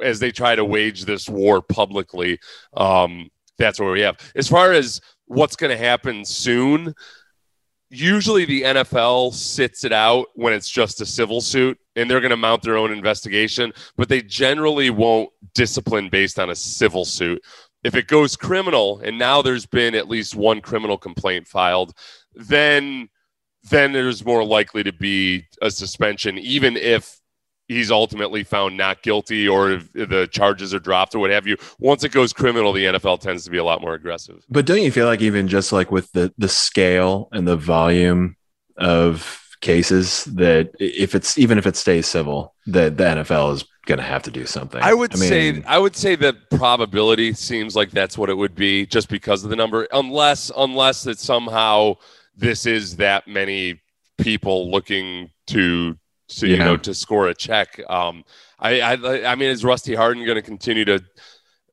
as 0.04 0.20
they 0.20 0.32
try 0.32 0.56
to 0.56 0.66
wage 0.66 1.06
this 1.06 1.30
war 1.30 1.62
publicly, 1.62 2.40
um, 2.76 3.30
that's 3.58 3.80
where 3.80 3.92
we 3.92 4.02
have. 4.02 4.18
As 4.36 4.48
far 4.48 4.72
as 4.72 5.02
what's 5.26 5.56
going 5.56 5.72
to 5.72 5.84
happen 5.84 6.26
soon, 6.26 6.94
usually 7.90 8.46
the 8.46 8.64
NFL 8.64 9.34
sits 9.34 9.84
it 9.84 9.94
out 9.94 10.28
when 10.36 10.54
it's 10.54 10.70
just 10.70 11.02
a 11.02 11.06
civil 11.06 11.42
suit 11.42 11.80
and 11.96 12.10
they're 12.10 12.22
going 12.22 12.32
to 12.32 12.38
mount 12.38 12.62
their 12.62 12.78
own 12.78 12.92
investigation, 12.92 13.72
but 13.96 14.10
they 14.10 14.22
generally 14.22 14.90
won't 14.90 15.30
discipline 15.54 16.10
based 16.10 16.40
on 16.40 16.50
a 16.50 16.56
civil 16.56 17.06
suit. 17.06 17.42
If 17.84 17.96
it 17.96 18.08
goes 18.08 18.36
criminal, 18.36 19.00
and 19.02 19.18
now 19.18 19.42
there's 19.42 19.66
been 19.66 19.94
at 19.94 20.10
least 20.10 20.36
one 20.36 20.60
criminal 20.60 20.98
complaint 20.98 21.48
filed, 21.48 21.94
then 22.34 23.10
then 23.70 23.94
there's 23.94 24.24
more 24.24 24.44
likely 24.44 24.84
to 24.84 24.94
be 24.94 25.44
a 25.62 25.72
suspension, 25.72 26.38
even 26.38 26.78
if 26.78 27.20
he's 27.68 27.92
ultimately 27.92 28.44
found 28.44 28.78
not 28.78 29.02
guilty 29.02 29.48
or 29.48 29.72
if 29.72 29.92
the 29.94 30.28
charges 30.32 30.74
are 30.74 30.80
dropped 30.80 31.16
or 31.16 31.20
what 31.20 31.32
have 31.32 31.48
you. 31.48 31.58
Once 31.80 32.04
it 32.04 32.12
goes 32.12 32.34
criminal, 32.34 32.74
the 32.74 32.86
NFL 32.86 33.20
tends 33.20 33.44
to 33.46 33.50
be 33.50 33.58
a 33.58 33.64
lot 33.64 33.82
more 33.82 33.94
aggressive. 33.94 34.46
But 34.50 34.66
don't 34.66 34.82
you 34.82 34.92
feel 34.92 35.08
like 35.08 35.22
even 35.22 35.48
just 35.48 35.72
like 35.72 35.92
with 35.92 36.12
the 36.12 36.34
the 36.38 36.50
scale 36.50 37.30
and 37.32 37.48
the 37.48 37.58
volume 37.58 38.36
of 38.78 39.42
cases 39.62 40.26
that 40.26 40.72
if 40.80 41.16
it's 41.16 41.38
even 41.38 41.58
if 41.58 41.66
it 41.66 41.76
stays 41.76 42.08
civil, 42.08 42.54
that 42.68 42.98
the 42.98 43.04
NFL 43.04 43.54
is 43.54 43.66
going 43.86 43.98
to 43.98 44.04
have 44.04 44.24
to 44.24 44.32
do 44.32 44.46
something. 44.46 44.82
I 44.82 44.94
would 44.94 45.16
I 45.16 45.20
mean, 45.20 45.30
say 45.30 45.64
I 45.66 45.78
would 45.78 45.96
say 45.96 46.16
that 46.16 46.50
probability 46.52 47.34
seems 47.34 47.76
like 47.76 47.92
that's 47.92 48.18
what 48.18 48.30
it 48.30 48.36
would 48.36 48.56
be 48.56 48.86
just 48.86 49.10
because 49.10 49.44
of 49.44 49.50
the 49.50 49.56
number 49.56 49.88
unless 49.92 50.52
unless 50.56 51.04
that 51.04 51.20
somehow 51.20 51.96
this 52.36 52.66
is 52.66 52.98
that 52.98 53.28
many 53.28 53.82
people 54.18 54.72
looking 54.72 55.30
to 55.48 55.98
to 56.28 56.48
you 56.48 56.58
know 56.58 56.78
to 56.78 56.94
score 56.94 57.28
a 57.28 57.34
check. 57.34 57.80
Um, 57.90 58.24
I, 58.60 58.82
I 58.82 59.32
I 59.32 59.36
mean, 59.36 59.50
is 59.50 59.64
Rusty 59.64 59.96
Hardin 59.96 60.26
going 60.26 60.36
to 60.36 60.42
continue 60.42 60.86
to 60.86 61.04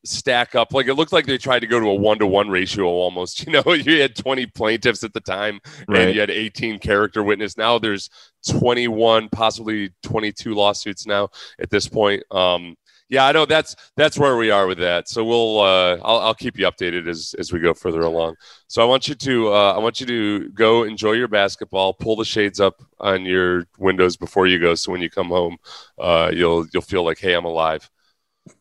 stack 0.05 0.55
up? 0.55 0.73
Like 0.73 0.87
it 0.89 0.95
looked 0.95 1.13
like 1.13 1.27
they 1.27 1.39
tried 1.39 1.61
to 1.61 1.67
go 1.67 1.81
to 1.81 1.87
a 1.87 1.95
one 1.95 2.19
to 2.19 2.27
one 2.27 2.49
ratio 2.49 2.85
almost. 2.85 3.47
You 3.53 3.53
know, 3.53 3.73
you 3.73 4.01
had 4.01 4.17
20 4.17 4.47
plaintiffs 4.47 5.05
at 5.05 5.13
the 5.13 5.21
time, 5.21 5.61
right. 5.89 6.03
and 6.03 6.15
you 6.15 6.21
had 6.21 6.31
18 6.31 6.79
character 6.79 7.23
witness. 7.23 7.57
Now 7.57 7.79
there's 7.79 8.09
21, 8.49 9.29
possibly 9.31 9.91
22 10.03 10.55
lawsuits 10.55 11.07
now 11.07 11.29
at 11.59 11.71
this 11.71 11.89
point. 11.89 12.23
Um, 12.31 12.77
yeah, 13.09 13.27
I 13.27 13.33
know 13.33 13.45
that's 13.45 13.77
that's 13.97 14.19
where 14.19 14.37
we 14.37 14.51
are 14.51 14.67
with 14.67 14.79
that. 14.79 15.09
So 15.09 15.25
we'll 15.25 15.61
uh, 15.61 15.99
I'll, 16.03 16.19
I'll 16.19 16.35
keep 16.35 16.59
you 16.59 16.67
updated 16.67 17.09
as 17.09 17.35
as 17.39 17.53
we 17.53 17.61
go 17.61 17.75
further 17.75 18.01
along. 18.01 18.37
So 18.69 18.83
I 18.83 18.85
want 18.85 19.09
you 19.09 19.15
to 19.15 19.53
uh, 19.53 19.73
I 19.73 19.79
want 19.79 20.01
you 20.01 20.07
to 20.07 20.49
go 20.51 20.85
enjoy 20.85 21.13
your 21.13 21.29
basketball. 21.29 21.95
Pull 21.95 22.17
the 22.17 22.25
shades 22.25 22.61
up 22.61 22.83
on 23.01 23.25
your 23.25 23.65
windows 23.79 24.17
before 24.17 24.47
you 24.47 24.59
go, 24.59 24.75
so 24.75 24.93
when 24.93 25.03
you 25.03 25.11
come 25.11 25.29
home, 25.29 25.59
uh, 25.99 26.31
you'll 26.33 26.67
you'll 26.73 26.83
feel 26.83 27.05
like, 27.05 27.19
hey, 27.19 27.35
I'm 27.35 27.45
alive. 27.45 27.91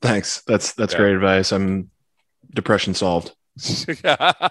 Thanks. 0.02 0.42
That's 0.42 0.74
that's 0.74 0.94
yeah. 0.94 1.00
great 1.00 1.16
advice. 1.16 1.52
I'm 1.52 1.90
depression 2.54 2.94
solved. 2.94 3.34
yeah. 4.04 4.32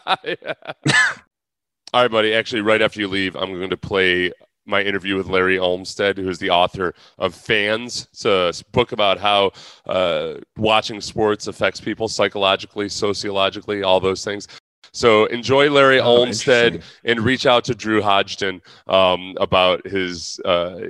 All 1.92 2.02
right, 2.02 2.10
buddy. 2.10 2.34
Actually, 2.34 2.62
right 2.62 2.82
after 2.82 3.00
you 3.00 3.08
leave, 3.08 3.34
I'm 3.36 3.52
going 3.52 3.70
to 3.70 3.76
play 3.76 4.32
my 4.70 4.82
interview 4.82 5.16
with 5.16 5.26
Larry 5.26 5.58
Olmsted, 5.58 6.16
who's 6.16 6.38
the 6.38 6.50
author 6.50 6.94
of 7.18 7.34
Fans. 7.34 8.08
It's 8.12 8.24
a 8.24 8.52
book 8.72 8.92
about 8.92 9.18
how 9.18 9.52
uh, 9.86 10.34
watching 10.56 11.00
sports 11.00 11.46
affects 11.46 11.80
people 11.80 12.08
psychologically, 12.08 12.88
sociologically, 12.88 13.82
all 13.82 14.00
those 14.00 14.24
things. 14.24 14.48
So 14.92 15.26
enjoy 15.26 15.70
Larry 15.70 16.00
oh, 16.00 16.18
Olmsted 16.18 16.82
and 17.04 17.20
reach 17.20 17.46
out 17.46 17.64
to 17.64 17.74
Drew 17.74 18.02
Hodgson 18.02 18.60
um, 18.88 19.36
about 19.38 19.86
his 19.86 20.40
uh, 20.44 20.80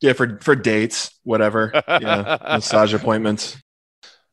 yeah 0.00 0.12
for 0.14 0.38
for 0.40 0.56
dates, 0.56 1.18
whatever, 1.22 1.70
yeah, 1.88 2.38
massage 2.42 2.92
appointments. 2.92 3.56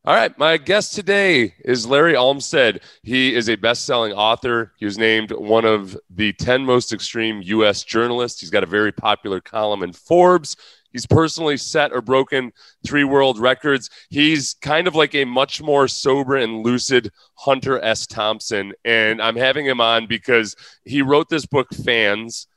All 0.05 0.13
right, 0.13 0.37
my 0.37 0.57
guest 0.57 0.95
today 0.95 1.53
is 1.63 1.87
Larry 1.87 2.13
Olmsted. 2.13 2.81
He 3.03 3.33
is 3.33 3.47
a 3.47 3.55
best-selling 3.55 4.11
author. 4.11 4.73
He 4.75 4.83
was 4.83 4.97
named 4.97 5.31
one 5.31 5.63
of 5.63 5.97
the 6.09 6.33
10 6.33 6.65
most 6.65 6.91
extreme 6.91 7.41
U.S. 7.41 7.85
journalists. 7.85 8.41
He's 8.41 8.49
got 8.49 8.63
a 8.63 8.67
very 8.67 8.91
popular 8.91 9.39
column 9.39 9.81
in 9.81 9.93
Forbes. 9.93 10.57
He's 10.91 11.05
personally 11.05 11.55
set 11.55 11.93
or 11.93 12.01
broken 12.01 12.51
three 12.85 13.05
world 13.05 13.39
records. 13.39 13.89
He's 14.09 14.55
kind 14.55 14.89
of 14.89 14.95
like 14.95 15.15
a 15.15 15.23
much 15.23 15.61
more 15.61 15.87
sober 15.87 16.35
and 16.35 16.65
lucid 16.65 17.09
Hunter 17.35 17.79
S. 17.81 18.05
Thompson. 18.05 18.73
And 18.83 19.21
I'm 19.21 19.37
having 19.37 19.65
him 19.65 19.79
on 19.79 20.07
because 20.07 20.57
he 20.83 21.01
wrote 21.01 21.29
this 21.29 21.45
book, 21.45 21.69
Fans, 21.73 22.47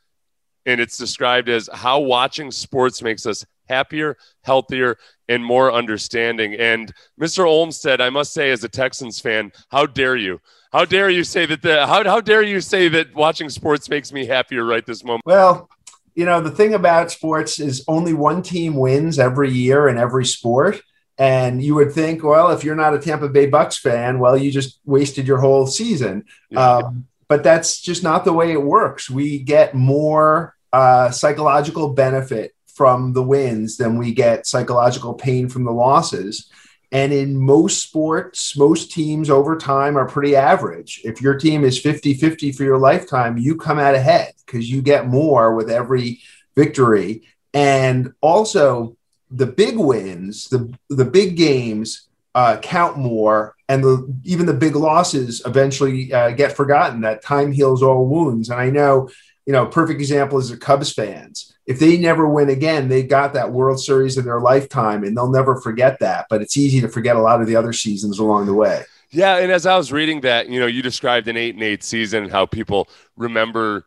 and 0.67 0.81
it's 0.81 0.99
described 0.99 1.49
as 1.49 1.71
how 1.73 2.01
watching 2.01 2.51
sports 2.51 3.03
makes 3.03 3.25
us 3.25 3.47
happier, 3.69 4.17
healthier, 4.43 4.97
and 5.29 5.45
more 5.45 5.73
understanding. 5.73 6.55
And 6.55 6.93
Mr. 7.21 7.47
Olmsted, 7.47 8.01
I 8.01 8.11
must 8.11 8.33
say, 8.33 8.51
as 8.51 8.65
a 8.65 8.69
Texans 8.69 9.21
fan, 9.21 9.53
how 9.71 9.87
dare 9.87 10.17
you? 10.17 10.41
How 10.73 10.85
dare 10.85 11.11
you 11.11 11.25
say 11.25 11.47
that 11.47 11.63
the 11.63 11.87
how, 11.87 12.05
how 12.05 12.21
dare 12.21 12.43
you 12.43 12.61
say 12.61 12.89
that 12.89 13.15
watching 13.15 13.49
sports 13.49 13.89
makes 13.89 14.13
me 14.13 14.27
happier 14.27 14.65
right 14.65 14.85
this 14.85 15.05
moment? 15.05 15.23
Well, 15.25 15.69
you 16.15 16.25
know, 16.25 16.41
the 16.41 16.51
thing 16.51 16.75
about 16.75 17.11
sports 17.11 17.61
is 17.61 17.85
only 17.89 18.15
one 18.15 18.43
team 18.43 18.75
wins 18.75 19.19
every 19.19 19.51
year 19.51 19.89
in 19.89 19.99
every 19.99 20.25
sport. 20.25 20.81
And 21.19 21.63
you 21.63 21.75
would 21.77 21.93
think, 21.93 22.23
well, 22.23 22.51
if 22.51 22.63
you're 22.63 22.75
not 22.75 22.95
a 22.95 22.99
Tampa 22.99 23.29
Bay 23.29 23.47
Bucks 23.47 23.79
fan, 23.79 24.19
well, 24.19 24.37
you 24.37 24.51
just 24.51 24.81
wasted 24.85 25.27
your 25.27 25.39
whole 25.39 25.67
season. 25.67 26.25
Yeah. 26.51 26.77
Um, 26.77 27.07
but 27.29 27.43
that's 27.43 27.81
just 27.81 28.03
not 28.03 28.25
the 28.25 28.33
way 28.33 28.53
it 28.53 28.63
works. 28.63 29.11
We 29.11 29.39
get 29.39 29.75
more 29.75 30.55
uh, 30.73 31.11
psychological 31.11 31.95
benefit 31.95 32.55
from 32.77 33.15
the 33.15 33.23
wins 33.23 33.79
than 33.79 33.97
we 33.97 34.13
get 34.13 34.47
psychological 34.47 35.15
pain 35.15 35.49
from 35.49 35.65
the 35.65 35.73
losses. 35.73 36.51
And 36.93 37.11
in 37.11 37.35
most 37.35 37.83
sports, 37.83 38.57
most 38.57 38.93
teams 38.93 39.31
over 39.31 39.57
time 39.57 39.97
are 39.97 40.07
pretty 40.07 40.37
average. 40.37 41.01
If 41.03 41.23
your 41.23 41.37
team 41.37 41.65
is 41.65 41.81
50 41.81 42.15
50 42.15 42.53
for 42.53 42.65
your 42.65 42.79
lifetime, 42.79 43.39
you 43.39 43.57
come 43.57 43.79
out 43.79 43.95
ahead 43.95 44.35
because 44.45 44.71
you 44.71 44.83
get 44.83 45.09
more 45.09 45.55
with 45.55 45.71
every 45.71 46.21
victory. 46.55 47.23
And 47.55 48.13
also, 48.21 48.97
the 49.31 49.47
big 49.47 49.79
wins, 49.79 50.49
the, 50.51 50.73
the 50.91 51.05
big 51.05 51.37
games 51.37 52.09
uh, 52.35 52.59
count 52.59 52.99
more, 52.99 53.57
and 53.69 53.83
the, 53.83 54.15
even 54.25 54.45
the 54.45 54.53
big 54.53 54.77
losses 54.77 55.43
eventually 55.47 56.13
uh, 56.13 56.31
get 56.33 56.55
forgotten. 56.55 57.01
That 57.01 57.23
time 57.23 57.53
heals 57.53 57.83
all 57.83 58.07
wounds. 58.07 58.51
And 58.51 58.61
I 58.61 58.69
know, 58.69 59.09
you 59.47 59.53
know, 59.55 59.67
perfect 59.67 59.99
example 59.99 60.39
is 60.39 60.51
the 60.51 60.59
Cubs 60.59 60.93
fans 60.93 61.56
if 61.67 61.81
they 61.81 61.97
never 61.97 62.29
win 62.29 62.49
again, 62.49 62.89
they 62.89 63.03
got 63.03 63.33
that 63.35 63.53
World 63.53 63.81
Series 63.81 64.17
in 64.17 64.25
their 64.25 64.41
lifetime 64.41 65.03
and 65.03 65.17
they'll 65.17 65.31
never 65.31 65.61
forget 65.61 65.99
that. 66.01 66.27
But 66.31 66.41
it's 66.41 66.57
easy 66.57 66.81
to 66.81 66.89
forget 66.89 67.17
a 67.17 67.21
lot 67.21 67.41
of 67.41 67.47
the 67.47 67.57
other 67.57 67.73
seasons 67.73 68.19
along 68.19 68.47
the 68.47 68.55
way. 68.55 68.85
Yeah. 69.11 69.39
And 69.39 69.51
as 69.51 69.67
I 69.67 69.77
was 69.77 69.93
reading 69.93 70.21
that, 70.23 70.49
you 70.49 70.61
know, 70.61 70.67
you 70.67 70.83
described 70.83 71.29
an 71.29 71.37
eight 71.37 71.55
and 71.55 71.63
eight 71.63 71.83
season 71.83 72.25
and 72.25 72.33
how 72.33 72.47
people 72.47 72.89
remember 73.17 73.85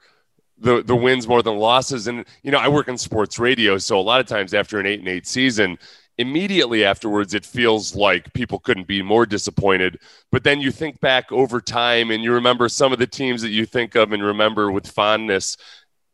the, 0.57 0.83
the 0.83 0.95
wins 0.95 1.27
more 1.27 1.41
than 1.41 1.57
losses. 1.57 2.07
And, 2.07 2.25
you 2.43 2.51
know, 2.51 2.57
I 2.57 2.67
work 2.67 2.89
in 2.89 2.97
sports 2.97 3.39
radio. 3.39 3.77
So 3.77 3.97
a 3.97 4.01
lot 4.01 4.19
of 4.19 4.27
times 4.27 4.53
after 4.53 4.79
an 4.79 4.85
eight 4.85 4.99
and 4.99 5.07
eight 5.07 5.25
season, 5.25 5.77
immediately 6.17 6.83
afterwards, 6.83 7.33
it 7.33 7.45
feels 7.45 7.95
like 7.95 8.33
people 8.33 8.59
couldn't 8.59 8.87
be 8.87 9.01
more 9.01 9.25
disappointed. 9.25 9.99
But 10.31 10.43
then 10.43 10.59
you 10.59 10.69
think 10.69 10.99
back 10.99 11.31
over 11.31 11.61
time 11.61 12.11
and 12.11 12.23
you 12.23 12.33
remember 12.33 12.67
some 12.67 12.91
of 12.91 12.99
the 12.99 13.07
teams 13.07 13.41
that 13.41 13.51
you 13.51 13.65
think 13.65 13.95
of 13.95 14.11
and 14.11 14.21
remember 14.21 14.69
with 14.69 14.85
fondness 14.85 15.55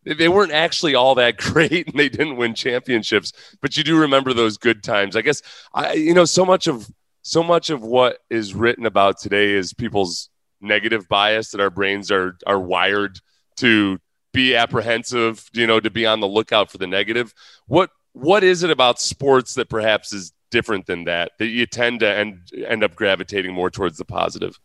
they 0.05 0.27
weren't 0.27 0.51
actually 0.51 0.95
all 0.95 1.15
that 1.15 1.37
great 1.53 1.87
and 1.87 1.99
they 1.99 2.09
didn't 2.09 2.37
win 2.37 2.53
championships 2.53 3.33
but 3.61 3.75
you 3.75 3.83
do 3.83 3.99
remember 3.99 4.33
those 4.33 4.57
good 4.57 4.83
times. 4.83 5.15
I 5.15 5.21
guess 5.21 5.41
i 5.73 5.93
you 5.93 6.13
know 6.13 6.25
so 6.25 6.45
much 6.45 6.67
of 6.67 6.89
so 7.21 7.41
much 7.41 7.71
of 7.71 7.81
what 7.81 8.19
is 8.29 8.53
written 8.53 8.85
about 8.85 9.19
today 9.19 9.51
is 9.51 9.73
people's 9.73 10.29
negative 10.61 11.07
bias 11.07 11.51
that 11.51 11.61
our 11.61 11.69
brains 11.69 12.11
are 12.11 12.37
are 12.45 12.59
wired 12.59 13.19
to 13.57 13.99
be 14.31 14.55
apprehensive 14.55 15.49
you 15.53 15.65
know 15.65 15.79
to 15.79 15.89
be 15.89 16.05
on 16.05 16.19
the 16.19 16.27
lookout 16.27 16.69
for 16.69 16.77
the 16.77 16.87
negative. 16.87 17.33
What 17.67 17.89
what 18.13 18.43
is 18.43 18.63
it 18.63 18.69
about 18.69 18.99
sports 18.99 19.55
that 19.55 19.69
perhaps 19.69 20.13
is 20.13 20.33
different 20.51 20.85
than 20.85 21.05
that 21.05 21.31
that 21.39 21.47
you 21.47 21.65
tend 21.65 22.01
to 22.01 22.09
end 22.09 22.51
end 22.67 22.83
up 22.83 22.95
gravitating 22.95 23.53
more 23.53 23.69
towards 23.69 23.97
the 23.97 24.05
positive? 24.05 24.59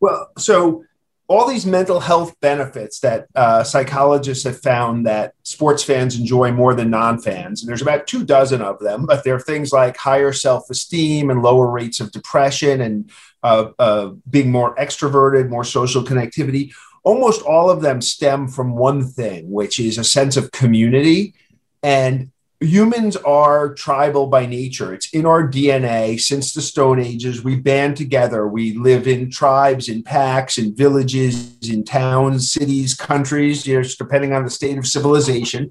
Well 0.00 0.30
so 0.36 0.84
all 1.28 1.46
these 1.46 1.66
mental 1.66 2.00
health 2.00 2.34
benefits 2.40 3.00
that 3.00 3.26
uh, 3.34 3.62
psychologists 3.62 4.44
have 4.44 4.58
found 4.60 5.06
that 5.06 5.34
sports 5.42 5.84
fans 5.84 6.18
enjoy 6.18 6.50
more 6.50 6.74
than 6.74 6.90
non-fans 6.90 7.60
and 7.60 7.68
there's 7.68 7.82
about 7.82 8.06
two 8.06 8.24
dozen 8.24 8.62
of 8.62 8.78
them 8.80 9.04
but 9.06 9.22
there 9.24 9.34
are 9.34 9.40
things 9.40 9.70
like 9.70 9.96
higher 9.96 10.32
self-esteem 10.32 11.30
and 11.30 11.42
lower 11.42 11.70
rates 11.70 12.00
of 12.00 12.10
depression 12.12 12.80
and 12.80 13.10
uh, 13.42 13.70
uh, 13.78 14.10
being 14.28 14.50
more 14.50 14.74
extroverted 14.76 15.48
more 15.48 15.64
social 15.64 16.02
connectivity. 16.02 16.72
Almost 17.04 17.42
all 17.42 17.70
of 17.70 17.82
them 17.82 18.00
stem 18.00 18.48
from 18.48 18.74
one 18.74 19.06
thing 19.06 19.50
which 19.50 19.78
is 19.78 19.98
a 19.98 20.04
sense 20.04 20.36
of 20.36 20.50
community 20.50 21.34
and 21.82 22.30
humans 22.60 23.16
are 23.16 23.72
tribal 23.74 24.26
by 24.26 24.46
nature. 24.46 24.92
It's 24.92 25.10
in 25.10 25.26
our 25.26 25.46
DNA 25.46 26.20
since 26.20 26.52
the 26.52 26.60
Stone 26.60 26.98
Ages. 26.98 27.44
We 27.44 27.56
band 27.56 27.96
together. 27.96 28.48
We 28.48 28.74
live 28.74 29.06
in 29.06 29.30
tribes, 29.30 29.88
in 29.88 30.02
packs, 30.02 30.58
in 30.58 30.74
villages, 30.74 31.56
in 31.68 31.84
towns, 31.84 32.50
cities, 32.50 32.94
countries, 32.94 33.66
you 33.66 33.80
know, 33.80 33.88
depending 33.96 34.32
on 34.32 34.44
the 34.44 34.50
state 34.50 34.76
of 34.76 34.86
civilization. 34.86 35.70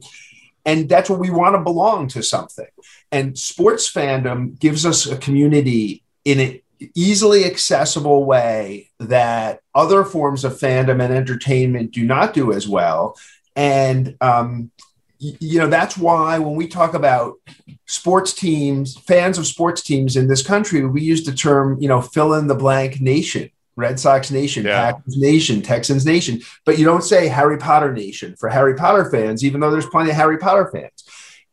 And 0.66 0.88
that's 0.88 1.10
what 1.10 1.20
we 1.20 1.30
want 1.30 1.56
to 1.56 1.62
belong 1.62 2.08
to 2.10 2.24
something. 2.24 2.68
And 3.12 3.38
sports 3.38 3.92
fandom 3.92 4.58
gives 4.60 4.86
us 4.86 5.06
a 5.06 5.18
community 5.18 6.04
in 6.24 6.40
an 6.40 6.60
easily 6.94 7.46
accessible 7.46 8.26
way 8.26 8.92
that 9.00 9.62
other 9.74 10.04
forms 10.04 10.44
of 10.44 10.60
fandom 10.60 11.04
and 11.04 11.14
entertainment 11.14 11.92
do 11.92 12.06
not 12.06 12.34
do 12.34 12.54
as 12.54 12.68
well. 12.68 13.18
And 13.56 14.16
um, 14.22 14.72
you 15.20 15.60
know 15.60 15.68
that's 15.68 15.98
why 15.98 16.38
when 16.38 16.56
we 16.56 16.68
talk 16.68 16.94
about 16.94 17.36
sports 17.86 18.34
teams 18.34 18.98
fans 19.00 19.38
of 19.38 19.48
sports 19.48 19.82
teams 19.82 20.16
in 20.16 20.28
this 20.28 20.46
country 20.46 20.86
we 20.86 21.02
use 21.02 21.24
the 21.24 21.34
term 21.34 21.80
you 21.82 21.88
know 21.88 22.02
fill 22.02 22.34
in 22.34 22.48
the 22.48 22.56
blank 22.56 23.02
nation 23.02 23.50
red 23.76 24.00
sox 24.00 24.30
nation 24.30 24.66
yeah. 24.66 24.92
packers 24.92 25.18
nation 25.18 25.62
texans 25.62 26.06
nation 26.06 26.40
but 26.66 26.78
you 26.78 26.86
don't 26.86 27.04
say 27.04 27.28
harry 27.28 27.58
potter 27.58 27.92
nation 27.94 28.36
for 28.38 28.50
harry 28.50 28.76
potter 28.76 29.10
fans 29.10 29.44
even 29.44 29.60
though 29.60 29.72
there's 29.72 29.88
plenty 29.88 30.10
of 30.10 30.16
harry 30.16 30.38
potter 30.38 30.70
fans 30.72 31.04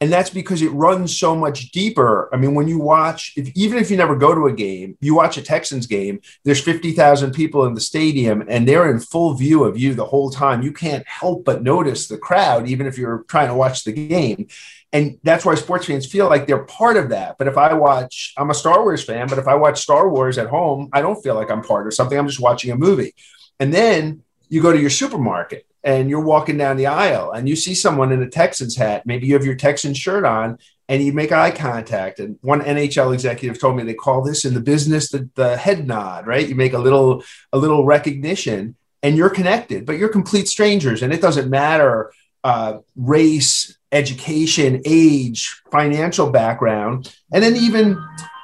and 0.04 0.12
that's 0.12 0.28
because 0.28 0.60
it 0.60 0.68
runs 0.72 1.18
so 1.18 1.34
much 1.34 1.70
deeper. 1.70 2.28
I 2.30 2.36
mean, 2.36 2.54
when 2.54 2.68
you 2.68 2.78
watch, 2.78 3.32
if, 3.38 3.50
even 3.56 3.78
if 3.78 3.90
you 3.90 3.96
never 3.96 4.14
go 4.14 4.34
to 4.34 4.48
a 4.48 4.52
game, 4.52 4.98
you 5.00 5.14
watch 5.14 5.38
a 5.38 5.42
Texans 5.42 5.86
game, 5.86 6.20
there's 6.44 6.60
50,000 6.60 7.32
people 7.32 7.64
in 7.64 7.72
the 7.72 7.80
stadium 7.80 8.44
and 8.46 8.68
they're 8.68 8.90
in 8.90 9.00
full 9.00 9.32
view 9.32 9.64
of 9.64 9.78
you 9.78 9.94
the 9.94 10.04
whole 10.04 10.28
time. 10.28 10.60
You 10.60 10.72
can't 10.72 11.08
help 11.08 11.46
but 11.46 11.62
notice 11.62 12.06
the 12.06 12.18
crowd, 12.18 12.68
even 12.68 12.86
if 12.86 12.98
you're 12.98 13.24
trying 13.28 13.48
to 13.48 13.54
watch 13.54 13.84
the 13.84 13.92
game. 13.92 14.48
And 14.92 15.18
that's 15.22 15.46
why 15.46 15.54
sports 15.54 15.86
fans 15.86 16.04
feel 16.04 16.28
like 16.28 16.46
they're 16.46 16.64
part 16.64 16.98
of 16.98 17.08
that. 17.08 17.38
But 17.38 17.48
if 17.48 17.56
I 17.56 17.72
watch, 17.72 18.34
I'm 18.36 18.50
a 18.50 18.54
Star 18.54 18.82
Wars 18.82 19.02
fan, 19.02 19.26
but 19.26 19.38
if 19.38 19.48
I 19.48 19.54
watch 19.54 19.80
Star 19.80 20.10
Wars 20.10 20.36
at 20.36 20.48
home, 20.48 20.90
I 20.92 21.00
don't 21.00 21.22
feel 21.22 21.34
like 21.34 21.50
I'm 21.50 21.62
part 21.62 21.86
of 21.86 21.94
something. 21.94 22.18
I'm 22.18 22.28
just 22.28 22.40
watching 22.40 22.72
a 22.72 22.76
movie. 22.76 23.14
And 23.58 23.72
then 23.72 24.22
you 24.50 24.60
go 24.60 24.70
to 24.70 24.78
your 24.78 24.90
supermarket 24.90 25.66
and 25.84 26.08
you're 26.08 26.20
walking 26.20 26.56
down 26.56 26.76
the 26.76 26.86
aisle 26.86 27.30
and 27.32 27.48
you 27.48 27.54
see 27.54 27.74
someone 27.74 28.10
in 28.10 28.22
a 28.22 28.28
Texans 28.28 28.76
hat, 28.76 29.04
maybe 29.04 29.26
you 29.26 29.34
have 29.34 29.44
your 29.44 29.54
Texans 29.54 29.98
shirt 29.98 30.24
on, 30.24 30.58
and 30.88 31.02
you 31.02 31.12
make 31.12 31.30
eye 31.30 31.50
contact. 31.50 32.18
And 32.18 32.38
one 32.42 32.62
NHL 32.62 33.14
executive 33.14 33.60
told 33.60 33.76
me 33.76 33.84
they 33.84 33.94
call 33.94 34.22
this 34.22 34.44
in 34.44 34.54
the 34.54 34.60
business 34.60 35.10
the, 35.10 35.28
the 35.34 35.56
head 35.56 35.86
nod, 35.86 36.26
right? 36.26 36.48
You 36.48 36.54
make 36.54 36.72
a 36.72 36.78
little 36.78 37.22
a 37.52 37.58
little 37.58 37.84
recognition, 37.84 38.76
and 39.02 39.16
you're 39.16 39.30
connected, 39.30 39.84
but 39.86 39.98
you're 39.98 40.08
complete 40.08 40.48
strangers, 40.48 41.02
and 41.02 41.12
it 41.12 41.20
doesn't 41.20 41.50
matter 41.50 42.12
uh, 42.42 42.78
race, 42.96 43.76
education, 43.94 44.82
age, 44.84 45.62
financial 45.70 46.30
background, 46.30 47.14
and 47.32 47.42
then 47.42 47.56
even 47.56 47.96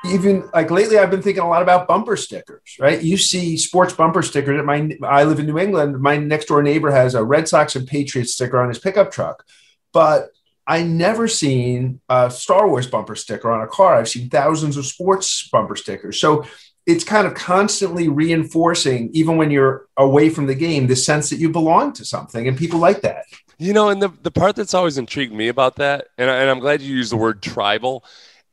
even 0.07 0.49
like 0.55 0.71
lately 0.71 0.99
i've 0.99 1.11
been 1.11 1.21
thinking 1.21 1.43
a 1.43 1.49
lot 1.49 1.61
about 1.61 1.87
bumper 1.87 2.17
stickers 2.17 2.77
right? 2.79 3.03
You 3.03 3.17
see 3.19 3.57
sports 3.59 3.93
bumper 3.93 4.23
stickers 4.23 4.59
at 4.59 4.65
my 4.65 4.91
i 5.05 5.25
live 5.25 5.39
in 5.39 5.47
new 5.47 5.59
england. 5.59 6.01
My 6.01 6.17
next 6.17 6.47
door 6.47 6.63
neighbor 6.63 6.91
has 6.91 7.15
a 7.15 7.25
red 7.25 7.49
sox 7.49 7.77
and 7.77 7.87
patriots 7.87 8.33
sticker 8.33 8.59
on 8.59 8.69
his 8.69 8.79
pickup 8.79 9.13
truck. 9.13 9.45
But 9.93 10.31
i 10.67 10.83
never 10.83 11.29
seen 11.29 12.01
a 12.09 12.31
star 12.31 12.69
wars 12.69 12.87
bumper 12.87 13.17
sticker 13.17 13.51
on 13.51 13.61
a 13.61 13.67
car. 13.67 13.97
I've 13.97 14.09
seen 14.09 14.31
thousands 14.31 14.77
of 14.77 14.87
sports 14.87 15.49
bumper 15.49 15.77
stickers. 15.77 16.19
So 16.21 16.47
it's 16.87 17.05
kind 17.05 17.27
of 17.27 17.35
constantly 17.35 18.09
reinforcing 18.09 19.11
even 19.13 19.37
when 19.37 19.51
you're 19.51 19.87
away 19.97 20.31
from 20.31 20.47
the 20.47 20.55
game 20.55 20.87
the 20.87 20.97
sense 20.97 21.29
that 21.29 21.39
you 21.39 21.51
belong 21.51 21.93
to 21.95 22.05
something 22.05 22.49
and 22.49 22.57
people 22.57 22.81
like 22.81 23.03
that 23.03 23.27
you 23.61 23.75
know 23.75 23.91
and 23.91 24.01
the, 24.01 24.09
the 24.23 24.31
part 24.31 24.57
that's 24.57 24.75
always 24.75 24.99
intrigued 24.99 25.33
me 25.33 25.49
about 25.49 25.77
that 25.77 26.09
and, 26.19 26.29
and 26.29 26.51
i'm 26.51 26.59
glad 26.59 26.81
you 26.81 26.97
used 26.97 27.13
the 27.13 27.17
word 27.17 27.43
tribal 27.43 28.05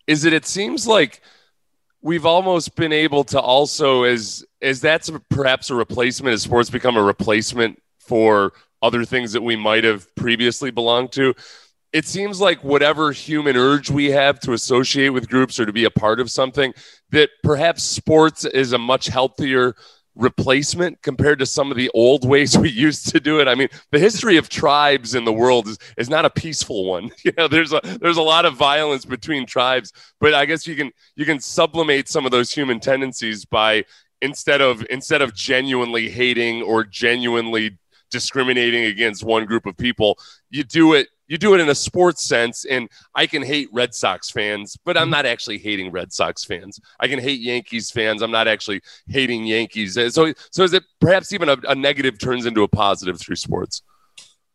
is 0.05 0.21
that 0.21 0.33
it 0.33 0.45
seems 0.45 0.85
like 0.85 1.21
we've 2.01 2.25
almost 2.25 2.75
been 2.75 2.93
able 2.93 3.23
to 3.23 3.39
also 3.39 4.03
as 4.03 4.45
as 4.61 4.81
that's 4.81 5.09
perhaps 5.29 5.69
a 5.69 5.75
replacement 5.75 6.33
as 6.33 6.43
sports 6.43 6.69
become 6.69 6.97
a 6.97 7.01
replacement 7.01 7.81
for 7.99 8.53
other 8.81 9.05
things 9.05 9.31
that 9.31 9.41
we 9.41 9.55
might 9.55 9.83
have 9.83 10.13
previously 10.15 10.71
belonged 10.71 11.11
to 11.11 11.33
it 11.93 12.05
seems 12.05 12.41
like 12.41 12.63
whatever 12.63 13.11
human 13.13 13.55
urge 13.55 13.89
we 13.89 14.11
have 14.11 14.39
to 14.41 14.51
associate 14.51 15.09
with 15.09 15.29
groups 15.29 15.57
or 15.57 15.65
to 15.65 15.71
be 15.71 15.85
a 15.85 15.89
part 15.89 16.19
of 16.19 16.29
something 16.29 16.73
that 17.11 17.29
perhaps 17.43 17.81
sports 17.81 18.43
is 18.43 18.73
a 18.73 18.77
much 18.77 19.07
healthier 19.07 19.73
replacement 20.17 21.01
compared 21.01 21.39
to 21.39 21.45
some 21.45 21.71
of 21.71 21.77
the 21.77 21.89
old 21.93 22.27
ways 22.27 22.57
we 22.57 22.69
used 22.69 23.09
to 23.09 23.19
do 23.19 23.39
it. 23.39 23.47
I 23.47 23.55
mean, 23.55 23.69
the 23.91 23.99
history 23.99 24.37
of 24.37 24.49
tribes 24.49 25.15
in 25.15 25.23
the 25.25 25.33
world 25.33 25.67
is, 25.67 25.77
is 25.97 26.09
not 26.09 26.25
a 26.25 26.29
peaceful 26.29 26.85
one. 26.85 27.11
You 27.23 27.33
know, 27.37 27.49
there's 27.49 27.73
a 27.73 27.81
there's 27.99 28.17
a 28.17 28.21
lot 28.21 28.45
of 28.45 28.55
violence 28.55 29.03
between 29.03 29.45
tribes, 29.45 29.91
but 30.21 30.33
I 30.33 30.45
guess 30.45 30.65
you 30.65 30.75
can 30.75 30.91
you 31.15 31.25
can 31.25 31.41
sublimate 31.41 32.07
some 32.07 32.25
of 32.25 32.31
those 32.31 32.53
human 32.53 32.79
tendencies 32.79 33.43
by 33.43 33.83
instead 34.21 34.61
of 34.61 34.85
instead 34.89 35.21
of 35.21 35.35
genuinely 35.35 36.09
hating 36.09 36.61
or 36.61 36.85
genuinely 36.85 37.77
discriminating 38.11 38.85
against 38.85 39.25
one 39.25 39.45
group 39.45 39.65
of 39.65 39.75
people, 39.75 40.17
you 40.49 40.63
do 40.63 40.93
it 40.93 41.09
you 41.27 41.37
do 41.37 41.53
it 41.53 41.59
in 41.59 41.69
a 41.69 41.75
sports 41.75 42.23
sense 42.23 42.65
and 42.65 42.89
i 43.15 43.25
can 43.27 43.41
hate 43.41 43.69
red 43.71 43.93
sox 43.93 44.29
fans 44.29 44.77
but 44.85 44.97
i'm 44.97 45.03
mm-hmm. 45.03 45.11
not 45.11 45.25
actually 45.25 45.57
hating 45.57 45.91
red 45.91 46.11
sox 46.13 46.43
fans. 46.43 46.79
I 46.99 47.07
can 47.07 47.19
hate 47.19 47.39
yankees 47.39 47.91
fans. 47.91 48.21
I'm 48.21 48.31
not 48.31 48.47
actually 48.47 48.81
hating 49.07 49.45
yankees. 49.45 49.97
Eh, 49.97 50.09
so 50.09 50.33
so 50.51 50.63
is 50.63 50.73
it 50.73 50.83
perhaps 50.99 51.33
even 51.33 51.49
a, 51.49 51.57
a 51.67 51.75
negative 51.75 52.17
turns 52.19 52.45
into 52.45 52.63
a 52.63 52.67
positive 52.67 53.19
through 53.19 53.35
sports? 53.35 53.83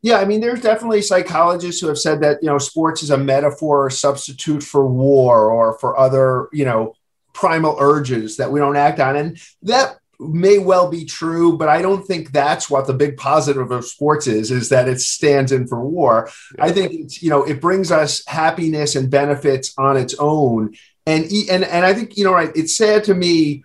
Yeah, 0.03 0.19
I 0.19 0.25
mean, 0.25 0.41
there's 0.41 0.61
definitely 0.61 1.03
psychologists 1.03 1.81
who 1.81 1.87
have 1.87 1.99
said 1.99 2.21
that 2.23 2.43
you 2.43 2.49
know 2.49 2.59
sports 2.59 3.03
is 3.03 3.11
a 3.11 3.19
metaphor 3.19 3.87
or 3.87 3.91
substitute 3.91 4.63
for 4.63 4.87
war 4.87 5.51
or 5.51 5.79
for 5.79 5.99
other 5.99 6.49
you 6.53 6.65
know 6.65 6.95
primal 7.33 7.77
urges 7.81 8.37
that 8.37 8.51
we 8.51 8.61
don't 8.61 8.77
act 8.77 8.99
on, 9.01 9.17
and 9.17 9.39
that 9.63 9.99
may 10.29 10.59
well 10.59 10.91
be 10.91 11.05
true, 11.05 11.57
but 11.57 11.69
I 11.69 11.83
don't 11.83 12.07
think 12.07 12.33
that's 12.33 12.71
what 12.71 12.87
the 12.87 12.95
big 12.95 13.17
positive 13.17 13.71
of 13.71 13.85
sports 13.85 14.27
is, 14.27 14.51
is 14.51 14.69
that 14.69 14.89
it 14.89 15.01
stands 15.01 15.53
in 15.53 15.67
for 15.67 15.85
war. 15.85 16.31
Yeah. 16.57 16.65
I 16.65 16.73
think 16.73 16.93
it's, 16.93 17.23
you 17.23 17.31
know, 17.31 17.43
it 17.45 17.61
brings 17.61 17.91
us 17.91 18.25
happiness 18.27 18.97
and 18.97 19.11
benefits 19.11 19.75
on 19.79 19.97
its 19.97 20.15
own. 20.19 20.75
And, 21.07 21.25
and, 21.51 21.65
and 21.65 21.85
I 21.85 21.95
think, 21.95 22.17
you 22.17 22.25
know, 22.25 22.33
right. 22.33 22.51
It's 22.55 22.77
sad 22.77 23.05
to 23.05 23.15
me, 23.15 23.65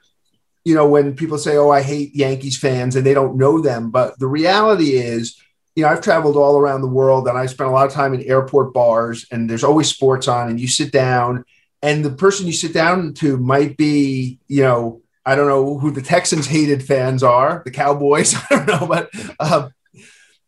you 0.66 0.76
know, 0.76 0.88
when 0.88 1.16
people 1.16 1.38
say, 1.38 1.58
oh, 1.58 1.70
I 1.70 1.82
hate 1.82 2.16
Yankees 2.16 2.58
fans 2.58 2.96
and 2.96 3.06
they 3.06 3.14
don't 3.14 3.38
know 3.38 3.62
them. 3.62 3.92
But 3.92 4.18
the 4.20 4.28
reality 4.28 4.98
is, 4.98 5.42
you 5.76 5.84
know, 5.84 5.90
I've 5.90 6.02
traveled 6.02 6.38
all 6.38 6.58
around 6.58 6.82
the 6.82 6.88
world 6.88 7.28
and 7.28 7.38
I 7.38 7.46
spent 7.46 7.70
a 7.70 7.74
lot 7.74 7.86
of 7.86 7.94
time 7.94 8.14
in 8.14 8.24
airport 8.24 8.74
bars 8.74 9.28
and 9.32 9.50
there's 9.50 9.64
always 9.64 9.88
sports 9.88 10.28
on 10.28 10.50
and 10.50 10.60
you 10.60 10.68
sit 10.68 10.92
down 10.92 11.46
and 11.82 12.04
the 12.04 12.10
person 12.10 12.48
you 12.48 12.54
sit 12.54 12.74
down 12.74 13.14
to 13.16 13.38
might 13.38 13.78
be, 13.78 14.40
you 14.48 14.64
know, 14.64 15.02
I 15.28 15.36
don't 15.36 15.48
know 15.48 15.78
who 15.78 15.92
the 15.92 16.02
Texans 16.02 16.48
hated 16.48 16.82
fans 16.82 17.22
are, 17.22 17.62
the 17.66 17.72
Cowboys. 17.72 18.34
I 18.50 18.56
don't 18.56 18.68
know, 18.68 18.88
but 18.88 19.10
uh, 19.42 19.70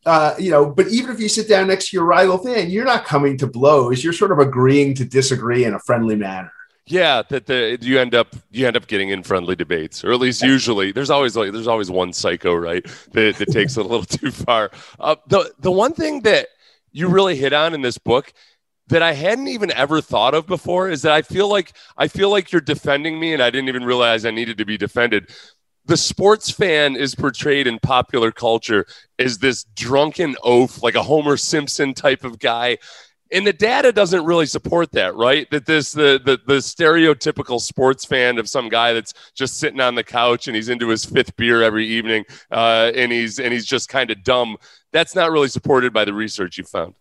uh, 0.06 0.36
you 0.40 0.52
know, 0.52 0.70
but 0.70 0.88
even 0.88 1.12
if 1.12 1.20
you 1.20 1.28
sit 1.28 1.50
down 1.50 1.68
next 1.68 1.90
to 1.90 1.98
your 1.98 2.06
rival 2.06 2.38
fan, 2.38 2.70
you're 2.70 2.86
not 2.86 3.04
coming 3.04 3.38
to 3.40 3.48
blows. 3.48 4.02
You're 4.02 4.14
sort 4.14 4.32
of 4.32 4.40
agreeing 4.40 4.94
to 4.96 5.04
disagree 5.04 5.66
in 5.66 5.74
a 5.74 5.80
friendly 5.80 6.16
manner. 6.16 6.54
Yeah, 6.86 7.24
that 7.28 7.46
the 7.46 7.78
you 7.82 8.00
end 8.00 8.16
up 8.16 8.34
you 8.52 8.66
end 8.66 8.78
up 8.78 8.88
getting 8.88 9.10
in 9.10 9.22
friendly 9.22 9.58
debates, 9.58 10.04
or 10.06 10.14
at 10.14 10.20
least 10.20 10.42
usually. 10.42 10.94
There's 10.94 11.10
always 11.10 11.36
like 11.36 11.52
there's 11.52 11.68
always 11.68 11.92
one 11.92 12.14
psycho, 12.14 12.56
right, 12.56 12.84
that, 13.12 13.36
that 13.36 13.52
takes 13.52 13.76
it 13.76 13.86
a 13.86 13.88
little 13.88 14.06
too 14.18 14.32
far. 14.32 14.72
Uh, 14.98 15.18
the 15.28 15.54
the 15.60 15.72
one 15.72 15.92
thing 15.92 16.22
that 16.22 16.48
you 16.94 17.10
really 17.10 17.36
hit 17.36 17.52
on 17.52 17.74
in 17.74 17.82
this 17.82 17.98
book 17.98 18.32
that 18.90 19.04
I 19.04 19.14
hadn't 19.14 19.48
even 19.48 19.72
ever 19.72 20.02
thought 20.02 20.34
of 20.34 20.46
before 20.48 20.90
is 20.90 21.04
that 21.04 21.14
I 21.14 21.22
feel 21.22 21.48
like 21.48 21.74
I 21.98 22.08
feel 22.08 22.30
like 22.30 22.52
you're 22.52 22.62
defending 22.62 23.20
me 23.20 23.34
and 23.34 23.42
I 23.42 23.50
didn't 23.50 23.70
even 23.70 23.86
realize 23.86 24.26
I 24.26 24.32
needed 24.32 24.58
to 24.58 24.66
be 24.66 24.78
defended. 24.78 25.30
The 25.86 25.98
sports 25.98 26.52
fan 26.52 26.96
is 26.96 27.16
portrayed 27.16 27.66
in 27.66 27.80
popular 27.80 28.32
culture 28.32 28.86
as 29.18 29.38
this 29.38 29.64
drunken 29.76 30.36
oaf, 30.44 30.84
like 30.84 30.96
a 30.96 31.04
Homer 31.04 31.38
Simpson 31.38 31.94
type 31.94 32.24
of 32.24 32.40
guy. 32.40 32.78
And 33.32 33.46
the 33.46 33.54
data 33.54 33.92
doesn't 33.92 34.26
really 34.26 34.48
support 34.48 34.92
that, 34.94 35.16
right? 35.16 35.48
That 35.52 35.68
this 35.68 35.92
the, 35.92 36.20
the 36.24 36.40
the 36.48 36.58
stereotypical 36.58 37.62
sports 37.62 38.06
fan 38.06 38.40
of 38.40 38.50
some 38.50 38.70
guy 38.70 38.94
that's 38.94 39.14
just 39.36 39.60
sitting 39.60 39.80
on 39.80 39.94
the 39.94 40.04
couch 40.04 40.48
and 40.48 40.56
he's 40.56 40.70
into 40.70 40.90
his 40.90 41.06
fifth 41.06 41.36
beer 41.36 41.62
every 41.62 41.86
evening, 41.86 42.26
uh, 42.50 42.92
and 42.96 43.12
he's 43.12 43.40
and 43.40 43.54
he's 43.54 43.68
just 43.68 43.88
kind 43.88 44.10
of 44.10 44.24
dumb. 44.24 44.58
That's 44.92 45.14
not 45.14 45.30
really 45.32 45.48
supported 45.48 45.94
by 45.94 46.06
the 46.06 46.14
research 46.14 46.58
you 46.58 46.64
found. 46.64 46.96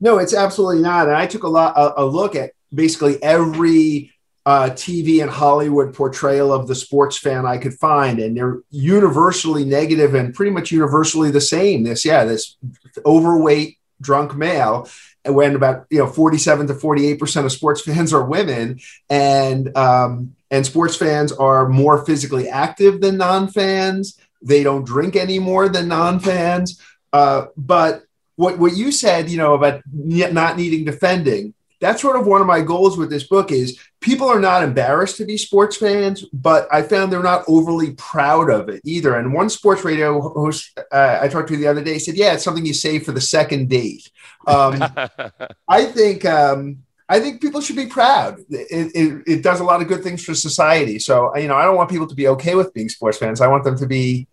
No, 0.00 0.18
it's 0.18 0.34
absolutely 0.34 0.82
not. 0.82 1.08
And 1.08 1.16
I 1.16 1.26
took 1.26 1.42
a 1.42 1.48
lot 1.48 1.76
a, 1.76 2.02
a 2.02 2.04
look 2.04 2.34
at 2.34 2.52
basically 2.72 3.22
every 3.22 4.12
uh, 4.46 4.70
TV 4.70 5.20
and 5.20 5.30
Hollywood 5.30 5.94
portrayal 5.94 6.52
of 6.52 6.66
the 6.66 6.74
sports 6.74 7.18
fan 7.18 7.44
I 7.44 7.58
could 7.58 7.74
find, 7.74 8.18
and 8.18 8.36
they're 8.36 8.60
universally 8.70 9.64
negative 9.64 10.14
and 10.14 10.34
pretty 10.34 10.50
much 10.50 10.72
universally 10.72 11.30
the 11.30 11.40
same. 11.40 11.84
This, 11.84 12.04
yeah, 12.04 12.24
this 12.24 12.56
overweight 13.04 13.78
drunk 14.00 14.34
male, 14.34 14.88
when 15.26 15.54
about 15.54 15.86
you 15.90 15.98
know 15.98 16.06
forty-seven 16.06 16.66
to 16.68 16.74
forty-eight 16.74 17.18
percent 17.18 17.44
of 17.44 17.52
sports 17.52 17.82
fans 17.82 18.14
are 18.14 18.24
women, 18.24 18.80
and 19.10 19.76
um, 19.76 20.34
and 20.50 20.64
sports 20.64 20.96
fans 20.96 21.32
are 21.32 21.68
more 21.68 22.04
physically 22.06 22.48
active 22.48 23.02
than 23.02 23.18
non-fans. 23.18 24.18
They 24.42 24.62
don't 24.62 24.86
drink 24.86 25.16
any 25.16 25.38
more 25.38 25.68
than 25.68 25.88
non-fans, 25.88 26.80
uh, 27.12 27.46
but 27.58 28.04
what 28.40 28.58
what 28.58 28.74
you 28.74 28.90
said, 28.90 29.28
you 29.28 29.36
know, 29.36 29.52
about 29.52 29.82
not 29.92 30.56
needing 30.56 30.84
defending. 30.84 31.52
that's 31.78 32.00
sort 32.00 32.16
of 32.16 32.26
one 32.26 32.40
of 32.40 32.46
my 32.46 32.62
goals 32.62 32.96
with 32.96 33.10
this 33.10 33.24
book 33.24 33.52
is 33.52 33.78
people 34.00 34.28
are 34.28 34.40
not 34.40 34.62
embarrassed 34.62 35.18
to 35.18 35.26
be 35.26 35.36
sports 35.36 35.76
fans, 35.76 36.24
but 36.32 36.66
I 36.72 36.80
found 36.82 37.12
they're 37.12 37.22
not 37.22 37.44
overly 37.48 37.92
proud 37.92 38.50
of 38.50 38.70
it 38.70 38.80
either. 38.84 39.14
And 39.16 39.34
one 39.34 39.50
sports 39.50 39.84
radio 39.84 40.20
host 40.20 40.78
uh, 40.90 41.18
I 41.20 41.28
talked 41.28 41.48
to 41.48 41.56
the 41.56 41.66
other 41.66 41.84
day 41.84 41.98
said, 41.98 42.16
"Yeah, 42.16 42.32
it's 42.32 42.42
something 42.42 42.64
you 42.64 42.72
say 42.72 42.98
for 42.98 43.12
the 43.12 43.20
second 43.20 43.68
date." 43.68 44.10
Um, 44.46 44.82
I 45.68 45.84
think 45.84 46.24
um, 46.24 46.82
I 47.10 47.20
think 47.20 47.42
people 47.42 47.60
should 47.60 47.76
be 47.76 47.86
proud. 47.86 48.38
It, 48.48 48.92
it, 48.94 49.22
it, 49.26 49.42
does 49.42 49.60
a 49.60 49.64
lot 49.64 49.82
of 49.82 49.88
good 49.88 50.02
things 50.02 50.24
for 50.24 50.34
society. 50.34 50.98
So 50.98 51.36
you 51.36 51.48
know, 51.48 51.56
I 51.56 51.64
don't 51.64 51.76
want 51.76 51.90
people 51.90 52.06
to 52.06 52.14
be 52.14 52.28
okay 52.28 52.54
with 52.54 52.72
being 52.72 52.88
sports 52.88 53.18
fans. 53.18 53.42
I 53.42 53.48
want 53.48 53.64
them 53.64 53.76
to 53.76 53.86
be 53.86 54.28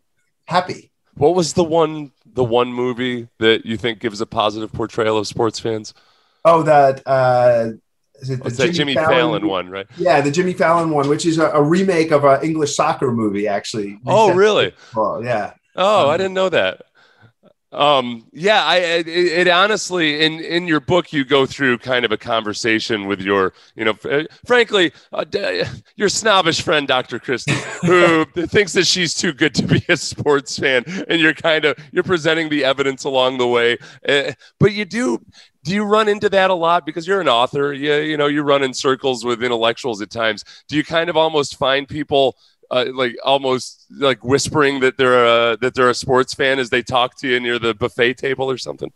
happy. 0.45 0.91
What 1.15 1.35
was 1.35 1.53
the 1.53 1.63
one 1.65 2.11
the 2.37 2.43
one 2.43 2.71
movie 2.71 3.27
that 3.39 3.65
you 3.65 3.77
think 3.77 3.99
gives 3.99 4.21
a 4.21 4.25
positive 4.27 4.71
portrayal 4.71 5.17
of 5.17 5.27
sports 5.27 5.59
fans? 5.59 5.95
Oh, 6.45 6.61
that 6.61 7.01
uh, 7.07 7.71
is 8.21 8.29
it 8.29 8.43
the 8.43 8.51
Jimmy, 8.51 8.73
Jimmy 8.73 8.93
Fallon, 8.93 9.09
Fallon, 9.09 9.47
one, 9.47 9.69
right? 9.69 9.87
Yeah, 9.97 10.21
the 10.21 10.29
Jimmy 10.29 10.53
Fallon 10.53 10.91
one, 10.91 11.09
which 11.09 11.25
is 11.25 11.39
a, 11.39 11.49
a 11.49 11.61
remake 11.61 12.11
of 12.11 12.23
an 12.23 12.43
English 12.43 12.75
soccer 12.75 13.11
movie, 13.11 13.47
actually. 13.47 13.99
Oh, 14.05 14.33
really? 14.33 14.71
Oh, 14.95 15.19
yeah. 15.19 15.53
Oh, 15.75 16.05
um, 16.05 16.09
I 16.11 16.17
didn't 16.17 16.35
know 16.35 16.49
that. 16.49 16.83
Um, 17.77 18.25
yeah, 18.33 18.65
I 18.65 18.77
it, 18.77 19.07
it, 19.07 19.47
honestly 19.47 20.25
in 20.25 20.39
in 20.39 20.65
your 20.65 20.79
book 20.79 21.13
you 21.13 21.23
go 21.23 21.45
through 21.45 21.77
kind 21.77 22.05
of 22.05 22.11
a 22.11 22.17
conversation 22.17 23.05
with 23.05 23.21
your 23.21 23.53
you 23.75 23.85
know 23.85 23.93
frankly 24.47 24.91
uh, 25.13 25.25
your 25.95 26.09
snobbish 26.09 26.63
friend 26.63 26.87
Dr. 26.87 27.19
Christie 27.19 27.53
who 27.83 28.25
thinks 28.47 28.73
that 28.73 28.87
she's 28.87 29.13
too 29.13 29.31
good 29.31 29.53
to 29.53 29.63
be 29.67 29.85
a 29.89 29.95
sports 29.95 30.57
fan 30.57 30.85
and 31.07 31.21
you're 31.21 31.35
kind 31.35 31.65
of 31.65 31.77
you're 31.91 32.03
presenting 32.03 32.49
the 32.49 32.63
evidence 32.63 33.03
along 33.03 33.37
the 33.37 33.47
way 33.47 33.77
uh, 34.09 34.31
but 34.59 34.73
you 34.73 34.83
do 34.83 35.19
do 35.63 35.75
you 35.75 35.83
run 35.83 36.07
into 36.07 36.29
that 36.29 36.49
a 36.49 36.55
lot 36.55 36.83
because 36.83 37.07
you're 37.07 37.21
an 37.21 37.29
author 37.29 37.73
you, 37.73 37.93
you 37.97 38.17
know 38.17 38.25
you 38.25 38.41
run 38.41 38.63
in 38.63 38.73
circles 38.73 39.23
with 39.23 39.43
intellectuals 39.43 40.01
at 40.01 40.09
times 40.09 40.43
do 40.67 40.75
you 40.75 40.83
kind 40.83 41.11
of 41.11 41.17
almost 41.17 41.57
find 41.57 41.87
people 41.87 42.35
uh, 42.71 42.85
like 42.93 43.15
almost 43.23 43.85
like 43.91 44.23
whispering 44.23 44.79
that 44.81 44.97
they're 44.97 45.25
a 45.25 45.57
that 45.57 45.73
they're 45.75 45.89
a 45.89 45.95
sports 45.95 46.33
fan 46.33 46.59
as 46.59 46.69
they 46.69 46.83
talk 46.83 47.17
to 47.19 47.27
you 47.27 47.39
near 47.39 47.59
the 47.59 47.73
buffet 47.73 48.15
table 48.15 48.49
or 48.49 48.57
something? 48.57 48.91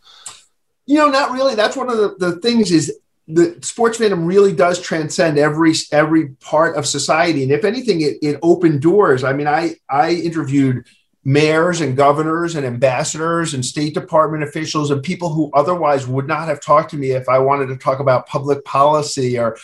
You 0.85 0.97
know, 0.97 1.09
not 1.09 1.31
really. 1.31 1.55
That's 1.55 1.77
one 1.77 1.89
of 1.89 1.97
the, 1.97 2.15
the 2.17 2.35
things 2.41 2.71
is 2.71 2.97
the 3.27 3.57
sports 3.61 3.97
fandom 3.97 4.27
really 4.27 4.53
does 4.53 4.81
transcend 4.81 5.37
every 5.37 5.73
every 5.91 6.29
part 6.41 6.75
of 6.75 6.85
society, 6.85 7.43
and 7.43 7.51
if 7.51 7.63
anything, 7.63 8.01
it, 8.01 8.17
it 8.21 8.39
opened 8.41 8.81
doors. 8.81 9.23
I 9.23 9.33
mean, 9.33 9.47
I 9.47 9.75
I 9.89 10.11
interviewed 10.11 10.85
mayors 11.23 11.81
and 11.81 11.95
governors 11.95 12.55
and 12.55 12.65
ambassadors 12.65 13.53
and 13.53 13.63
State 13.63 13.93
Department 13.93 14.43
officials 14.43 14.89
and 14.89 15.03
people 15.03 15.29
who 15.31 15.51
otherwise 15.53 16.07
would 16.07 16.27
not 16.27 16.47
have 16.47 16.59
talked 16.59 16.89
to 16.91 16.97
me 16.97 17.11
if 17.11 17.29
I 17.29 17.37
wanted 17.37 17.67
to 17.67 17.77
talk 17.77 17.99
about 17.99 18.27
public 18.27 18.65
policy 18.65 19.37
or 19.37 19.57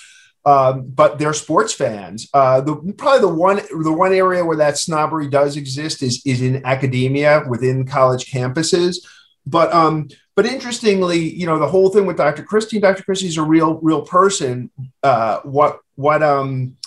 um, 0.45 0.87
but 0.87 1.19
they're 1.19 1.33
sports 1.33 1.73
fans. 1.73 2.29
Uh, 2.33 2.61
the, 2.61 2.75
probably 2.97 3.21
the 3.21 3.33
one 3.33 3.61
the 3.83 3.91
one 3.91 4.13
area 4.13 4.45
where 4.45 4.57
that 4.57 4.77
snobbery 4.77 5.29
does 5.29 5.57
exist 5.57 6.01
is 6.01 6.21
is 6.25 6.41
in 6.41 6.65
academia 6.65 7.43
within 7.49 7.85
college 7.85 8.31
campuses. 8.31 8.97
But 9.45 9.73
um, 9.73 10.09
but 10.35 10.45
interestingly, 10.45 11.17
you 11.17 11.45
know, 11.45 11.57
the 11.59 11.67
whole 11.67 11.89
thing 11.89 12.05
with 12.05 12.17
Dr. 12.17 12.43
Christie, 12.43 12.79
Dr. 12.79 13.03
Christie's 13.03 13.37
a 13.37 13.43
real 13.43 13.79
real 13.81 14.03
person. 14.03 14.69
Uh, 15.03 15.39
what 15.41 15.79
what 15.95 16.21
um 16.23 16.77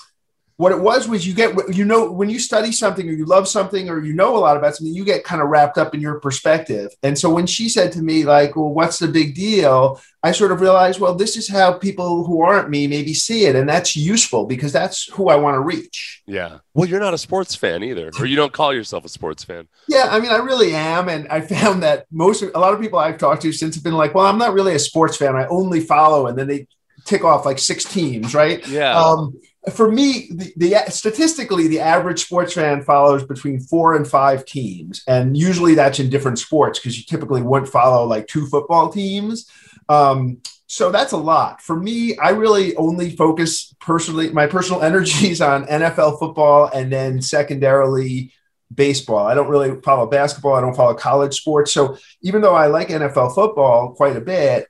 what 0.61 0.73
it 0.73 0.81
was 0.81 1.09
was 1.09 1.27
you 1.27 1.33
get 1.33 1.75
you 1.75 1.87
know 1.87 2.13
when 2.13 2.29
you 2.29 2.39
study 2.39 2.71
something 2.71 3.09
or 3.09 3.13
you 3.13 3.25
love 3.25 3.49
something 3.49 3.89
or 3.89 4.05
you 4.05 4.13
know 4.13 4.37
a 4.37 4.41
lot 4.41 4.59
about 4.59 4.77
something 4.77 4.95
you 4.95 5.07
get 5.07 5.25
kind 5.25 5.41
of 5.41 5.49
wrapped 5.49 5.79
up 5.79 5.95
in 5.95 6.03
your 6.03 6.21
perspective. 6.21 6.93
And 7.03 7.19
so 7.19 7.31
when 7.31 7.47
she 7.47 7.71
said 7.71 7.93
to 7.93 8.03
me 8.03 8.25
like 8.25 8.57
well 8.57 8.69
what's 8.69 8.99
the 8.99 9.09
big 9.09 9.35
deal? 9.35 9.99
I 10.23 10.33
sort 10.33 10.53
of 10.53 10.61
realized 10.61 11.01
well 11.01 11.15
this 11.15 11.39
is 11.39 11.49
how 11.49 11.73
people 11.73 12.27
who 12.27 12.43
aren't 12.43 12.69
me 12.69 12.87
maybe 12.87 13.15
see 13.15 13.47
it 13.47 13.57
and 13.57 13.67
that's 13.67 13.97
useful 13.97 14.45
because 14.45 14.71
that's 14.71 15.07
who 15.15 15.31
i 15.31 15.35
want 15.35 15.55
to 15.55 15.61
reach. 15.61 16.23
Yeah. 16.27 16.59
Well 16.75 16.87
you're 16.87 17.01
not 17.01 17.15
a 17.15 17.19
sports 17.19 17.55
fan 17.55 17.83
either 17.83 18.11
or 18.19 18.27
you 18.27 18.37
don't 18.37 18.53
call 18.53 18.75
yourself 18.75 19.07
a 19.07 19.09
sports 19.09 19.43
fan. 19.43 19.67
Yeah 19.89 20.09
i 20.11 20.21
mean 20.21 20.31
i 20.31 20.37
really 20.37 20.75
am 20.75 21.09
and 21.09 21.27
i 21.29 21.41
found 21.41 21.83
that 21.85 22.05
most 22.13 22.43
a 22.43 22.59
lot 22.59 22.75
of 22.75 22.81
people 22.83 22.99
i've 22.99 23.17
talked 23.17 23.41
to 23.43 23.53
since 23.53 23.77
have 23.77 23.85
been 23.85 23.95
like 23.95 24.15
well 24.15 24.27
i'm 24.27 24.37
not 24.37 24.53
really 24.53 24.75
a 24.75 24.79
sports 24.79 25.17
fan 25.17 25.37
i 25.37 25.47
only 25.47 25.81
follow 25.81 26.27
and 26.27 26.39
then 26.39 26.49
they 26.49 26.67
tick 27.07 27.25
off 27.25 27.47
like 27.47 27.59
six 27.59 27.85
teams 27.85 28.35
right? 28.35 28.67
Yeah. 28.69 28.99
Um, 28.99 29.41
for 29.69 29.91
me, 29.91 30.29
the, 30.31 30.53
the, 30.57 30.91
statistically, 30.91 31.69
the 31.69 31.81
average 31.81 32.25
sports 32.25 32.55
fan 32.55 32.83
follows 32.83 33.25
between 33.25 33.61
four 33.61 33.95
and 33.95 34.09
five 34.09 34.47
teams, 34.47 35.03
and 35.07 35.37
usually 35.37 35.75
that's 35.75 35.99
in 35.99 36.09
different 36.09 36.39
sports 36.39 36.79
because 36.79 36.97
you 36.97 37.05
typically 37.05 37.43
wouldn't 37.43 37.71
follow 37.71 38.07
like 38.07 38.27
two 38.27 38.47
football 38.47 38.91
teams. 38.91 39.51
Um, 39.89 40.41
so 40.67 40.91
that's 40.91 41.13
a 41.13 41.17
lot 41.17 41.61
for 41.61 41.77
me. 41.77 42.17
I 42.17 42.31
really 42.31 42.75
only 42.77 43.11
focus 43.17 43.75
personally 43.81 44.31
my 44.31 44.47
personal 44.47 44.83
energies 44.85 45.41
on 45.41 45.67
NFL 45.67 46.19
football 46.19 46.71
and 46.73 46.91
then 46.91 47.21
secondarily 47.21 48.33
baseball. 48.73 49.27
I 49.27 49.35
don't 49.35 49.49
really 49.49 49.81
follow 49.83 50.07
basketball. 50.07 50.55
I 50.55 50.61
don't 50.61 50.77
follow 50.77 50.95
college 50.95 51.35
sports. 51.35 51.73
So 51.73 51.99
even 52.23 52.41
though 52.41 52.55
I 52.55 52.69
like 52.69 52.89
NFL 52.89 53.35
football 53.35 53.95
quite 53.95 54.17
a 54.17 54.21
bit, 54.21 54.69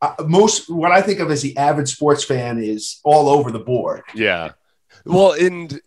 uh, 0.00 0.14
most 0.26 0.70
what 0.70 0.92
I 0.92 1.02
think 1.02 1.20
of 1.20 1.30
as 1.30 1.42
the 1.42 1.56
avid 1.56 1.88
sports 1.88 2.24
fan 2.24 2.58
is 2.62 3.00
all 3.04 3.28
over 3.28 3.50
the 3.50 3.58
board. 3.58 4.02
Yeah. 4.14 4.52
Well, 5.04 5.32
and 5.32 5.80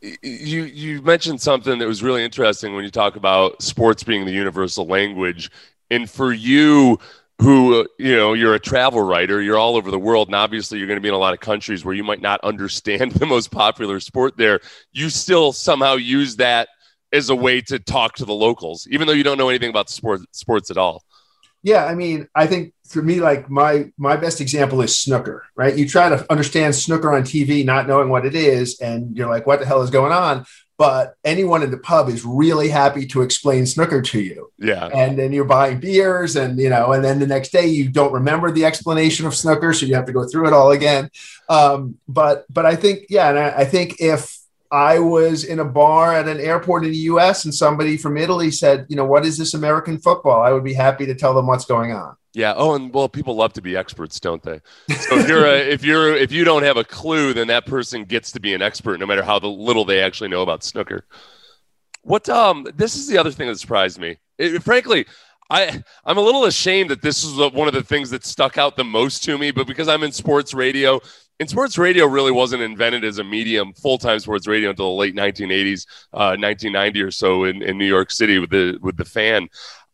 you 0.00 0.64
you 0.64 1.02
mentioned 1.02 1.40
something 1.40 1.78
that 1.78 1.86
was 1.86 2.02
really 2.02 2.24
interesting 2.24 2.74
when 2.74 2.84
you 2.84 2.90
talk 2.90 3.16
about 3.16 3.62
sports 3.62 4.02
being 4.02 4.24
the 4.24 4.32
universal 4.32 4.86
language, 4.86 5.50
and 5.90 6.08
for 6.08 6.32
you 6.32 6.98
who 7.40 7.86
you 7.98 8.16
know 8.16 8.32
you're 8.32 8.54
a 8.54 8.58
travel 8.58 9.02
writer 9.02 9.42
you're 9.42 9.58
all 9.58 9.76
over 9.76 9.90
the 9.90 9.98
world 9.98 10.28
and 10.28 10.34
obviously 10.34 10.78
you're 10.78 10.86
going 10.86 10.96
to 10.96 11.02
be 11.02 11.08
in 11.08 11.14
a 11.14 11.18
lot 11.18 11.34
of 11.34 11.40
countries 11.40 11.84
where 11.84 11.94
you 11.94 12.02
might 12.02 12.22
not 12.22 12.40
understand 12.42 13.12
the 13.12 13.26
most 13.26 13.50
popular 13.50 14.00
sport 14.00 14.36
there 14.36 14.60
you 14.92 15.10
still 15.10 15.52
somehow 15.52 15.94
use 15.94 16.36
that 16.36 16.68
as 17.12 17.28
a 17.28 17.34
way 17.34 17.60
to 17.60 17.78
talk 17.78 18.14
to 18.14 18.24
the 18.24 18.32
locals 18.32 18.88
even 18.90 19.06
though 19.06 19.12
you 19.12 19.22
don't 19.22 19.38
know 19.38 19.48
anything 19.48 19.70
about 19.70 19.90
sport, 19.90 20.20
sports 20.32 20.70
at 20.70 20.78
all 20.78 21.02
yeah 21.62 21.84
i 21.84 21.94
mean 21.94 22.26
i 22.34 22.46
think 22.46 22.72
for 22.88 23.02
me 23.02 23.20
like 23.20 23.50
my 23.50 23.90
my 23.96 24.16
best 24.16 24.40
example 24.40 24.80
is 24.82 24.98
snooker 24.98 25.44
right? 25.54 25.76
You 25.76 25.88
try 25.88 26.08
to 26.08 26.24
understand 26.30 26.74
snooker 26.74 27.14
on 27.14 27.22
tv 27.22 27.64
not 27.64 27.86
knowing 27.86 28.08
what 28.08 28.26
it 28.26 28.34
is 28.34 28.80
and 28.80 29.16
you're 29.16 29.28
like 29.28 29.46
what 29.46 29.60
the 29.60 29.66
hell 29.66 29.82
is 29.82 29.90
going 29.90 30.12
on? 30.12 30.46
But 30.78 31.14
anyone 31.24 31.62
in 31.62 31.70
the 31.70 31.78
pub 31.78 32.10
is 32.10 32.22
really 32.22 32.68
happy 32.68 33.06
to 33.06 33.22
explain 33.22 33.64
snooker 33.64 34.02
to 34.02 34.20
you. 34.20 34.52
Yeah. 34.58 34.84
And 34.88 35.18
then 35.18 35.32
you're 35.32 35.46
buying 35.46 35.80
beers 35.80 36.36
and 36.36 36.58
you 36.58 36.70
know 36.70 36.92
and 36.92 37.04
then 37.04 37.18
the 37.18 37.26
next 37.26 37.50
day 37.50 37.66
you 37.66 37.88
don't 37.88 38.12
remember 38.12 38.50
the 38.50 38.64
explanation 38.64 39.26
of 39.26 39.34
snooker 39.34 39.72
so 39.72 39.86
you 39.86 39.94
have 39.94 40.06
to 40.06 40.12
go 40.12 40.26
through 40.26 40.48
it 40.48 40.52
all 40.52 40.70
again. 40.72 41.10
Um, 41.48 41.98
but 42.08 42.44
but 42.50 42.66
i 42.66 42.74
think 42.74 43.06
yeah 43.08 43.28
and 43.28 43.38
I, 43.38 43.48
I 43.60 43.64
think 43.64 44.00
if 44.00 44.36
I 44.70 44.98
was 44.98 45.44
in 45.44 45.60
a 45.60 45.64
bar 45.64 46.14
at 46.14 46.28
an 46.28 46.40
airport 46.40 46.84
in 46.84 46.90
the 46.90 46.96
US 46.98 47.44
and 47.44 47.54
somebody 47.54 47.96
from 47.96 48.16
Italy 48.16 48.50
said, 48.50 48.86
you 48.88 48.96
know, 48.96 49.04
what 49.04 49.24
is 49.24 49.38
this 49.38 49.54
American 49.54 49.98
football? 49.98 50.42
I 50.42 50.52
would 50.52 50.64
be 50.64 50.74
happy 50.74 51.06
to 51.06 51.14
tell 51.14 51.34
them 51.34 51.46
what's 51.46 51.64
going 51.64 51.92
on. 51.92 52.16
Yeah. 52.36 52.52
Oh, 52.54 52.74
and 52.74 52.92
well, 52.92 53.08
people 53.08 53.34
love 53.34 53.54
to 53.54 53.62
be 53.62 53.78
experts, 53.78 54.20
don't 54.20 54.42
they? 54.42 54.60
So 54.90 55.18
if 55.18 55.26
you're 55.26 55.46
a, 55.46 55.56
if 55.72 55.82
you're 55.82 56.14
if 56.14 56.30
you 56.30 56.44
don't 56.44 56.64
have 56.64 56.76
a 56.76 56.84
clue, 56.84 57.32
then 57.32 57.46
that 57.46 57.64
person 57.64 58.04
gets 58.04 58.30
to 58.32 58.40
be 58.40 58.52
an 58.52 58.60
expert, 58.60 59.00
no 59.00 59.06
matter 59.06 59.22
how 59.22 59.38
the 59.38 59.48
little 59.48 59.86
they 59.86 60.02
actually 60.02 60.28
know 60.28 60.42
about 60.42 60.62
snooker. 60.62 61.06
What 62.02 62.28
um, 62.28 62.66
this 62.74 62.94
is 62.94 63.08
the 63.08 63.16
other 63.16 63.30
thing 63.30 63.48
that 63.48 63.58
surprised 63.58 63.98
me. 63.98 64.18
It, 64.36 64.62
frankly, 64.62 65.06
I 65.48 65.82
I'm 66.04 66.18
a 66.18 66.20
little 66.20 66.44
ashamed 66.44 66.90
that 66.90 67.00
this 67.00 67.24
is 67.24 67.38
one 67.54 67.68
of 67.68 67.74
the 67.74 67.82
things 67.82 68.10
that 68.10 68.26
stuck 68.26 68.58
out 68.58 68.76
the 68.76 68.84
most 68.84 69.24
to 69.24 69.38
me, 69.38 69.50
but 69.50 69.66
because 69.66 69.88
I'm 69.88 70.02
in 70.02 70.12
sports 70.12 70.52
radio, 70.52 71.00
and 71.40 71.48
sports 71.48 71.78
radio 71.78 72.04
really 72.04 72.32
wasn't 72.32 72.60
invented 72.60 73.02
as 73.02 73.18
a 73.18 73.24
medium, 73.24 73.72
full 73.72 73.96
time 73.96 74.18
sports 74.18 74.46
radio 74.46 74.68
until 74.68 74.90
the 74.90 75.00
late 75.00 75.16
1980s, 75.16 75.86
uh, 76.12 76.36
1990 76.36 77.00
or 77.00 77.10
so 77.10 77.44
in, 77.44 77.62
in 77.62 77.78
New 77.78 77.86
York 77.86 78.10
City 78.10 78.38
with 78.38 78.50
the 78.50 78.78
with 78.82 78.98
the 78.98 79.06
fan. 79.06 79.48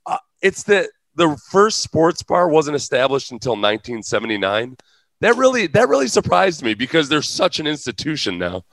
Uh, 0.06 0.18
it's 0.42 0.64
that 0.64 0.90
the 1.14 1.36
first 1.50 1.80
sports 1.80 2.22
bar 2.22 2.48
wasn't 2.48 2.76
established 2.76 3.32
until 3.32 3.52
1979. 3.52 4.76
That 5.20 5.36
really 5.36 5.66
that 5.68 5.88
really 5.88 6.08
surprised 6.08 6.62
me 6.62 6.74
because 6.74 7.08
there's 7.08 7.28
such 7.28 7.60
an 7.60 7.66
institution 7.66 8.38
now. 8.38 8.64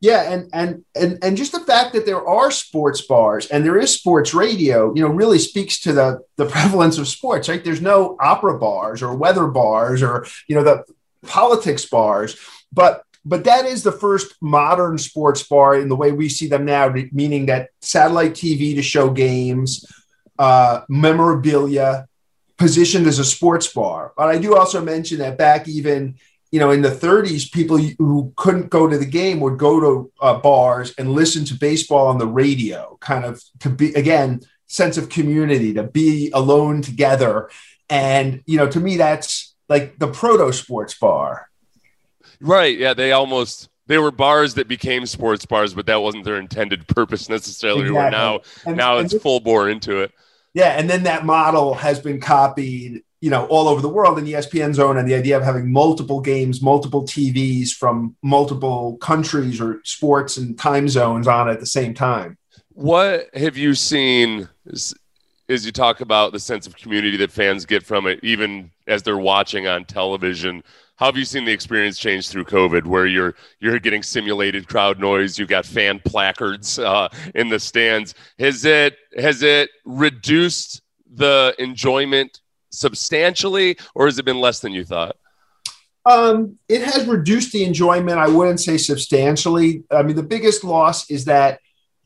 Yeah, 0.00 0.32
and 0.32 0.50
and 0.52 0.84
and 0.94 1.18
and 1.22 1.36
just 1.36 1.52
the 1.52 1.60
fact 1.60 1.92
that 1.92 2.06
there 2.06 2.26
are 2.26 2.50
sports 2.50 3.02
bars 3.02 3.46
and 3.46 3.64
there 3.64 3.78
is 3.78 3.94
sports 3.94 4.34
radio, 4.34 4.92
you 4.94 5.02
know, 5.02 5.08
really 5.08 5.38
speaks 5.38 5.80
to 5.80 5.92
the 5.92 6.20
the 6.36 6.46
prevalence 6.54 6.98
of 6.98 7.08
sports. 7.08 7.48
Right? 7.48 7.64
There's 7.64 7.80
no 7.80 8.16
opera 8.20 8.58
bars 8.58 9.02
or 9.02 9.14
weather 9.14 9.46
bars 9.46 10.02
or 10.02 10.26
you 10.48 10.56
know 10.56 10.64
the 10.64 10.84
politics 11.26 11.86
bars, 11.86 12.36
but 12.72 13.04
but 13.24 13.44
that 13.44 13.64
is 13.64 13.84
the 13.84 13.92
first 13.92 14.34
modern 14.40 14.98
sports 14.98 15.44
bar 15.44 15.76
in 15.76 15.88
the 15.88 15.96
way 15.96 16.10
we 16.10 16.28
see 16.28 16.48
them 16.48 16.64
now, 16.64 16.92
meaning 17.12 17.46
that 17.46 17.70
satellite 17.80 18.32
TV 18.32 18.74
to 18.74 18.82
show 18.82 19.10
games, 19.10 19.86
uh, 20.38 20.82
memorabilia, 20.88 22.06
positioned 22.58 23.06
as 23.06 23.18
a 23.18 23.24
sports 23.24 23.72
bar. 23.72 24.12
But 24.16 24.28
I 24.28 24.38
do 24.38 24.56
also 24.56 24.82
mention 24.82 25.18
that 25.18 25.38
back 25.38 25.68
even 25.68 26.16
you 26.50 26.60
know 26.60 26.70
in 26.70 26.82
the 26.82 26.90
30s, 26.90 27.50
people 27.50 27.78
who 27.78 28.32
couldn't 28.36 28.68
go 28.68 28.86
to 28.86 28.98
the 28.98 29.06
game 29.06 29.40
would 29.40 29.58
go 29.58 29.80
to 29.80 30.12
uh, 30.20 30.38
bars 30.38 30.94
and 30.98 31.12
listen 31.12 31.44
to 31.46 31.54
baseball 31.54 32.08
on 32.08 32.18
the 32.18 32.26
radio, 32.26 32.98
kind 33.00 33.24
of 33.24 33.42
to 33.60 33.70
be 33.70 33.92
again 33.94 34.40
sense 34.66 34.96
of 34.96 35.08
community, 35.08 35.74
to 35.74 35.82
be 35.82 36.30
alone 36.32 36.82
together, 36.82 37.50
and 37.88 38.42
you 38.46 38.58
know 38.58 38.68
to 38.68 38.80
me 38.80 38.96
that's 38.96 39.54
like 39.68 39.98
the 39.98 40.08
proto 40.08 40.52
sports 40.52 40.94
bar. 40.98 41.48
Right. 42.40 42.76
Yeah. 42.76 42.94
They 42.94 43.12
almost 43.12 43.68
they 43.86 43.98
were 43.98 44.10
bars 44.10 44.54
that 44.54 44.68
became 44.68 45.06
sports 45.06 45.44
bars, 45.46 45.74
but 45.74 45.86
that 45.86 46.00
wasn't 46.02 46.24
their 46.24 46.38
intended 46.38 46.86
purpose 46.96 47.28
necessarily. 47.28 47.90
Where 47.90 48.06
Exactly. 48.08 48.18
now 48.18 48.40
And- 48.66 48.76
now 48.76 48.96
and 48.98 49.04
it's 49.06 49.14
this- 49.14 49.22
full 49.22 49.40
bore 49.40 49.68
into 49.68 50.00
it. 50.00 50.12
Yeah, 50.54 50.78
and 50.78 50.88
then 50.90 51.04
that 51.04 51.24
model 51.24 51.72
has 51.74 51.98
been 51.98 52.20
copied, 52.20 53.02
you 53.22 53.30
know, 53.30 53.46
all 53.46 53.68
over 53.68 53.80
the 53.80 53.88
world 53.88 54.18
in 54.18 54.24
the 54.26 54.34
ESPN 54.34 54.74
zone, 54.74 54.98
and 54.98 55.08
the 55.08 55.14
idea 55.14 55.34
of 55.38 55.42
having 55.42 55.72
multiple 55.72 56.20
games, 56.20 56.60
multiple 56.60 57.04
TVs 57.04 57.70
from 57.70 58.14
multiple 58.22 58.98
countries 58.98 59.62
or 59.62 59.80
sports 59.84 60.36
and 60.36 60.58
time 60.58 60.90
zones 60.90 61.26
on 61.26 61.48
at 61.48 61.58
the 61.58 61.64
same 61.64 61.94
time. 61.94 62.36
What 62.74 63.30
have 63.34 63.56
you 63.56 63.74
seen 63.74 64.46
as 65.48 65.64
you 65.66 65.72
talk 65.72 66.02
about 66.02 66.32
the 66.32 66.40
sense 66.40 66.66
of 66.66 66.76
community 66.76 67.16
that 67.18 67.30
fans 67.32 67.64
get 67.64 67.82
from 67.82 68.06
it, 68.06 68.20
even 68.22 68.70
as 68.86 69.02
they're 69.02 69.16
watching 69.16 69.66
on 69.66 69.86
television? 69.86 70.62
How 71.02 71.06
have 71.06 71.16
you 71.16 71.24
seen 71.24 71.44
the 71.44 71.50
experience 71.50 71.98
change 71.98 72.28
through 72.28 72.44
COVID, 72.44 72.86
where 72.86 73.08
you're 73.08 73.34
you're 73.58 73.80
getting 73.80 74.04
simulated 74.04 74.68
crowd 74.68 75.00
noise, 75.00 75.36
you've 75.36 75.48
got 75.48 75.66
fan 75.66 75.98
placards 75.98 76.78
uh, 76.78 77.08
in 77.34 77.48
the 77.48 77.58
stands? 77.58 78.14
Has 78.38 78.64
it 78.64 78.96
has 79.16 79.42
it 79.42 79.70
reduced 79.84 80.80
the 81.12 81.56
enjoyment 81.58 82.40
substantially, 82.70 83.76
or 83.96 84.06
has 84.06 84.20
it 84.20 84.24
been 84.24 84.38
less 84.38 84.60
than 84.60 84.70
you 84.70 84.84
thought? 84.84 85.16
Um, 86.06 86.60
it 86.68 86.82
has 86.82 87.04
reduced 87.08 87.50
the 87.50 87.64
enjoyment. 87.64 88.18
I 88.20 88.28
wouldn't 88.28 88.60
say 88.60 88.78
substantially. 88.78 89.82
I 89.90 90.04
mean, 90.04 90.14
the 90.14 90.22
biggest 90.22 90.62
loss 90.62 91.10
is 91.10 91.24
that, 91.24 91.58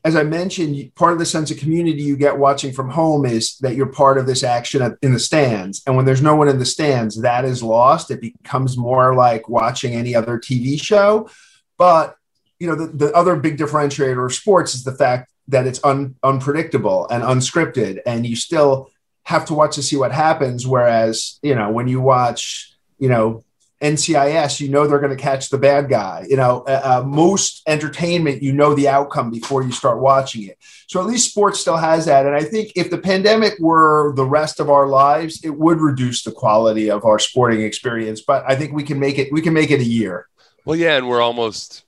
as 0.07 0.15
I 0.15 0.23
mentioned, 0.23 0.95
part 0.95 1.11
of 1.11 1.19
the 1.19 1.25
sense 1.25 1.51
of 1.51 1.57
community 1.57 2.01
you 2.01 2.15
get 2.15 2.37
watching 2.37 2.71
from 2.71 2.89
home 2.89 3.25
is 3.25 3.57
that 3.57 3.75
you're 3.75 3.91
part 3.91 4.17
of 4.17 4.25
this 4.25 4.41
action 4.41 4.97
in 5.01 5.11
the 5.11 5.19
stands. 5.19 5.83
And 5.85 5.97
when 5.97 6.05
there's 6.05 6.21
no 6.21 6.33
one 6.33 6.47
in 6.47 6.59
the 6.59 6.65
stands, 6.65 7.21
that 7.23 7.43
is 7.43 7.61
lost. 7.61 8.09
It 8.09 8.21
becomes 8.21 8.77
more 8.77 9.13
like 9.13 9.49
watching 9.49 9.95
any 9.95 10.15
other 10.15 10.39
TV 10.39 10.81
show. 10.81 11.29
But 11.77 12.15
you 12.57 12.67
know, 12.67 12.75
the, 12.75 12.87
the 12.87 13.13
other 13.13 13.35
big 13.35 13.57
differentiator 13.57 14.25
of 14.25 14.33
sports 14.33 14.75
is 14.75 14.85
the 14.85 14.93
fact 14.93 15.29
that 15.49 15.67
it's 15.67 15.83
un, 15.83 16.15
unpredictable 16.23 17.05
and 17.09 17.21
unscripted, 17.21 17.99
and 18.05 18.25
you 18.25 18.37
still 18.37 18.89
have 19.23 19.43
to 19.47 19.53
watch 19.53 19.75
to 19.75 19.83
see 19.83 19.97
what 19.97 20.13
happens. 20.13 20.65
Whereas, 20.65 21.37
you 21.43 21.53
know, 21.53 21.69
when 21.69 21.89
you 21.89 21.99
watch, 21.99 22.73
you 22.97 23.09
know, 23.09 23.43
NCIS, 23.81 24.59
you 24.59 24.69
know 24.69 24.87
they're 24.87 24.99
going 24.99 25.15
to 25.15 25.21
catch 25.21 25.49
the 25.49 25.57
bad 25.57 25.89
guy. 25.89 26.25
You 26.27 26.37
know, 26.37 26.63
uh, 26.67 27.01
uh, 27.01 27.07
most 27.07 27.61
entertainment, 27.67 28.41
you 28.41 28.51
know 28.51 28.73
the 28.73 28.89
outcome 28.89 29.29
before 29.29 29.63
you 29.63 29.71
start 29.71 29.99
watching 29.99 30.43
it. 30.43 30.57
So 30.87 30.99
at 30.99 31.05
least 31.05 31.29
sports 31.29 31.59
still 31.59 31.77
has 31.77 32.05
that. 32.05 32.25
And 32.25 32.35
I 32.35 32.43
think 32.43 32.71
if 32.75 32.89
the 32.89 32.97
pandemic 32.97 33.53
were 33.59 34.13
the 34.15 34.25
rest 34.25 34.59
of 34.59 34.69
our 34.69 34.87
lives, 34.87 35.43
it 35.43 35.51
would 35.51 35.79
reduce 35.79 36.23
the 36.23 36.31
quality 36.31 36.89
of 36.89 37.05
our 37.05 37.19
sporting 37.19 37.61
experience. 37.61 38.21
But 38.21 38.43
I 38.47 38.55
think 38.55 38.73
we 38.73 38.83
can 38.83 38.99
make 38.99 39.19
it. 39.19 39.31
We 39.31 39.41
can 39.41 39.53
make 39.53 39.71
it 39.71 39.79
a 39.79 39.85
year. 39.85 40.27
Well, 40.65 40.75
yeah, 40.75 40.97
and 40.97 41.07
we're 41.07 41.21
almost 41.21 41.83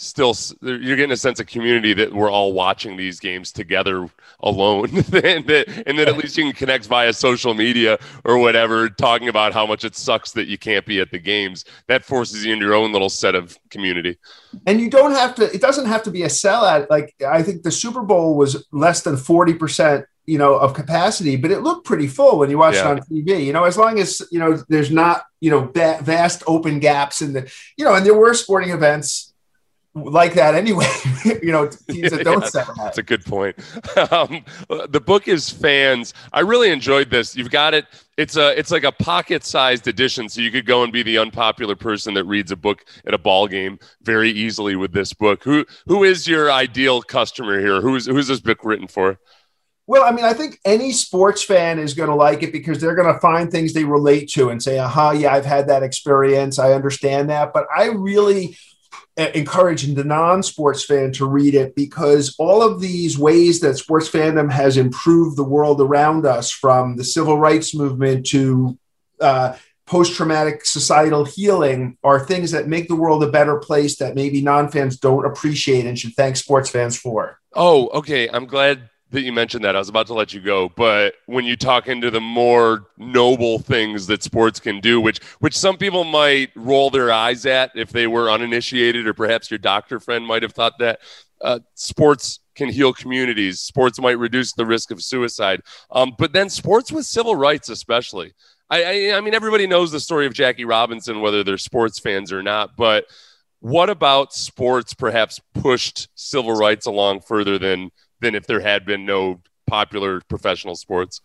still 0.00 0.34
you're 0.62 0.96
getting 0.96 1.12
a 1.12 1.16
sense 1.16 1.40
of 1.40 1.46
community 1.46 1.92
that 1.92 2.12
we're 2.12 2.30
all 2.30 2.52
watching 2.54 2.96
these 2.96 3.20
games 3.20 3.52
together 3.52 4.08
alone 4.42 4.88
and 4.96 5.04
that 5.46 5.84
and 5.86 5.98
that 5.98 6.08
at 6.08 6.16
least 6.16 6.38
you 6.38 6.44
can 6.44 6.52
connect 6.52 6.86
via 6.86 7.12
social 7.12 7.52
media 7.52 7.98
or 8.24 8.38
whatever 8.38 8.88
talking 8.88 9.28
about 9.28 9.52
how 9.52 9.66
much 9.66 9.84
it 9.84 9.94
sucks 9.94 10.32
that 10.32 10.46
you 10.46 10.56
can't 10.56 10.86
be 10.86 11.00
at 11.00 11.10
the 11.10 11.18
games 11.18 11.66
that 11.86 12.02
forces 12.02 12.44
you 12.44 12.52
into 12.52 12.64
your 12.64 12.74
own 12.74 12.92
little 12.92 13.10
set 13.10 13.34
of 13.34 13.58
community 13.68 14.16
And 14.66 14.80
you 14.80 14.88
don't 14.90 15.12
have 15.12 15.34
to. 15.36 15.44
It 15.54 15.60
doesn't 15.60 15.86
have 15.86 16.02
to 16.04 16.10
be 16.10 16.22
a 16.22 16.28
sellout. 16.28 16.88
Like 16.90 17.14
I 17.26 17.42
think 17.42 17.62
the 17.62 17.70
Super 17.70 18.02
Bowl 18.02 18.36
was 18.36 18.66
less 18.72 19.02
than 19.02 19.16
forty 19.16 19.54
percent. 19.54 20.06
You 20.26 20.38
know, 20.38 20.54
of 20.54 20.74
capacity, 20.74 21.34
but 21.36 21.50
it 21.50 21.60
looked 21.62 21.84
pretty 21.86 22.06
full 22.06 22.38
when 22.38 22.50
you 22.50 22.58
watched 22.58 22.76
Yeah. 22.76 22.92
it 22.92 22.98
on 22.98 23.00
TV. 23.00 23.44
You 23.44 23.52
know, 23.52 23.64
as 23.64 23.76
long 23.76 23.98
as 23.98 24.22
you 24.30 24.38
know 24.38 24.62
there's 24.68 24.90
not 24.90 25.24
you 25.40 25.50
know 25.50 25.70
vast 25.74 26.42
open 26.46 26.78
gaps 26.78 27.20
in 27.22 27.32
the 27.32 27.50
you 27.76 27.84
know, 27.84 27.94
and 27.94 28.04
there 28.06 28.14
were 28.14 28.34
sporting 28.34 28.70
events 28.70 29.29
like 29.94 30.34
that 30.34 30.54
anyway. 30.54 30.86
you 31.42 31.52
know, 31.52 31.68
teams 31.90 32.10
that 32.10 32.24
don't 32.24 32.42
Yeah, 32.42 32.48
sell 32.48 32.70
out. 32.70 32.76
That's 32.76 32.98
a 32.98 33.02
good 33.02 33.24
point. 33.24 33.56
Um, 34.10 34.44
the 34.88 35.00
book 35.00 35.28
is 35.28 35.50
fans. 35.50 36.14
I 36.32 36.40
really 36.40 36.70
enjoyed 36.70 37.10
this. 37.10 37.36
You've 37.36 37.50
got 37.50 37.74
it. 37.74 37.86
It's 38.16 38.36
a 38.36 38.58
it's 38.58 38.70
like 38.70 38.84
a 38.84 38.92
pocket-sized 38.92 39.86
edition, 39.88 40.28
so 40.28 40.40
you 40.40 40.50
could 40.50 40.66
go 40.66 40.82
and 40.82 40.92
be 40.92 41.02
the 41.02 41.18
unpopular 41.18 41.76
person 41.76 42.14
that 42.14 42.24
reads 42.24 42.50
a 42.50 42.56
book 42.56 42.84
at 43.06 43.14
a 43.14 43.18
ball 43.18 43.46
game 43.46 43.78
very 44.02 44.30
easily 44.30 44.76
with 44.76 44.92
this 44.92 45.12
book. 45.12 45.44
Who 45.44 45.64
who 45.86 46.04
is 46.04 46.26
your 46.26 46.50
ideal 46.50 47.02
customer 47.02 47.60
here? 47.60 47.80
Who's 47.80 48.06
who's 48.06 48.28
this 48.28 48.40
book 48.40 48.58
written 48.64 48.88
for? 48.88 49.18
Well, 49.86 50.04
I 50.04 50.12
mean, 50.12 50.24
I 50.24 50.34
think 50.34 50.60
any 50.64 50.92
sports 50.92 51.42
fan 51.42 51.80
is 51.80 51.94
going 51.94 52.10
to 52.10 52.14
like 52.14 52.44
it 52.44 52.52
because 52.52 52.80
they're 52.80 52.94
going 52.94 53.12
to 53.12 53.18
find 53.20 53.50
things 53.50 53.72
they 53.72 53.84
relate 53.84 54.28
to 54.30 54.50
and 54.50 54.62
say, 54.62 54.78
aha, 54.78 55.10
yeah, 55.10 55.34
I've 55.34 55.44
had 55.44 55.66
that 55.66 55.82
experience. 55.82 56.60
I 56.60 56.72
understand 56.74 57.28
that. 57.30 57.52
But 57.52 57.66
I 57.76 57.86
really 57.86 58.56
uh, 59.18 59.28
encourage 59.34 59.82
the 59.82 60.04
non 60.04 60.42
sports 60.42 60.84
fan 60.84 61.12
to 61.12 61.26
read 61.26 61.54
it 61.54 61.74
because 61.74 62.34
all 62.38 62.62
of 62.62 62.80
these 62.80 63.18
ways 63.18 63.60
that 63.60 63.76
sports 63.76 64.08
fandom 64.08 64.50
has 64.50 64.76
improved 64.76 65.36
the 65.36 65.44
world 65.44 65.80
around 65.80 66.26
us 66.26 66.50
from 66.50 66.96
the 66.96 67.04
civil 67.04 67.38
rights 67.38 67.74
movement 67.74 68.26
to 68.26 68.78
uh, 69.20 69.56
post 69.86 70.14
traumatic 70.14 70.64
societal 70.64 71.24
healing 71.24 71.98
are 72.04 72.20
things 72.20 72.52
that 72.52 72.68
make 72.68 72.86
the 72.86 72.94
world 72.94 73.24
a 73.24 73.30
better 73.30 73.58
place 73.58 73.96
that 73.96 74.14
maybe 74.14 74.40
non 74.40 74.70
fans 74.70 74.96
don't 74.96 75.26
appreciate 75.26 75.84
and 75.86 75.98
should 75.98 76.14
thank 76.14 76.36
sports 76.36 76.70
fans 76.70 76.96
for. 76.96 77.40
Oh, 77.54 77.88
okay. 77.88 78.28
I'm 78.28 78.46
glad 78.46 78.88
that 79.10 79.22
you 79.22 79.32
mentioned 79.32 79.64
that. 79.64 79.74
I 79.76 79.78
was 79.78 79.88
about 79.88 80.06
to 80.08 80.14
let 80.14 80.32
you 80.32 80.40
go, 80.40 80.68
but 80.68 81.14
when 81.26 81.44
you 81.44 81.56
talk 81.56 81.88
into 81.88 82.10
the 82.10 82.20
more 82.20 82.86
noble 82.96 83.58
things 83.58 84.06
that 84.06 84.22
sports 84.22 84.60
can 84.60 84.80
do, 84.80 85.00
which 85.00 85.18
which 85.40 85.56
some 85.56 85.76
people 85.76 86.04
might 86.04 86.50
roll 86.54 86.90
their 86.90 87.12
eyes 87.12 87.46
at 87.46 87.72
if 87.74 87.90
they 87.90 88.06
were 88.06 88.30
uninitiated, 88.30 89.06
or 89.06 89.14
perhaps 89.14 89.50
your 89.50 89.58
doctor 89.58 90.00
friend 90.00 90.26
might 90.26 90.42
have 90.42 90.52
thought 90.52 90.78
that 90.78 91.00
uh, 91.40 91.58
sports 91.74 92.40
can 92.54 92.68
heal 92.68 92.92
communities. 92.92 93.60
Sports 93.60 94.00
might 94.00 94.18
reduce 94.18 94.52
the 94.52 94.66
risk 94.66 94.90
of 94.90 95.02
suicide. 95.02 95.62
Um, 95.90 96.14
but 96.18 96.32
then 96.32 96.50
sports 96.50 96.92
with 96.92 97.06
civil 97.06 97.34
rights, 97.34 97.68
especially. 97.68 98.34
I, 98.68 98.84
I, 98.84 99.16
I 99.16 99.20
mean, 99.20 99.34
everybody 99.34 99.66
knows 99.66 99.90
the 99.90 99.98
story 100.00 100.26
of 100.26 100.34
Jackie 100.34 100.64
Robinson, 100.64 101.20
whether 101.20 101.42
they're 101.42 101.58
sports 101.58 101.98
fans 101.98 102.32
or 102.32 102.42
not. 102.42 102.76
But 102.76 103.06
what 103.60 103.90
about 103.90 104.32
sports 104.32 104.94
perhaps 104.94 105.40
pushed 105.54 106.08
civil 106.14 106.54
rights 106.54 106.86
along 106.86 107.20
further 107.20 107.58
than 107.58 107.90
than 108.20 108.34
if 108.34 108.46
there 108.46 108.60
had 108.60 108.84
been 108.84 109.04
no 109.04 109.40
popular 109.66 110.20
professional 110.28 110.76
sports? 110.76 111.20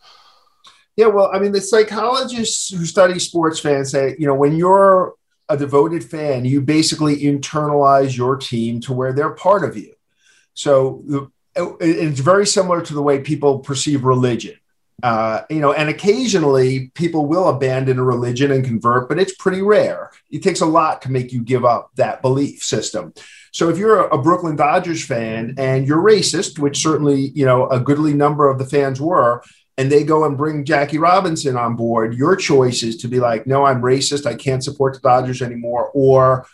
Yeah, 0.95 1.07
well, 1.07 1.29
I 1.33 1.39
mean, 1.39 1.51
the 1.51 1.61
psychologists 1.61 2.73
who 2.73 2.85
study 2.85 3.19
sports 3.19 3.59
fans 3.59 3.91
say, 3.91 4.15
you 4.17 4.25
know, 4.25 4.35
when 4.35 4.55
you're 4.55 5.13
a 5.49 5.57
devoted 5.57 6.03
fan, 6.03 6.45
you 6.45 6.61
basically 6.61 7.17
internalize 7.17 8.15
your 8.15 8.37
team 8.37 8.79
to 8.81 8.93
where 8.93 9.13
they're 9.13 9.33
part 9.33 9.63
of 9.63 9.77
you. 9.77 9.93
So 10.53 11.31
it's 11.55 12.19
very 12.21 12.47
similar 12.47 12.81
to 12.81 12.93
the 12.93 13.01
way 13.01 13.19
people 13.19 13.59
perceive 13.59 14.03
religion. 14.03 14.55
Uh, 15.03 15.41
you 15.49 15.59
know, 15.59 15.73
and 15.73 15.89
occasionally 15.89 16.89
people 16.95 17.25
will 17.25 17.49
abandon 17.49 17.99
a 17.99 18.03
religion 18.03 18.51
and 18.51 18.63
convert, 18.63 19.09
but 19.09 19.19
it's 19.19 19.35
pretty 19.35 19.61
rare. 19.61 20.09
It 20.31 20.41
takes 20.41 20.61
a 20.61 20.65
lot 20.65 21.01
to 21.01 21.11
make 21.11 21.33
you 21.33 21.41
give 21.41 21.65
up 21.65 21.91
that 21.95 22.21
belief 22.21 22.63
system. 22.63 23.13
So 23.55 23.69
if 23.69 23.77
you're 23.77 24.01
a 24.07 24.17
Brooklyn 24.17 24.57
Dodgers 24.57 25.05
fan 25.05 25.55
and 25.57 25.87
you're 25.87 26.03
racist, 26.03 26.59
which 26.59 26.81
certainly, 26.83 27.29
you 27.29 27.45
know, 27.45 27.69
a 27.69 27.79
goodly 27.79 28.13
number 28.13 28.49
of 28.49 28.59
the 28.59 28.65
fans 28.65 28.99
were, 28.99 29.41
and 29.77 29.89
they 29.89 30.03
go 30.03 30.25
and 30.25 30.37
bring 30.37 30.65
Jackie 30.65 30.97
Robinson 30.97 31.55
on 31.55 31.77
board, 31.77 32.15
your 32.15 32.35
choice 32.35 32.83
is 32.83 32.97
to 32.97 33.07
be 33.07 33.21
like, 33.21 33.47
no, 33.47 33.63
I'm 33.63 33.81
racist. 33.81 34.25
I 34.25 34.35
can't 34.35 34.61
support 34.61 34.95
the 34.95 34.99
Dodgers 34.99 35.41
anymore. 35.41 35.89
Or 35.93 36.45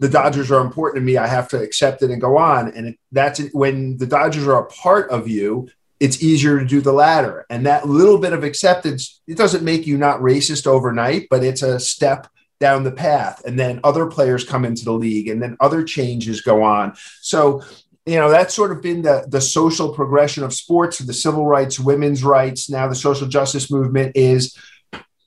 the 0.00 0.08
Dodgers 0.10 0.50
are 0.50 0.60
important 0.60 1.00
to 1.00 1.06
me. 1.06 1.16
I 1.16 1.28
have 1.28 1.48
to 1.48 1.62
accept 1.62 2.02
it 2.02 2.10
and 2.10 2.20
go 2.20 2.36
on. 2.36 2.68
And 2.74 2.94
that's 3.10 3.40
it. 3.40 3.54
when 3.54 3.96
the 3.96 4.06
Dodgers 4.06 4.46
are 4.46 4.60
a 4.60 4.66
part 4.66 5.08
of 5.08 5.26
you, 5.26 5.70
it's 5.98 6.22
easier 6.22 6.58
to 6.58 6.66
do 6.66 6.82
the 6.82 6.92
latter. 6.92 7.46
And 7.48 7.64
that 7.64 7.88
little 7.88 8.18
bit 8.18 8.34
of 8.34 8.44
acceptance, 8.44 9.22
it 9.26 9.38
doesn't 9.38 9.64
make 9.64 9.86
you 9.86 9.96
not 9.96 10.20
racist 10.20 10.66
overnight, 10.66 11.28
but 11.30 11.42
it's 11.42 11.62
a 11.62 11.80
step 11.80 12.26
down 12.60 12.84
the 12.84 12.92
path. 12.92 13.42
And 13.44 13.58
then 13.58 13.80
other 13.84 14.06
players 14.06 14.44
come 14.44 14.64
into 14.64 14.84
the 14.84 14.92
league 14.92 15.28
and 15.28 15.42
then 15.42 15.56
other 15.60 15.82
changes 15.84 16.40
go 16.40 16.62
on. 16.62 16.94
So 17.20 17.62
you 18.06 18.16
know 18.16 18.30
that's 18.30 18.54
sort 18.54 18.70
of 18.70 18.82
been 18.82 19.02
the 19.02 19.26
the 19.28 19.40
social 19.40 19.94
progression 19.94 20.44
of 20.44 20.52
sports 20.52 20.98
the 20.98 21.14
civil 21.14 21.46
rights 21.46 21.80
women's 21.80 22.22
rights 22.22 22.68
now 22.68 22.86
the 22.86 22.94
social 22.94 23.26
justice 23.26 23.70
movement 23.70 24.12
is 24.14 24.56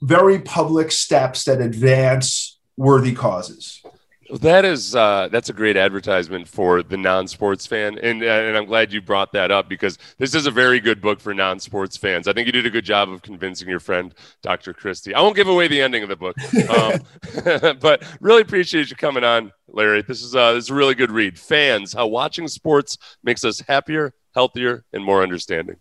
very 0.02 0.40
public 0.40 0.92
steps 0.92 1.46
that 1.46 1.60
advance 1.60 2.60
worthy 2.78 3.14
causes 3.14 3.82
That 4.30 4.66
is 4.66 4.94
uh, 4.94 5.30
that's 5.32 5.50
a 5.50 5.54
great 5.54 5.78
advertisement 5.78 6.48
for 6.48 6.84
the 6.84 6.98
non-sports 6.98 7.66
fan, 7.66 7.98
and 8.00 8.22
and 8.22 8.58
I'm 8.58 8.66
glad 8.66 8.92
you 8.92 9.02
brought 9.02 9.32
that 9.32 9.52
up 9.52 9.70
because 9.70 9.98
this 10.18 10.36
is 10.36 10.48
a 10.48 10.52
very 10.52 10.82
good 10.82 11.02
book 11.02 11.22
for 11.22 11.34
non-sports 11.34 11.96
fans. 11.96 12.28
I 12.28 12.34
think 12.34 12.46
you 12.46 12.52
did 12.52 12.66
a 12.66 12.70
good 12.70 12.84
job 12.84 13.10
of 13.10 13.22
convincing 13.22 13.70
your 13.70 13.80
friend 13.80 14.14
Dr. 14.42 14.74
Christie. 14.74 15.14
I 15.14 15.22
won't 15.22 15.36
give 15.36 15.48
away 15.48 15.70
the 15.70 15.82
ending 15.82 16.04
of 16.04 16.10
the 16.10 16.18
book, 16.18 16.36
um, 16.70 17.76
but 17.80 18.04
really 18.20 18.42
appreciate 18.42 18.90
you 18.90 18.98
coming 18.98 19.24
on, 19.24 19.54
Larry. 19.70 20.02
This 20.02 20.22
is 20.22 20.36
uh, 20.36 20.54
this 20.54 20.66
is 20.66 20.70
a 20.72 20.76
really 20.76 20.96
good 20.96 21.12
read. 21.12 21.40
Fans, 21.40 21.94
how 21.94 22.08
watching 22.08 22.50
sports 22.50 22.98
makes 23.24 23.46
us 23.46 23.62
happier, 23.62 24.14
healthier, 24.36 24.84
and 24.92 25.04
more 25.04 25.24
understanding. 25.24 25.78